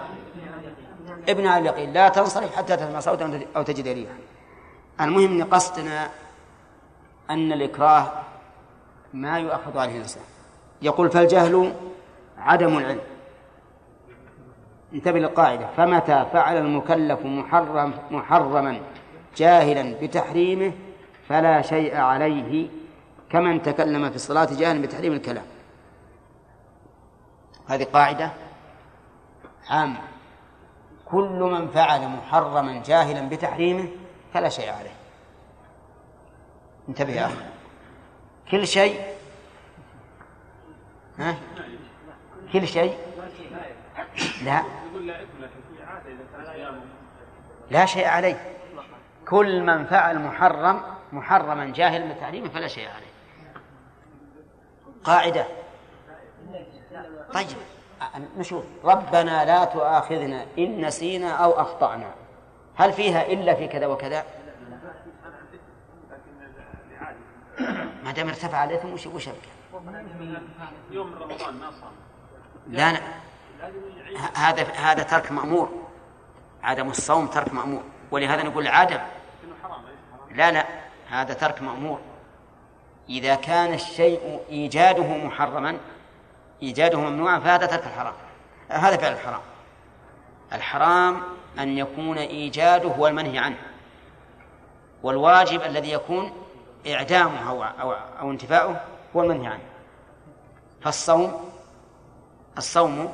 ابن 1.28 1.46
على 1.46 1.60
اليقين 1.70 1.92
لا 1.92 2.08
تنصرف 2.08 2.56
حتى 2.56 2.76
تسمع 2.76 3.00
صوتا 3.00 3.40
أو 3.56 3.62
تجد 3.62 3.88
ريحا 3.88 4.14
المهم 5.00 5.40
إن 5.40 5.44
قصدنا 5.44 6.10
أن 7.30 7.52
الإكراه 7.52 8.12
ما 9.14 9.38
يؤخذ 9.38 9.78
عليه 9.78 9.92
الإنسان 9.92 10.22
يقول 10.82 11.10
فالجهل 11.10 11.72
عدم 12.38 12.78
العلم. 12.78 13.00
انتبه 14.94 15.18
للقاعدة. 15.18 15.66
فمتى 15.76 16.26
فعل 16.32 16.56
المكلف 16.56 17.26
محرم 17.26 17.94
محرما 18.10 18.80
جاهلا 19.36 19.94
بتحريمه 20.02 20.72
فلا 21.28 21.62
شيء 21.62 21.96
عليه 21.96 22.68
كمن 23.30 23.62
تكلم 23.62 24.10
في 24.10 24.16
الصلاة 24.16 24.48
جاهلا 24.58 24.82
بتحريم 24.82 25.12
الكلام. 25.12 25.44
هذه 27.68 27.84
قاعدة 27.84 28.30
عامة. 29.68 30.00
كل 31.04 31.38
من 31.52 31.68
فعل 31.68 32.08
محرما 32.08 32.82
جاهلا 32.86 33.28
بتحريمه 33.28 33.88
فلا 34.32 34.48
شيء 34.48 34.70
عليه. 34.70 34.94
انتبه 36.88 37.12
يا 37.12 37.26
أخي. 37.26 37.59
كل 38.50 38.66
شيء؟ 38.66 39.00
ها؟ 41.18 41.34
كل 42.52 42.68
شيء؟ 42.68 42.98
لا. 44.44 44.62
لا 47.70 47.86
شيء 47.86 48.06
عليه. 48.06 48.56
كل 49.28 49.62
من 49.62 49.84
فعل 49.84 50.18
محرم 50.18 50.82
محرما 51.12 51.72
جاهلا 51.72 52.14
بتحريمه 52.14 52.48
فلا 52.48 52.68
شيء 52.68 52.88
عليه. 52.88 53.10
قاعدة. 55.04 55.46
طيب 57.34 57.46
نشوف. 58.38 58.64
ربنا 58.84 59.44
لا 59.44 59.64
تؤاخذنا 59.64 60.46
إن 60.58 60.86
نسينا 60.86 61.30
أو 61.30 61.60
أخطأنا. 61.60 62.14
هل 62.76 62.92
فيها 62.92 63.26
إلا 63.26 63.54
في 63.54 63.68
كذا 63.68 63.86
وكذا؟ 63.86 64.24
ما 68.04 68.12
دام 68.12 68.28
ارتفع 68.28 68.64
الاثم 68.64 68.92
وش 68.92 69.06
وش 69.06 69.28
يوم 70.90 71.14
رمضان 71.14 71.54
ما 71.54 71.70
صام. 71.70 71.92
لا 72.68 72.92
لا. 72.92 73.00
هذا 74.34 74.62
هذا 74.62 75.02
ترك 75.02 75.32
مأمور. 75.32 75.68
عدم 76.62 76.90
الصوم 76.90 77.26
ترك 77.26 77.54
مأمور. 77.54 77.82
ولهذا 78.10 78.42
نقول 78.42 78.66
عدم. 78.68 79.00
لا 80.30 80.50
لا. 80.50 80.66
هذا 81.08 81.34
ترك 81.34 81.62
مأمور. 81.62 82.00
إذا 83.08 83.34
كان 83.34 83.74
الشيء 83.74 84.40
إيجاده 84.48 85.16
محرما 85.16 85.78
إيجاده 86.62 86.98
ممنوعا 86.98 87.38
فهذا 87.38 87.66
ترك 87.66 87.86
الحرام. 87.86 88.14
هذا 88.68 88.96
فعل 88.96 89.12
الحرام. 89.12 89.40
الحرام 90.52 91.22
أن 91.58 91.78
يكون 91.78 92.18
إيجاده 92.18 92.88
هو 92.88 93.06
المنهي 93.06 93.38
عنه. 93.38 93.56
والواجب 95.02 95.62
الذي 95.62 95.92
يكون 95.92 96.32
إعدامه 96.86 97.50
أو, 97.50 97.64
أو, 97.64 97.92
أو 97.92 98.30
انتفاؤه 98.30 98.80
هو 99.16 99.22
المنهي 99.22 99.46
عنه. 99.46 99.62
فالصوم 100.82 101.50
الصوم 102.58 103.12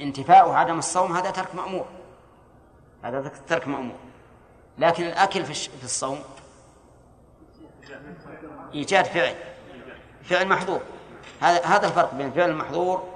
انتفاؤه 0.00 0.56
عدم 0.56 0.78
الصوم 0.78 1.16
هذا 1.16 1.30
ترك 1.30 1.54
مأمور. 1.54 1.86
هذا 3.02 3.32
ترك 3.48 3.68
مأمور. 3.68 3.96
لكن 4.78 5.06
الأكل 5.06 5.44
في 5.44 5.84
الصوم 5.84 6.18
إيجاد 8.74 9.04
فعل. 9.04 9.34
فعل 10.22 10.48
محظور. 10.48 10.80
هذا 11.40 11.64
هذا 11.64 11.86
الفرق 11.86 12.14
بين 12.14 12.32
فعل 12.32 12.50
المحظور 12.50 13.08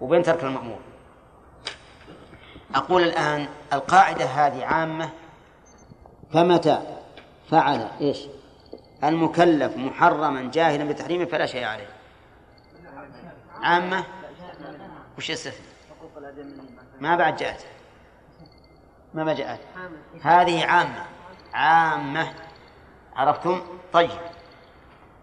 وبين 0.00 0.22
ترك 0.22 0.44
المأمور. 0.44 0.78
أقول 2.74 3.02
الآن 3.02 3.48
القاعدة 3.72 4.24
هذه 4.24 4.64
عامة 4.64 5.10
فمتى 6.32 6.95
فعل 7.50 7.88
إيش؟ 8.00 8.26
المكلف 9.04 9.76
محرما 9.76 10.50
جاهلا 10.50 10.84
بتحريمه 10.84 11.24
فلا 11.24 11.46
شيء 11.46 11.64
عليه. 11.64 11.88
عامة؟ 13.62 14.04
وش 15.18 15.30
يستثني؟ 15.30 15.66
ما 17.00 17.16
بعد 17.16 17.36
جاءت. 17.36 17.66
ما 19.14 19.24
بعد 19.24 19.36
جاءت. 19.36 19.60
هذه 20.22 20.66
عامة. 20.66 21.04
عامة. 21.54 22.34
عرفتم؟ 23.16 23.60
طيب. 23.92 24.10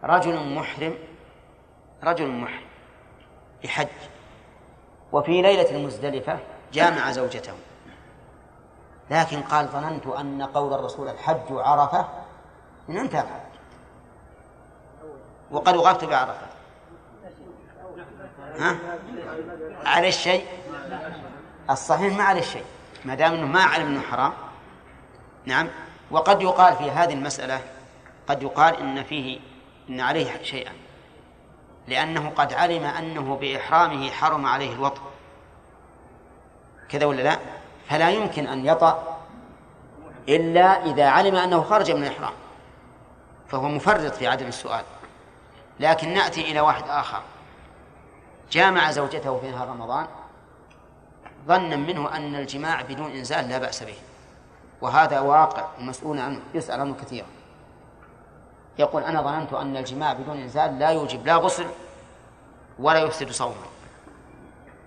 رجل 0.03 0.55
محرم 0.55 0.95
رجل 2.03 2.27
محرم 2.27 2.65
يحج 3.63 3.87
وفي 5.11 5.41
ليلة 5.41 5.71
المزدلفة 5.71 6.39
جامع 6.73 7.11
زوجته. 7.11 7.53
لكن 9.11 9.41
قال 9.41 9.67
ظننت 9.67 10.07
أن 10.07 10.43
قول 10.43 10.73
الرسول 10.73 11.09
الحج 11.09 11.51
عرفة 11.51 12.07
إن 12.89 12.97
انتهى 12.97 13.21
الحج 13.21 13.53
وقد 15.51 15.75
وقفت 15.75 16.03
بعرفة. 16.03 16.47
ها؟ 18.59 18.77
على 19.85 20.07
الشيء. 20.07 20.45
الصحيح 21.69 22.17
ما 22.17 22.23
على 22.23 22.39
الشيء. 22.39 22.65
ما 23.05 23.15
دام 23.15 23.33
إنه 23.33 23.47
ما 23.47 23.63
علم 23.63 23.87
إنه 23.87 24.01
حرام. 24.01 24.33
نعم. 25.45 25.69
وقد 26.11 26.41
يقال 26.41 26.75
في 26.75 26.91
هذه 26.91 27.13
المسألة 27.13 27.61
قد 28.27 28.43
يقال 28.43 28.75
إن 28.75 29.03
فيه 29.03 29.39
إن 29.89 29.99
عليه 29.99 30.43
شيئا. 30.43 30.71
لأنه 31.87 32.29
قد 32.29 32.53
علم 32.53 32.83
أنه 32.83 33.35
بإحرامه 33.35 34.11
حرم 34.11 34.45
عليه 34.45 34.73
الوطن. 34.73 35.01
كذا 36.89 37.05
ولا 37.05 37.21
لا؟ 37.21 37.39
فلا 37.89 38.11
يمكن 38.11 38.47
أن 38.47 38.65
يطأ 38.65 39.17
إلا 40.29 40.85
إذا 40.85 41.09
علم 41.09 41.35
أنه 41.35 41.63
خرج 41.63 41.91
من 41.91 42.03
الإحرام. 42.03 42.33
فهو 43.47 43.67
مفرط 43.67 44.13
في 44.13 44.27
عدم 44.27 44.47
السؤال. 44.47 44.83
لكن 45.79 46.13
نأتي 46.13 46.51
إلى 46.51 46.59
واحد 46.59 46.83
آخر. 46.87 47.21
جامع 48.51 48.91
زوجته 48.91 49.39
في 49.39 49.51
نهار 49.51 49.67
رمضان. 49.67 50.07
ظنا 51.47 51.75
منه 51.75 52.15
أن 52.15 52.35
الجماع 52.35 52.81
بدون 52.81 53.11
إنزال 53.11 53.49
لا 53.49 53.57
بأس 53.57 53.83
به. 53.83 53.97
وهذا 54.81 55.19
واقع 55.19 55.65
ومسؤول 55.79 56.19
عنه. 56.19 56.39
يسأل 56.53 56.79
عنه 56.79 56.95
كثيرا. 57.01 57.27
يقول 58.79 59.03
أنا 59.03 59.21
ظننت 59.21 59.53
أن 59.53 59.77
الجماع 59.77 60.13
بدون 60.13 60.37
إنزال 60.37 60.79
لا 60.79 60.89
يوجب 60.89 61.25
لا 61.25 61.35
غسل 61.35 61.65
ولا 62.79 62.99
يفسد 62.99 63.31
صوما 63.31 63.55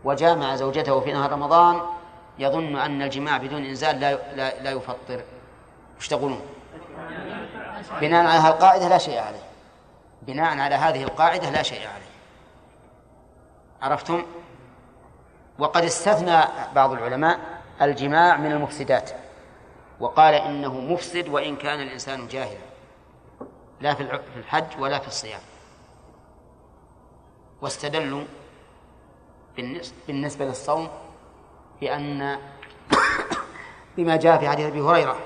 وجامع 0.05 0.56
زوجته 0.56 1.01
في 1.01 1.12
نهار 1.12 1.32
رمضان 1.32 1.81
يظن 2.38 2.76
أن 2.76 3.02
الجماع 3.02 3.36
بدون 3.36 3.64
إنزال 3.64 4.00
لا 4.00 4.62
لا, 4.62 4.70
يفطر. 4.70 5.24
وش 5.98 6.08
تقولون؟ 6.08 6.40
بناء 8.00 8.26
على 8.26 8.54
القاعدة 8.54 8.88
لا 8.88 8.98
شيء 8.98 9.18
عليه. 9.18 9.46
بناء 10.22 10.58
على 10.58 10.74
هذه 10.74 11.02
القاعدة 11.02 11.50
لا 11.50 11.62
شيء 11.62 11.86
عليه. 11.86 12.06
عرفتم؟ 13.82 14.26
وقد 15.58 15.84
استثنى 15.84 16.40
بعض 16.74 16.92
العلماء 16.92 17.38
الجماع 17.82 18.36
من 18.36 18.52
المفسدات 18.52 19.10
وقال 20.00 20.34
إنه 20.34 20.80
مفسد 20.80 21.28
وإن 21.28 21.56
كان 21.56 21.80
الإنسان 21.80 22.28
جاهلا. 22.28 22.66
لا 23.80 23.94
في 23.94 24.20
الحج 24.36 24.80
ولا 24.80 24.98
في 24.98 25.08
الصيام. 25.08 25.40
واستدلوا 27.62 28.24
بالنسبة 30.06 30.44
للصوم 30.44 30.88
بأن 31.81 32.39
بما 33.97 34.16
جاء 34.16 34.39
في 34.39 34.48
حديث 34.48 34.66
أبي 34.66 34.81
هريرة. 34.81 35.16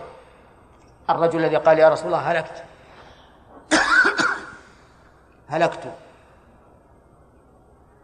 الرجل 1.10 1.44
الذي 1.44 1.56
قال 1.56 1.78
يا 1.78 1.88
رسول 1.88 2.06
الله 2.06 2.32
هلكت. 2.32 2.64
هلكت. 5.52 5.92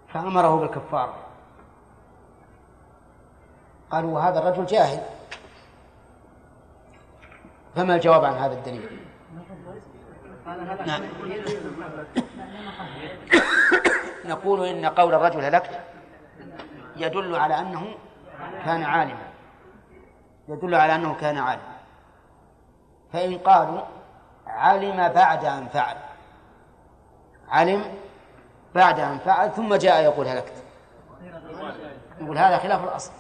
فأمره 0.09 0.57
بالكفارة 0.57 1.15
قالوا 3.91 4.15
وهذا 4.15 4.39
الرجل 4.39 4.67
جاهل. 4.67 5.03
فما 7.77 7.95
الجواب 7.95 8.25
عن 8.25 8.35
هذا 8.35 8.55
الدليل؟ 8.55 9.01
نعم. 10.87 11.03
نقول 14.33 14.67
إن 14.67 14.87
قول 14.87 15.15
الرجل 15.15 15.45
هلكت 15.45 15.81
يدل 16.97 17.37
على 17.37 17.59
أنه 17.59 17.87
كان 18.65 18.83
عالما. 18.83 19.27
يدل 20.49 20.75
على 20.75 20.95
أنه 20.95 21.15
كان 21.15 21.39
عالما. 21.39 21.77
فإن 23.13 23.39
قالوا 23.39 23.81
علم 24.47 25.09
بعد 25.09 25.45
أن 25.45 25.69
فعل. 25.69 25.97
علم 27.49 27.85
بعد 28.75 29.01
أن 29.01 29.19
فعل 29.19 29.51
ثم 29.51 29.75
جاء 29.75 30.03
يقول 30.03 30.27
هلكت. 30.27 30.63
يقول 32.21 32.39
هذا 32.39 32.59
خلاف 32.59 32.85
الأصل. 32.85 33.13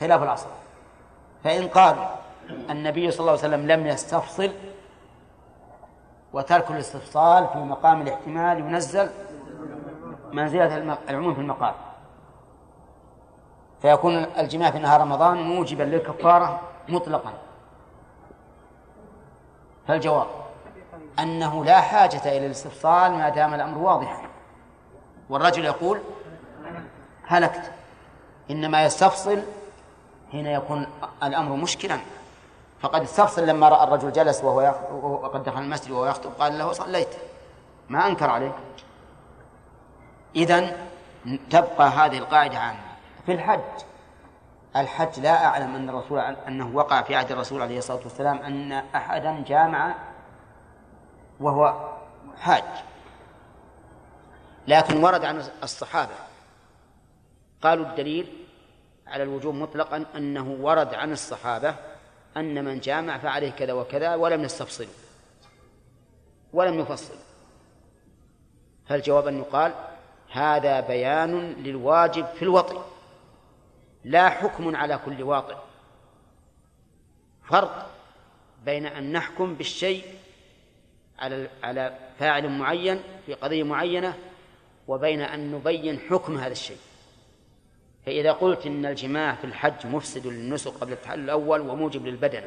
خلاف 0.00 0.22
الأصل. 0.22 0.48
فإن 1.44 1.68
قال 1.68 1.96
النبي 2.70 3.10
صلى 3.10 3.20
الله 3.20 3.30
عليه 3.30 3.40
وسلم 3.40 3.66
لم 3.66 3.86
يستفصل 3.86 4.52
وترك 6.32 6.70
الاستفصال 6.70 7.48
في 7.52 7.58
مقام 7.58 8.02
الاحتمال 8.02 8.58
ينزل 8.58 9.10
منزلة 10.32 10.98
العموم 11.10 11.34
في 11.34 11.40
المقال 11.40 11.74
فيكون 13.82 14.16
الجماع 14.38 14.70
في 14.70 14.78
نهار 14.78 15.00
رمضان 15.00 15.36
موجبا 15.36 15.82
للكفارة 15.82 16.60
مطلقا. 16.88 17.32
فالجواب 19.88 20.26
أنه 21.18 21.64
لا 21.64 21.80
حاجة 21.80 22.36
إلى 22.36 22.46
الاستفصال 22.46 23.12
ما 23.12 23.28
دام 23.28 23.54
الأمر 23.54 23.78
واضحا. 23.78 24.22
والرجل 25.30 25.64
يقول 25.64 26.00
هلكت. 27.26 27.72
إنما 28.50 28.84
يستفصل 28.84 29.42
حين 30.32 30.46
يكون 30.46 30.86
الأمر 31.22 31.56
مشكلا. 31.56 31.98
فقد 32.80 33.02
استفصل 33.02 33.46
لما 33.46 33.68
رأى 33.68 33.84
الرجل 33.84 34.12
جلس 34.12 34.44
وهو 34.44 34.74
وقد 35.02 35.42
دخل 35.42 35.58
المسجد 35.60 35.90
وهو 35.90 36.06
يخطب 36.06 36.30
قال 36.38 36.58
له 36.58 36.72
صليت. 36.72 37.08
ما 37.88 38.06
أنكر 38.06 38.30
عليه 38.30 38.52
إذن 40.36 40.72
تبقى 41.50 41.88
هذه 41.88 42.18
القاعدة 42.18 42.58
عامة. 42.58 42.85
في 43.26 43.32
الحج. 43.32 43.60
الحج 44.76 45.20
لا 45.20 45.46
أعلم 45.46 45.74
أن 45.74 45.88
الرسول 45.88 46.18
أنه 46.18 46.76
وقع 46.76 47.02
في 47.02 47.14
عهد 47.14 47.32
الرسول 47.32 47.62
عليه 47.62 47.78
الصلاة 47.78 48.00
والسلام 48.04 48.36
أن 48.36 48.72
أحدا 48.72 49.44
جامع 49.46 49.94
وهو 51.40 51.92
حاج. 52.40 52.64
لكن 54.68 55.04
ورد 55.04 55.24
عن 55.24 55.42
الصحابة. 55.62 56.14
قالوا 57.62 57.86
الدليل 57.86 58.46
على 59.06 59.22
الوجوب 59.22 59.54
مطلقا 59.54 60.04
أنه 60.16 60.56
ورد 60.60 60.94
عن 60.94 61.12
الصحابة 61.12 61.74
أن 62.36 62.64
من 62.64 62.80
جامع 62.80 63.18
فعليه 63.18 63.50
كذا 63.50 63.72
وكذا 63.72 64.14
ولم 64.14 64.44
يستفصل. 64.44 64.86
ولم 66.52 66.80
يفصل. 66.80 67.14
فالجواب 68.86 69.26
أن 69.26 69.38
يقال 69.38 69.74
هذا 70.32 70.80
بيان 70.80 71.52
للواجب 71.52 72.26
في 72.26 72.42
الوطئ 72.42 72.78
لا 74.06 74.28
حكم 74.28 74.76
على 74.76 75.00
كل 75.04 75.22
واطئ 75.22 75.56
فرق 77.44 77.90
بين 78.64 78.86
أن 78.86 79.12
نحكم 79.12 79.54
بالشيء 79.54 80.04
على 81.18 81.48
على 81.62 81.98
فاعل 82.18 82.48
معين 82.58 83.02
في 83.26 83.34
قضية 83.34 83.62
معينة 83.62 84.14
وبين 84.88 85.20
أن 85.20 85.52
نبين 85.52 85.98
حكم 85.98 86.38
هذا 86.38 86.52
الشيء. 86.52 86.78
فإذا 88.06 88.32
قلت 88.32 88.66
إن 88.66 88.86
الجماع 88.86 89.34
في 89.34 89.44
الحج 89.44 89.86
مفسد 89.86 90.26
للنسك 90.26 90.70
قبل 90.70 90.92
التحلل 90.92 91.24
الأول 91.24 91.60
وموجب 91.60 92.06
للبدن 92.06 92.42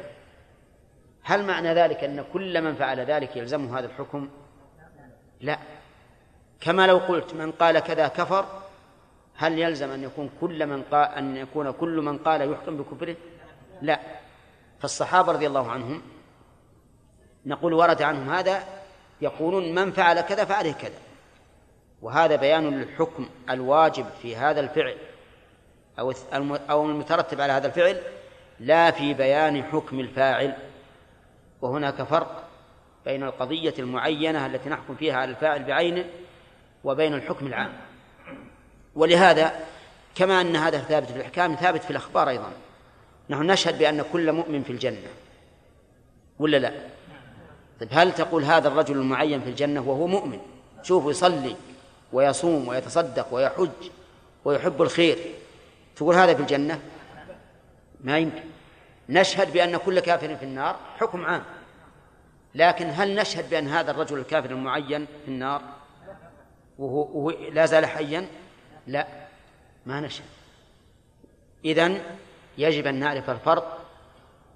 هل 1.22 1.44
معنى 1.44 1.74
ذلك 1.74 2.04
أن 2.04 2.24
كل 2.32 2.62
من 2.62 2.74
فعل 2.74 3.00
ذلك 3.00 3.36
يلزمه 3.36 3.78
هذا 3.78 3.86
الحكم؟ 3.86 4.28
لا. 5.40 5.58
كما 6.60 6.86
لو 6.86 6.98
قلت 6.98 7.34
من 7.34 7.52
قال 7.52 7.78
كذا 7.78 8.08
كفر 8.08 8.62
هل 9.40 9.58
يلزم 9.58 9.90
أن 9.90 10.02
يكون 10.02 10.30
كل 10.40 10.66
من 10.66 10.82
قال 10.82 11.08
أن 11.08 11.36
يكون 11.36 11.70
كل 11.70 11.96
من 11.96 12.18
قال 12.18 12.52
يحكم 12.52 12.76
بكفره؟ 12.76 13.16
لا. 13.82 14.00
فالصحابة 14.78 15.32
رضي 15.32 15.46
الله 15.46 15.70
عنهم 15.70 16.02
نقول 17.46 17.72
ورد 17.72 18.02
عنهم 18.02 18.30
هذا 18.30 18.62
يقولون 19.20 19.74
من 19.74 19.92
فعل 19.92 20.20
كذا 20.20 20.44
فعليه 20.44 20.72
كذا. 20.72 20.98
وهذا 22.02 22.36
بيان 22.36 22.70
للحكم 22.70 23.28
الواجب 23.50 24.06
في 24.22 24.36
هذا 24.36 24.60
الفعل 24.60 24.96
أو 25.98 26.12
أو 26.70 26.86
المترتب 26.86 27.40
على 27.40 27.52
هذا 27.52 27.66
الفعل 27.66 28.00
لا 28.60 28.90
في 28.90 29.14
بيان 29.14 29.64
حكم 29.64 30.00
الفاعل. 30.00 30.56
وهناك 31.62 32.02
فرق 32.02 32.44
بين 33.04 33.22
القضية 33.22 33.74
المعينة 33.78 34.46
التي 34.46 34.68
نحكم 34.68 34.94
فيها 34.94 35.16
على 35.16 35.30
الفاعل 35.30 35.64
بعينه 35.64 36.04
وبين 36.84 37.14
الحكم 37.14 37.46
العام. 37.46 37.89
ولهذا 38.94 39.52
كما 40.14 40.40
أن 40.40 40.56
هذا 40.56 40.78
ثابت 40.78 41.10
في 41.10 41.16
الأحكام 41.16 41.54
ثابت 41.54 41.84
في 41.84 41.90
الأخبار 41.90 42.28
أيضا. 42.28 42.52
نحن 43.30 43.42
نشهد 43.42 43.78
بأن 43.78 44.04
كل 44.12 44.32
مؤمن 44.32 44.62
في 44.62 44.70
الجنة. 44.72 45.08
ولا 46.38 46.56
لا؟ 46.56 46.72
طيب 47.80 47.88
هل 47.92 48.14
تقول 48.14 48.44
هذا 48.44 48.68
الرجل 48.68 48.96
المعين 48.96 49.40
في 49.40 49.50
الجنة 49.50 49.80
وهو 49.80 50.06
مؤمن؟ 50.06 50.38
شوفوا 50.82 51.10
يصلي 51.10 51.56
ويصوم 52.12 52.68
ويتصدق 52.68 53.34
ويحج 53.34 53.90
ويحب 54.44 54.82
الخير. 54.82 55.18
تقول 55.96 56.14
هذا 56.14 56.34
في 56.34 56.40
الجنة؟ 56.40 56.80
ما 58.00 58.18
يمكن. 58.18 58.42
نشهد 59.08 59.52
بأن 59.52 59.76
كل 59.76 60.00
كافر 60.00 60.36
في 60.36 60.44
النار 60.44 60.76
حكم 60.98 61.24
عام. 61.24 61.42
لكن 62.54 62.90
هل 62.90 63.14
نشهد 63.14 63.50
بأن 63.50 63.68
هذا 63.68 63.90
الرجل 63.90 64.18
الكافر 64.18 64.50
المعين 64.50 65.06
في 65.24 65.28
النار 65.28 65.62
وهو, 66.78 67.00
وهو 67.00 67.30
لا 67.30 67.66
زال 67.66 67.86
حيا؟ 67.86 68.26
لا 68.86 69.06
ما 69.86 70.00
نشهد 70.00 70.24
إذن 71.64 72.02
يجب 72.58 72.86
أن 72.86 72.94
نعرف 72.94 73.30
الفرق 73.30 73.86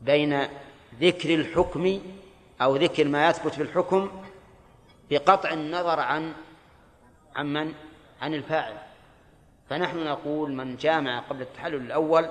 بين 0.01 0.49
ذكر 1.01 1.35
الحكم 1.35 2.01
أو 2.61 2.77
ذكر 2.77 3.09
ما 3.09 3.29
يثبت 3.29 3.55
في 3.55 3.63
الحكم 3.63 4.23
بقطع 5.11 5.53
النظر 5.53 6.01
عن 6.01 6.33
عن 7.37 7.53
من؟ 7.53 7.75
عن 8.23 8.35
الفاعل. 8.35 8.75
فنحن 9.71 10.05
نقول 10.05 10.53
من 10.53 10.77
جامع 10.77 11.21
قبل 11.21 11.43
التحلل 11.43 11.75
الأول 11.75 12.29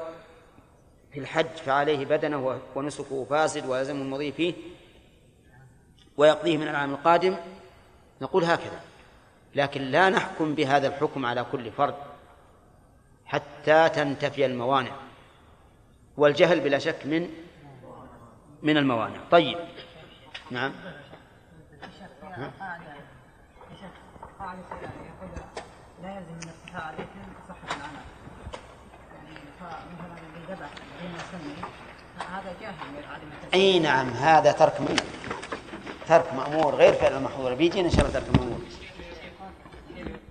في 1.11 1.19
الحج 1.19 1.55
فعليه 1.65 2.05
بدنه 2.05 2.59
ونسكه 2.75 3.25
فاسد 3.29 3.65
ويلزم 3.65 4.01
المضي 4.01 4.31
فيه 4.31 4.53
ويقضيه 6.17 6.57
من 6.57 6.67
العام 6.67 6.93
القادم 6.93 7.35
نقول 8.21 8.43
هكذا. 8.43 8.81
لكن 9.55 9.81
لا 9.81 10.09
نحكم 10.09 10.55
بهذا 10.55 10.87
الحكم 10.87 11.25
على 11.25 11.45
كل 11.51 11.71
فرد 11.71 11.95
حتى 13.25 13.89
تنتفي 13.89 14.45
الموانع. 14.45 14.91
والجهل 16.17 16.59
بلا 16.59 16.79
شك 16.79 17.05
من 17.05 17.29
من 18.63 18.77
الموانع. 18.77 19.17
طيب. 19.31 19.57
نعم. 20.51 20.71
أي 33.53 33.79
نعم 33.79 34.09
هذا 34.09 34.51
ترك 34.51 34.81
من 34.81 34.95
ترك 36.07 36.33
مأمور 36.33 36.75
غير 36.75 36.93
فعل 36.93 37.17
المحظور. 37.17 37.53
بيجينا 37.53 37.87
إن 37.87 37.93
شاء 37.93 38.05
الله 38.05 38.19
ترك 38.19 38.39
مأمور. 38.39 38.59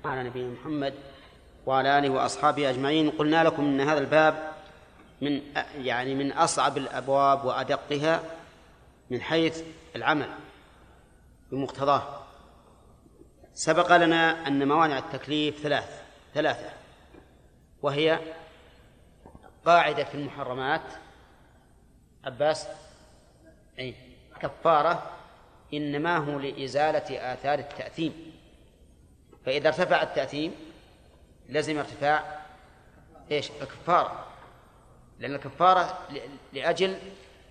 على 0.05 0.23
نبينا 0.23 0.49
محمد 0.49 0.95
وعلى 1.67 1.99
آله 1.99 2.11
وأصحابه 2.11 2.71
أجمعين. 2.71 3.11
قلنا 3.11 3.45
لكم 3.45 3.63
أن 3.63 3.81
هذا 3.81 3.99
الباب 3.99 4.53
من 5.21 5.43
يعني 5.77 6.15
من 6.15 6.33
أصعب 6.33 6.79
الأبواب 6.79 7.45
وأدقها 7.45 8.21
من 9.11 9.21
حيث 9.21 9.63
العمل 9.97 10.29
بمقتضاه. 11.51 12.23
سبق 13.55 13.97
لنا 13.97 14.47
أن 14.47 14.69
موانع 14.69 14.99
التكليف 14.99 15.63
ثلاث 15.63 16.03
ثلاثة 16.35 16.71
وهي 17.83 18.21
قاعدة 19.65 20.05
في 20.05 20.15
المحرمات. 20.15 20.83
عباس؟ 22.25 22.69
أي 23.79 23.95
كفارة. 24.41 25.11
إنما 25.75 26.17
هو 26.17 26.39
لإزالة 26.39 27.33
آثار 27.33 27.59
التأثيم. 27.59 28.32
فإذا 29.47 29.69
ارتفع 29.69 30.03
التأثيم 30.03 30.55
لزم 31.49 31.79
ارتفاع 31.79 32.43
إيش؟ 33.31 33.51
الكفارة 33.51 34.27
لأن 35.19 35.35
الكفارة 35.35 35.99
لأجل 36.53 36.99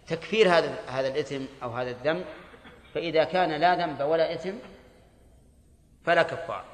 تكفير 0.08 0.50
هذا 0.50 0.76
هذا 0.88 1.08
الإثم 1.08 1.46
أو 1.64 1.72
هذا 1.72 1.90
الذنب 1.90 2.26
فإذا 2.94 3.24
كان 3.24 3.52
لا 3.52 3.76
ذنب 3.76 4.02
ولا 4.02 4.34
إثم 4.34 4.54
فلا 6.06 6.24
كفارة 6.24 6.66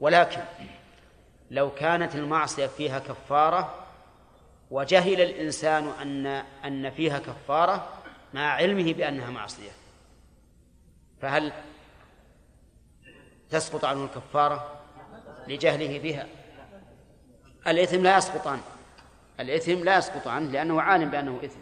ولكن 0.00 0.40
لو 1.50 1.70
كانت 1.70 2.14
المعصية 2.14 2.66
فيها 2.66 2.98
كفارة 2.98 3.74
وجهل 4.70 5.20
الإنسان 5.20 5.88
أن 5.88 6.26
أن 6.64 6.90
فيها 6.90 7.18
كفارة 7.18 7.88
مع 8.34 8.52
علمه 8.52 8.92
بأنها 8.92 9.30
معصية 9.30 9.70
فهل 11.22 11.52
تسقط 13.54 13.84
عنه 13.84 14.04
الكفارة 14.04 14.80
لجهله 15.48 15.98
بها. 15.98 16.26
الإثم 17.66 18.02
لا 18.02 18.18
يسقط 18.18 18.46
عنه. 18.46 18.62
الإثم 19.40 19.84
لا 19.84 19.98
يسقط 19.98 20.28
عنه 20.28 20.50
لأنه 20.50 20.82
عالم 20.82 21.10
بأنه 21.10 21.40
إثم. 21.44 21.58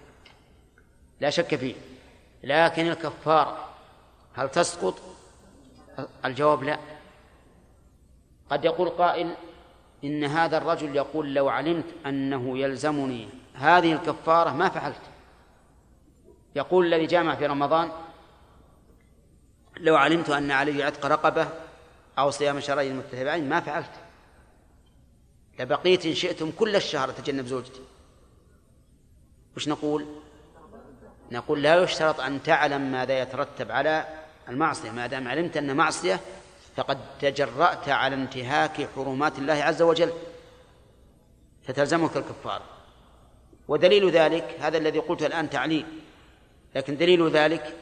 لا 1.21 1.31
شك 1.31 1.55
فيه. 1.55 1.75
لكن 2.43 2.87
الكفارة 2.89 3.69
هل 4.35 4.49
تسقط؟ 4.49 4.95
الجواب 6.25 6.63
لا. 6.63 6.79
قد 8.51 8.65
يقول 8.65 8.89
قائل 8.89 9.35
إن 10.05 10.25
هذا 10.25 10.57
الرجل 10.57 10.97
يقول 10.97 11.35
لو 11.35 11.49
علمت 11.49 11.87
أنه 12.07 12.59
يلزمني 12.59 13.29
هذه 13.55 13.93
الكفارة 13.93 14.51
ما 14.51 14.69
فعلت. 14.69 15.03
يقول 16.57 16.87
الذي 16.87 17.07
جامع 17.07 17.35
في 17.35 17.47
رمضان 17.47 17.91
لو 19.77 19.97
علمت 19.97 20.31
أن 20.31 20.51
علي 20.51 20.83
عتق 20.83 21.07
رقبة 21.07 21.49
أو 22.19 22.31
صيام 22.31 22.61
شهرين 22.61 22.97
متتابعين 22.97 23.49
ما 23.49 23.61
فعلت. 23.61 23.91
لبقيت 25.59 26.07
إن 26.07 26.15
شئتم 26.15 26.51
كل 26.51 26.77
الشهر 26.77 27.11
أتجنب 27.11 27.47
زوجتي. 27.47 27.81
وش 29.57 29.69
نقول؟ 29.69 30.07
نقول 31.33 31.63
لا 31.63 31.83
يشترط 31.83 32.21
أن 32.21 32.43
تعلم 32.43 32.93
ماذا 32.93 33.21
يترتب 33.21 33.71
على 33.71 34.05
المعصية. 34.49 34.91
ما 34.91 35.07
دام 35.07 35.29
علمت 35.29 35.57
أن 35.57 35.77
معصية 35.77 36.21
فقد 36.77 36.99
تجرأت 37.21 37.89
على 37.89 38.15
انتهاك 38.15 38.89
حرمات 38.95 39.39
الله 39.39 39.55
عز 39.55 39.83
وجل. 39.83 40.13
فتلزمك 41.65 42.17
الكفارة 42.17 42.65
ودليل 43.69 44.11
ذلك 44.11 44.57
هذا 44.61 44.79
الذي 44.79 44.99
قلته 44.99 45.27
الآن 45.27 45.51
تعليل 45.51 45.87
لكن 46.75 46.97
دليل 46.97 47.31
ذلك 47.31 47.77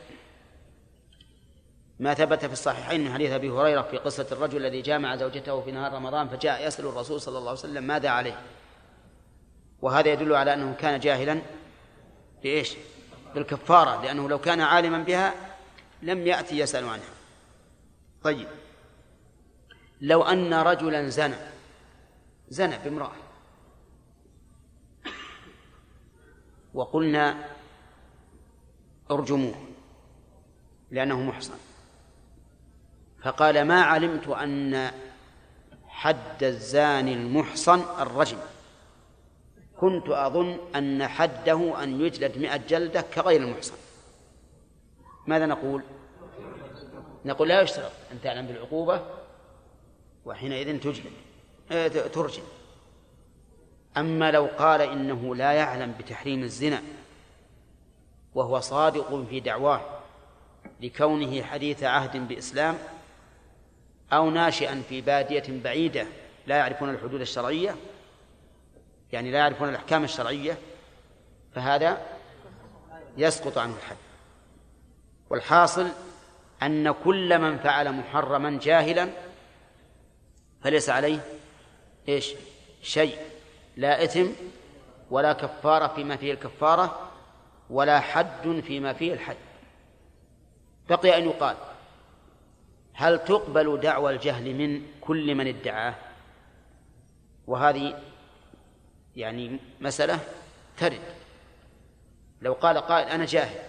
ما 2.00 2.14
ثبت 2.14 2.44
في 2.44 2.52
الصحيحين 2.52 3.04
من 3.04 3.12
حديث 3.12 3.30
أبي 3.30 3.50
هريرة 3.50 3.82
في 3.82 3.96
قصة 3.96 4.26
الرجل 4.32 4.56
الذي 4.56 4.82
جامع 4.82 5.16
زوجته 5.16 5.60
في 5.60 5.72
نهار 5.72 5.92
رمضان 5.92 6.28
فجاء 6.28 6.66
يسأل 6.66 6.86
الرسول 6.86 7.20
صلى 7.20 7.38
الله 7.38 7.50
عليه 7.50 7.60
وسلم 7.60 7.84
ماذا 7.84 8.08
عليه؟ 8.08 8.40
وهذا 9.82 10.12
يدل 10.12 10.34
على 10.34 10.54
أنه 10.54 10.74
كان 10.74 11.00
جاهلا 11.00 11.42
بايش؟ 12.42 12.76
بالكفاره 13.34 14.02
لأنه 14.02 14.28
لو 14.28 14.38
كان 14.38 14.60
عالما 14.60 14.98
بها 14.98 15.34
لم 16.02 16.26
يأتي 16.26 16.58
يسأل 16.58 16.84
عنها. 16.84 17.14
طيب. 18.22 18.48
لو 20.00 20.22
أن 20.22 20.54
رجلا 20.54 21.08
زنى 21.08 21.36
زنى 22.48 22.78
بامرأة. 22.84 23.12
وقلنا 26.74 27.48
ارجموه 29.10 29.54
لأنه 30.90 31.22
محصن. 31.22 31.69
فقال 33.22 33.64
ما 33.64 33.82
علمت 33.82 34.28
أن 34.28 34.90
حد 35.88 36.42
الزاني 36.42 37.14
المحصن 37.14 37.80
الرجم. 37.98 38.38
كنت 39.80 40.08
أظن 40.08 40.58
أن 40.76 41.08
حده 41.08 41.82
أن 41.82 42.00
يجلد 42.00 42.38
مئة 42.38 42.56
جلدة 42.56 43.00
كغير 43.00 43.42
المحصن. 43.42 43.74
ماذا 45.26 45.46
نقول؟ 45.46 45.82
نقول 47.24 47.48
لا 47.48 47.60
يشترط 47.60 47.92
أن 48.12 48.20
تعلم 48.22 48.46
بالعقوبة 48.46 49.00
وحينئذ 50.24 50.80
تجلد 50.80 51.12
آه، 51.72 51.88
ترجم. 51.88 52.42
أما 53.96 54.30
لو 54.30 54.48
قال 54.58 54.80
إنه 54.80 55.34
لا 55.34 55.52
يعلم 55.52 55.94
بتحريم 55.98 56.42
الزنا 56.42 56.82
وهو 58.34 58.60
صادق 58.60 59.24
في 59.30 59.40
دعواه 59.40 59.80
لكونه 60.80 61.42
حديث 61.42 61.82
عهد 61.82 62.28
بإسلام 62.28 62.78
أو 64.12 64.30
ناشئا 64.30 64.82
في 64.88 65.00
بادية 65.00 65.44
بعيدة 65.48 66.06
لا 66.46 66.56
يعرفون 66.56 66.90
الحدود 66.90 67.20
الشرعية 67.20 67.76
يعني 69.12 69.30
لا 69.30 69.38
يعرفون 69.38 69.68
الأحكام 69.68 70.04
الشرعية 70.04 70.58
فهذا 71.54 72.06
يسقط 73.16 73.58
عنه 73.58 73.74
الحد. 73.76 73.96
والحاصل 75.30 75.88
أن 76.62 76.90
كل 76.90 77.38
من 77.38 77.58
فعل 77.58 77.92
محرما 77.92 78.58
جاهلا 78.62 79.08
فليس 80.62 80.90
عليه 80.90 81.20
إيش؟ 82.08 82.34
شيء 82.82 83.18
لا 83.76 84.04
إثم 84.04 84.26
ولا 85.10 85.32
كفارة 85.32 85.86
فيما 85.86 86.16
فيه 86.16 86.32
الكفارة 86.32 87.10
ولا 87.70 88.00
حد 88.00 88.62
فيما 88.66 88.92
فيه 88.92 89.12
الحد. 89.12 89.36
بقي 90.88 91.18
أن 91.18 91.24
يقال 91.24 91.56
هل 93.00 93.24
تقبل 93.24 93.80
دعوى 93.80 94.12
الجهل 94.12 94.54
من 94.54 94.82
كل 95.00 95.34
من 95.34 95.46
ادعاه؟ 95.46 95.94
وهذه 97.46 98.02
يعني 99.16 99.58
مسألة 99.80 100.18
ترد. 100.76 101.00
لو 102.42 102.52
قال 102.52 102.78
قائل 102.78 103.08
أنا 103.08 103.26
جاهل 103.26 103.60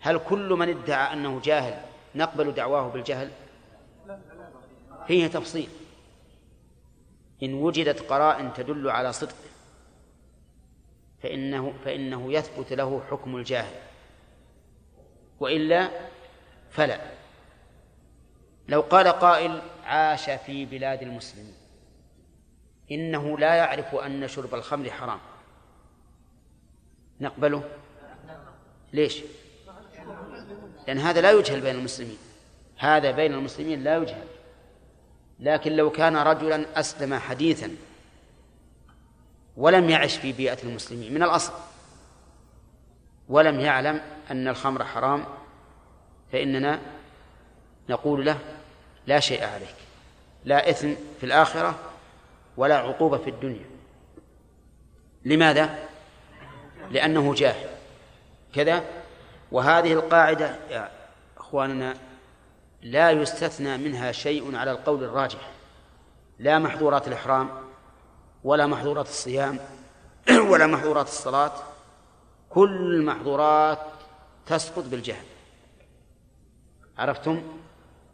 هل 0.00 0.18
كل 0.18 0.48
من 0.48 0.68
ادعى 0.68 1.12
أنه 1.12 1.40
جاهل 1.40 1.82
نقبل 2.14 2.52
دعواه 2.52 2.88
بالجهل؟ 2.88 3.30
فيه 5.06 5.26
تفصيل. 5.26 5.68
إن 7.42 7.54
وجدت 7.54 8.00
قرائن 8.00 8.54
تدل 8.54 8.90
على 8.90 9.12
صدقه 9.12 9.34
فإنه 11.22 11.72
فإنه 11.84 12.32
يثبت 12.32 12.72
له 12.72 13.02
حكم 13.10 13.36
الجاهل. 13.36 13.74
وإلا 15.40 15.88
فلا. 16.70 17.21
لو 18.68 18.80
قال 18.80 19.08
قائل 19.08 19.62
عاش 19.84 20.30
في 20.30 20.64
بلاد 20.64 21.02
المسلمين 21.02 21.54
إنه 22.90 23.38
لا 23.38 23.54
يعرف 23.54 23.94
أن 23.94 24.28
شرب 24.28 24.54
الخمر 24.54 24.90
حرام. 24.90 25.18
نقبله؟ 27.20 27.64
ليش؟ 28.92 29.22
لأن 30.86 30.98
هذا 30.98 31.20
لا 31.20 31.30
يجهل 31.30 31.60
بين 31.60 31.74
المسلمين. 31.74 32.18
هذا 32.78 33.10
بين 33.10 33.34
المسلمين 33.34 33.84
لا 33.84 33.96
يجهل. 33.96 34.26
لكن 35.40 35.72
لو 35.72 35.90
كان 35.90 36.16
رجلا 36.16 36.80
أسلم 36.80 37.14
حديثا 37.14 37.70
ولم 39.56 39.90
يعش 39.90 40.16
في 40.16 40.32
بيئة 40.32 40.62
المسلمين 40.62 41.14
من 41.14 41.22
الأصل. 41.22 41.52
ولم 43.28 43.60
يعلم 43.60 44.00
أن 44.30 44.48
الخمر 44.48 44.84
حرام 44.84 45.24
فإننا 46.32 46.80
نقول 47.88 48.26
له 48.26 48.38
لا 49.06 49.20
شيء 49.20 49.44
عليك 49.44 49.74
لا 50.44 50.70
إثم 50.70 50.94
في 51.20 51.26
الآخرة 51.26 51.74
ولا 52.56 52.76
عقوبة 52.76 53.18
في 53.18 53.30
الدنيا. 53.30 53.64
لماذا؟ 55.24 55.88
لأنه 56.90 57.34
جاهل 57.34 57.68
كذا؟ 58.54 58.84
وهذه 59.52 59.92
القاعدة 59.92 60.56
يا 60.70 60.90
أخواننا 61.38 61.94
لا 62.82 63.10
يستثنى 63.10 63.76
منها 63.76 64.12
شيء 64.12 64.56
على 64.56 64.70
القول 64.70 65.04
الراجح. 65.04 65.50
لا 66.38 66.58
محظورات 66.58 67.08
الإحرام 67.08 67.50
ولا 68.44 68.66
محظورات 68.66 69.06
الصيام 69.08 69.58
ولا 70.50 70.66
محظورات 70.66 71.06
الصلاة. 71.06 71.52
كل 72.50 72.94
المحظورات 72.94 73.78
تسقط 74.46 74.84
بالجهل. 74.84 75.24
عرفتم؟ 76.98 77.42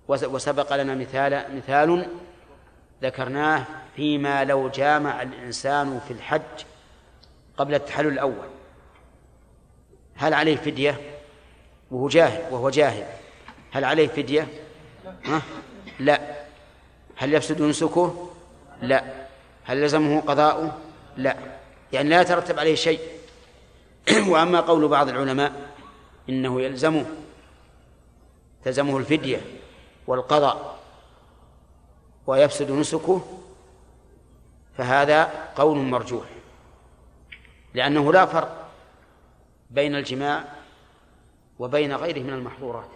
وسبق 0.09 0.77
لنا 0.77 0.95
مثال 0.95 1.57
مثال 1.57 2.07
ذكرناه 3.03 3.65
فيما 3.97 4.45
لو 4.45 4.69
جامع 4.69 5.23
الإنسان 5.23 6.01
في 6.09 6.13
الحج 6.13 6.65
قبل 7.57 7.75
التحلل 7.75 8.09
الأول. 8.09 8.49
هل 10.17 10.35
عليه 10.35 10.57
فدية؟ 10.57 11.01
وهو 11.91 12.09
جاهل 12.09 12.53
وهو 12.53 12.71
جاهل. 12.71 13.07
هل 13.73 13.85
عليه 13.85 14.09
فدية؟ 14.09 14.49
ها؟ 15.25 15.43
لا. 16.01 16.21
هل 17.17 17.35
يفسد 17.35 17.63
نسكه؟ 17.63 18.31
لا. 18.83 19.05
هل 19.65 19.85
لزمه 19.85 20.21
قضاؤه؟ 20.21 20.79
لا. 21.17 21.37
يعني 21.93 22.09
لا 22.09 22.21
يترتب 22.21 22.59
عليه 22.59 22.75
شيء. 22.75 23.01
وأما 24.31 24.61
قول 24.61 24.89
بعض 24.89 25.09
العلماء 25.09 25.53
إنه 26.29 26.61
يلزمه 26.61 27.07
تلزمه 28.65 28.99
الفدية. 28.99 29.41
والقضاء 30.09 30.79
ويفسد 32.27 32.71
نسكه 32.71 33.23
فهذا 34.77 35.25
قول 35.57 35.79
مرجوح 35.79 36.25
لأنه 37.75 38.13
لا 38.13 38.27
فرق 38.27 38.71
بين 39.71 39.95
الجماع 39.95 40.45
وبين 41.59 41.95
غيره 41.95 42.23
من 42.23 42.33
المحظورات. 42.33 42.89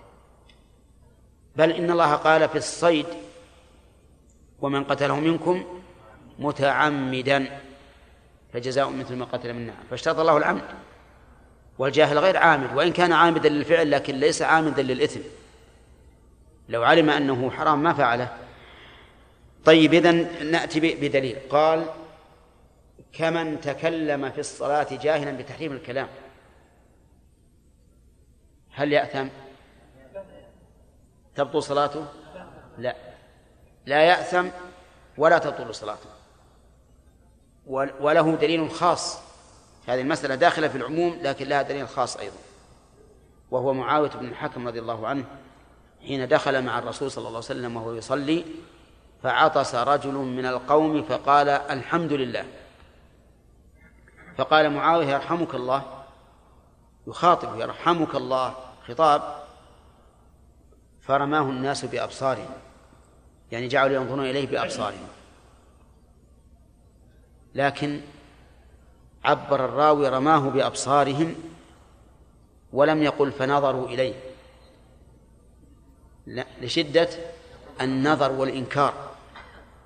بل 1.57 1.71
إن 1.71 1.91
الله 1.91 2.15
قال 2.15 2.49
في 2.49 2.59
الصيد 2.59 3.07
ومن 4.61 4.85
قتله 4.85 5.21
منكم 5.21 5.83
متعمدا 6.39 7.61
فجزاء 8.53 8.91
مثل 8.91 9.17
ما 9.17 9.25
قتل 9.25 9.53
من 9.53 9.67
نعم 9.67 9.77
فاشترط 9.91 10.19
الله 10.19 10.37
العمد 10.37 10.63
والجاهل 11.79 12.19
غير 12.19 12.37
عامد 12.37 12.77
وإن 12.77 12.93
كان 12.93 13.13
عامدا 13.13 13.49
للفعل 13.49 13.91
لكن 13.91 14.15
ليس 14.15 14.43
عامدا 14.43 14.83
للإثم. 14.83 15.21
لو 16.69 16.83
علم 16.83 17.11
أنه 17.11 17.51
حرام 17.51 17.83
ما 17.83 17.93
فعله. 17.93 18.37
طيب 19.65 19.95
إذن 19.95 20.51
نأتي 20.51 20.81
بدليل. 20.81 21.37
قال 21.51 21.87
كمن 23.13 23.61
تكلم 23.61 24.31
في 24.31 24.41
الصلاة 24.41 24.87
جاهلا 24.91 25.37
بتحريم 25.37 25.73
الكلام. 25.73 26.09
هل 28.71 28.93
يأثم؟ 28.93 29.29
تبطل 31.35 31.63
صلاته؟ 31.63 32.07
لا. 32.79 32.97
لا 33.87 34.03
يأثم 34.03 34.49
ولا 35.19 35.39
تبطل 35.39 35.75
صلاته. 35.75 36.11
وله 38.01 38.37
دليل 38.37 38.71
خاص. 38.71 39.19
هذه 39.87 40.01
المسألة 40.01 40.35
داخلة 40.35 40.69
في 40.69 40.77
العموم 40.77 41.19
لكن 41.23 41.49
لها 41.49 41.63
دليل 41.63 41.89
خاص 41.89 42.17
أيضا. 42.17 42.37
وهو 43.51 43.73
معاوية 43.73 44.11
بن 44.11 44.29
الحكم 44.29 44.69
رضي 44.69 44.79
الله 44.79 45.07
عنه. 45.07 45.25
حين 46.07 46.29
دخل 46.29 46.63
مع 46.65 46.79
الرسول 46.79 47.11
صلى 47.11 47.23
الله 47.23 47.29
عليه 47.29 47.39
وسلم 47.39 47.77
وهو 47.77 47.93
يصلي 47.93 48.45
فعطس 49.23 49.75
رجل 49.75 50.15
من 50.15 50.47
القوم 50.47 51.03
فقال 51.03 51.49
الحمد 51.49 52.13
لله. 52.13 52.45
فقال 54.37 54.71
معاوية 54.71 55.07
يرحمك 55.07 55.55
الله. 55.55 55.83
يخاطب 57.07 57.61
يرحمك 57.61 58.15
الله. 58.15 58.55
خطاب. 58.89 59.43
فرماه 61.01 61.43
الناس 61.43 61.85
بأبصارهم. 61.85 62.51
يعني 63.53 63.69
جعلوا 63.69 63.97
ينظرون 63.97 64.25
إليه 64.27 64.47
بأبصارهم. 64.47 65.09
لكن 67.55 68.01
عبر 69.25 69.65
الراوي 69.65 70.09
رماه 70.09 70.39
بأبصارهم 70.39 71.35
ولم 72.73 73.03
يقل 73.03 73.33
فنظروا 73.33 73.89
إليه. 73.89 74.32
لشدة 76.27 77.09
النظر 77.81 78.33
والإنكار. 78.33 78.95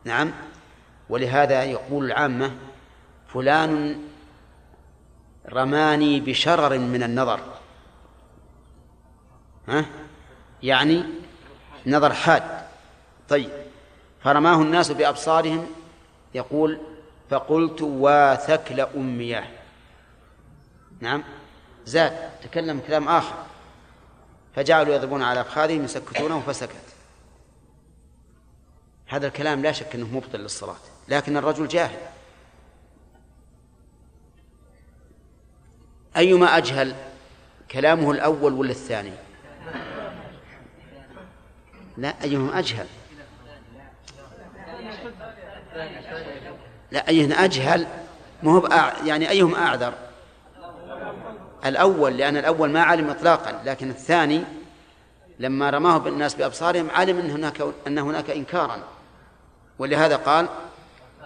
نعم. 0.04 0.32
ولهذا 1.08 1.64
يقول 1.64 2.04
العامة 2.04 2.56
فلان 3.28 4.02
رماني 5.52 6.20
بشرر 6.20 6.78
من 6.78 7.02
النظر. 7.02 7.40
ها؟ 9.68 9.84
يعني 10.62 11.04
نظر 11.86 12.12
حاد. 12.12 12.42
طيب. 13.28 13.50
فرماه 14.20 14.62
الناس 14.62 14.90
بأبصارهم 14.90 15.66
يقول 16.34 16.80
فقلت 17.30 17.82
واثكل 17.82 18.80
أمياه 18.80 19.44
نعم. 21.00 21.22
زاد 21.84 22.30
تكلم 22.42 22.80
كلام 22.86 23.08
آخر. 23.08 23.34
فجعلوا 24.56 24.94
يضربون 24.94 25.22
على 25.22 25.40
أفخاذهم 25.40 25.84
يسكتونه 25.84 26.40
فسكت. 26.40 26.76
هذا 29.06 29.26
الكلام 29.26 29.62
لا 29.62 29.72
شك 29.72 29.94
أنه 29.94 30.06
مبطل 30.06 30.38
للصلاة 30.38 30.76
لكن 31.08 31.36
الرجل 31.36 31.68
جاهل. 31.68 31.98
أيما 36.16 36.56
أجهل 36.56 36.94
كلامه 37.70 38.10
الأول 38.10 38.52
ولا 38.52 38.70
الثاني؟ 38.70 39.12
لا 41.96 42.22
أيهما 42.22 42.58
أجهل؟ 42.58 42.86
لا 46.90 47.08
أيهما 47.08 47.44
أجهل 47.44 47.86
مو 48.42 48.68
يعني 49.04 49.30
أيهم 49.30 49.54
أعذر؟ 49.54 50.05
الأول 51.68 52.16
لأن 52.16 52.36
الأول 52.36 52.70
ما 52.70 52.82
علم 52.82 53.10
إطلاقا 53.10 53.62
لكن 53.64 53.90
الثاني 53.90 54.44
لما 55.38 55.70
رماه 55.70 55.98
بالناس 55.98 56.34
بأبصارهم 56.34 56.90
علم 56.90 57.18
أن 57.18 57.30
هناك 57.30 57.62
أن 57.86 57.98
هناك 57.98 58.30
إنكارا. 58.30 58.82
ولهذا 59.78 60.16
قال 60.16 60.48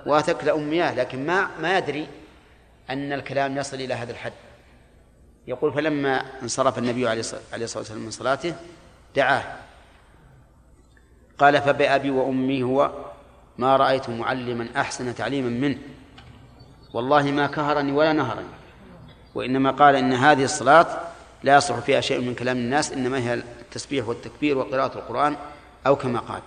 واثك 0.07 0.45
لأمياه. 0.45 0.95
لكن 0.95 1.27
ما 1.27 1.49
ما 1.61 1.79
يدري 1.79 2.09
أن 2.91 3.13
الكلام 3.13 3.57
يصل 3.57 3.77
إلى 3.77 3.95
هذا 3.95 4.13
الحد. 4.13 4.33
يقول 5.47 5.73
فلما 5.73 6.23
انصرف 6.43 6.79
النبي 6.79 7.09
عليه 7.09 7.21
الصلاة 7.21 7.43
والسلام 7.77 8.01
من 8.01 8.11
صلاته 8.11 8.55
دعاه. 9.17 9.45
قال 11.39 11.63
فبأبي 11.63 12.11
وأمي 12.11 12.63
هو 12.63 12.91
ما 13.59 13.77
رأيت 13.77 14.11
معلما 14.11 14.69
أحسن 14.77 15.15
تعليما 15.15 15.49
منه. 15.49 15.79
والله 16.95 17.23
ما 17.23 17.47
كهرني 17.47 17.93
ولا 17.93 18.13
نهرني. 18.13 18.60
وإنما 19.35 19.71
قال 19.71 19.97
إن 19.97 20.13
هذه 20.13 20.45
الصلاة 20.45 20.87
لا 21.43 21.57
يصح 21.57 21.79
فيها 21.79 22.01
شيء 22.01 22.21
من 22.21 22.35
كلام 22.35 22.57
الناس 22.57 22.93
إنما 22.93 23.19
هي 23.19 23.35
التسبيح 23.35 24.09
والتكبير 24.09 24.59
وقراءة 24.59 24.99
القرآن 24.99 25.37
أو 25.87 25.97
كما 25.97 26.21
قال. 26.21 26.43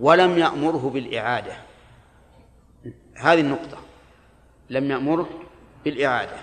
ولم 0.00 0.38
يأمره 0.38 0.90
بالإعادة. 0.94 1.52
هذه 3.14 3.40
النقطة. 3.40 3.78
لم 4.70 4.90
يأمره 4.90 5.28
بالإعادة. 5.84 6.36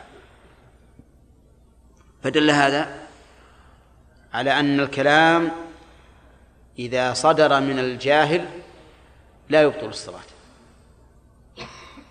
فدل 2.24 2.52
هذا 2.52 3.00
على 4.34 4.60
أن 4.60 4.80
الكلام 4.80 5.52
إذا 6.80 7.14
صدر 7.14 7.60
من 7.60 7.80
الجاهل 7.80 8.46
لا 9.50 9.62
يبطل 9.62 9.86
الصلاة. 9.86 10.20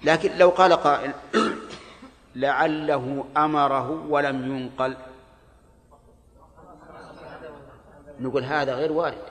لكن 0.05 0.39
لو 0.39 0.49
قال 0.49 0.73
قائل 0.73 1.13
لعله 2.35 3.25
أمره 3.37 4.07
ولم 4.09 4.57
ينقل. 4.57 4.97
نقول 8.21 8.45
هذا 8.45 8.75
غير 8.75 8.93
وارد. 8.93 9.23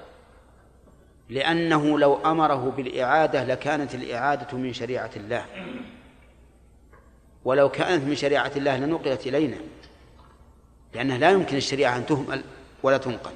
لأنه 1.29 1.99
لو 1.99 2.15
أمره 2.15 2.73
بالإعادة 2.77 3.43
لكانت 3.43 3.95
الإعادة 3.95 4.57
من 4.57 4.73
شريعة 4.73 5.11
الله. 5.15 5.45
ولو 7.45 7.69
كانت 7.69 8.03
من 8.03 8.15
شريعة 8.15 8.51
الله 8.55 8.77
لنقلت 8.77 9.27
إلينا. 9.27 9.57
لأنه 10.93 11.17
لا 11.17 11.29
يمكن 11.29 11.57
الشريعة 11.57 11.97
أن 11.97 12.05
تهمل 12.05 12.43
ولا 12.83 12.97
تنقل. 12.97 13.31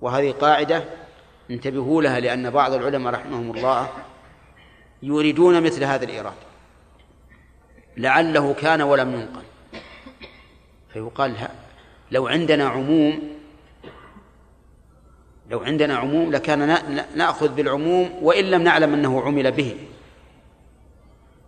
وهذه 0.00 0.32
قاعدة 0.32 0.84
انتبهوا 1.50 2.02
لها 2.02 2.20
لأن 2.20 2.50
بعض 2.50 2.72
العلماء 2.72 3.14
رحمهم 3.14 3.50
الله 3.50 3.88
يريدون 5.02 5.62
مثل 5.62 5.84
هذا 5.84 6.04
الإيراد. 6.04 6.51
لعله 7.96 8.54
كان 8.54 8.82
ولم 8.82 9.14
ينقل. 9.14 9.42
فيقال 10.92 11.34
لو 12.10 12.26
عندنا 12.26 12.68
عموم 12.68 13.32
لو 15.50 15.60
عندنا 15.60 15.96
عموم 15.96 16.32
لكان 16.32 16.78
نأخذ 17.16 17.48
بالعموم 17.48 18.10
وإن 18.22 18.44
لم 18.44 18.62
نعلم 18.62 18.94
أنه 18.94 19.22
عمل 19.22 19.52
به. 19.52 19.76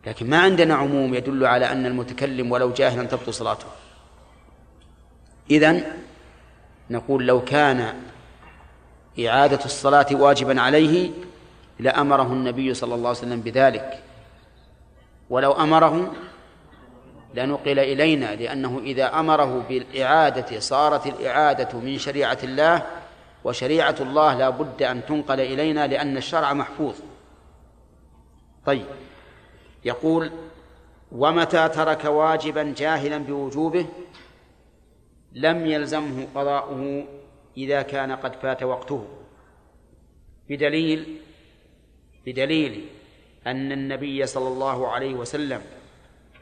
لكن 0.06 0.30
ما 0.30 0.38
عندنا 0.38 0.74
عموم 0.74 1.14
يدل 1.14 1.46
على 1.46 1.72
أن 1.72 1.86
المتكلم 1.86 2.52
ولو 2.52 2.72
جاهلا 2.72 3.04
تبطل 3.04 3.34
صلاته. 3.34 3.66
إذن 5.50 5.84
نقول 6.90 7.26
لو 7.26 7.44
كان 7.44 7.94
إعادة 9.26 9.64
الصلاة 9.64 10.06
واجبا 10.12 10.60
عليه 10.60 11.10
لأمره 11.78 12.32
النبي 12.32 12.74
صلى 12.74 12.94
الله 12.94 13.08
عليه 13.08 13.18
وسلم 13.18 13.40
بذلك. 13.40 14.02
ولو 15.30 15.52
أمره 15.52 16.14
لنقل 17.34 17.78
إلينا 17.78 18.34
لأنه 18.34 18.78
إذا 18.78 19.20
أمره 19.20 19.64
بالإعادة 19.68 20.60
صارت 20.60 21.06
الإعادة 21.06 21.78
من 21.78 21.98
شريعة 21.98 22.38
الله 22.44 22.82
وشريعة 23.44 23.96
الله 24.00 24.38
لا 24.38 24.50
بد 24.50 24.82
أن 24.82 25.06
تنقل 25.06 25.40
إلينا 25.40 25.86
لأن 25.86 26.16
الشرع 26.16 26.52
محفوظ. 26.52 26.94
طيب 28.66 28.86
يقول 29.84 30.30
ومتى 31.12 31.68
ترك 31.68 32.04
واجبا 32.04 32.74
جاهلا 32.76 33.18
بوجوبه؟ 33.18 33.86
لم 35.32 35.66
يلزمه 35.66 36.26
قضاؤه 36.34 37.04
إذا 37.56 37.82
كان 37.82 38.12
قد 38.12 38.34
فات 38.34 38.62
وقته. 38.62 39.06
بدليل 40.48 41.20
بدليل 42.26 42.84
أن 43.46 43.72
النبي 43.72 44.26
صلى 44.26 44.48
الله 44.48 44.88
عليه 44.88 45.14
وسلم 45.14 45.62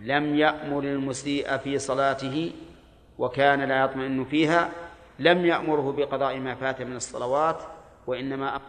لم 0.02 0.34
يأمر 0.34 0.82
المسيء 0.84 1.56
في 1.56 1.78
صلاته 1.78 2.52
وكان 3.18 3.60
لا 3.60 3.84
يطمئن 3.84 4.24
فيها 4.24 4.70
لم 5.18 5.46
يأمره 5.46 5.92
بقضاء 5.92 6.38
ما 6.38 6.54
فات 6.54 6.82
من 6.82 6.96
الصلوات 6.96 7.62
وإنما 8.06 8.60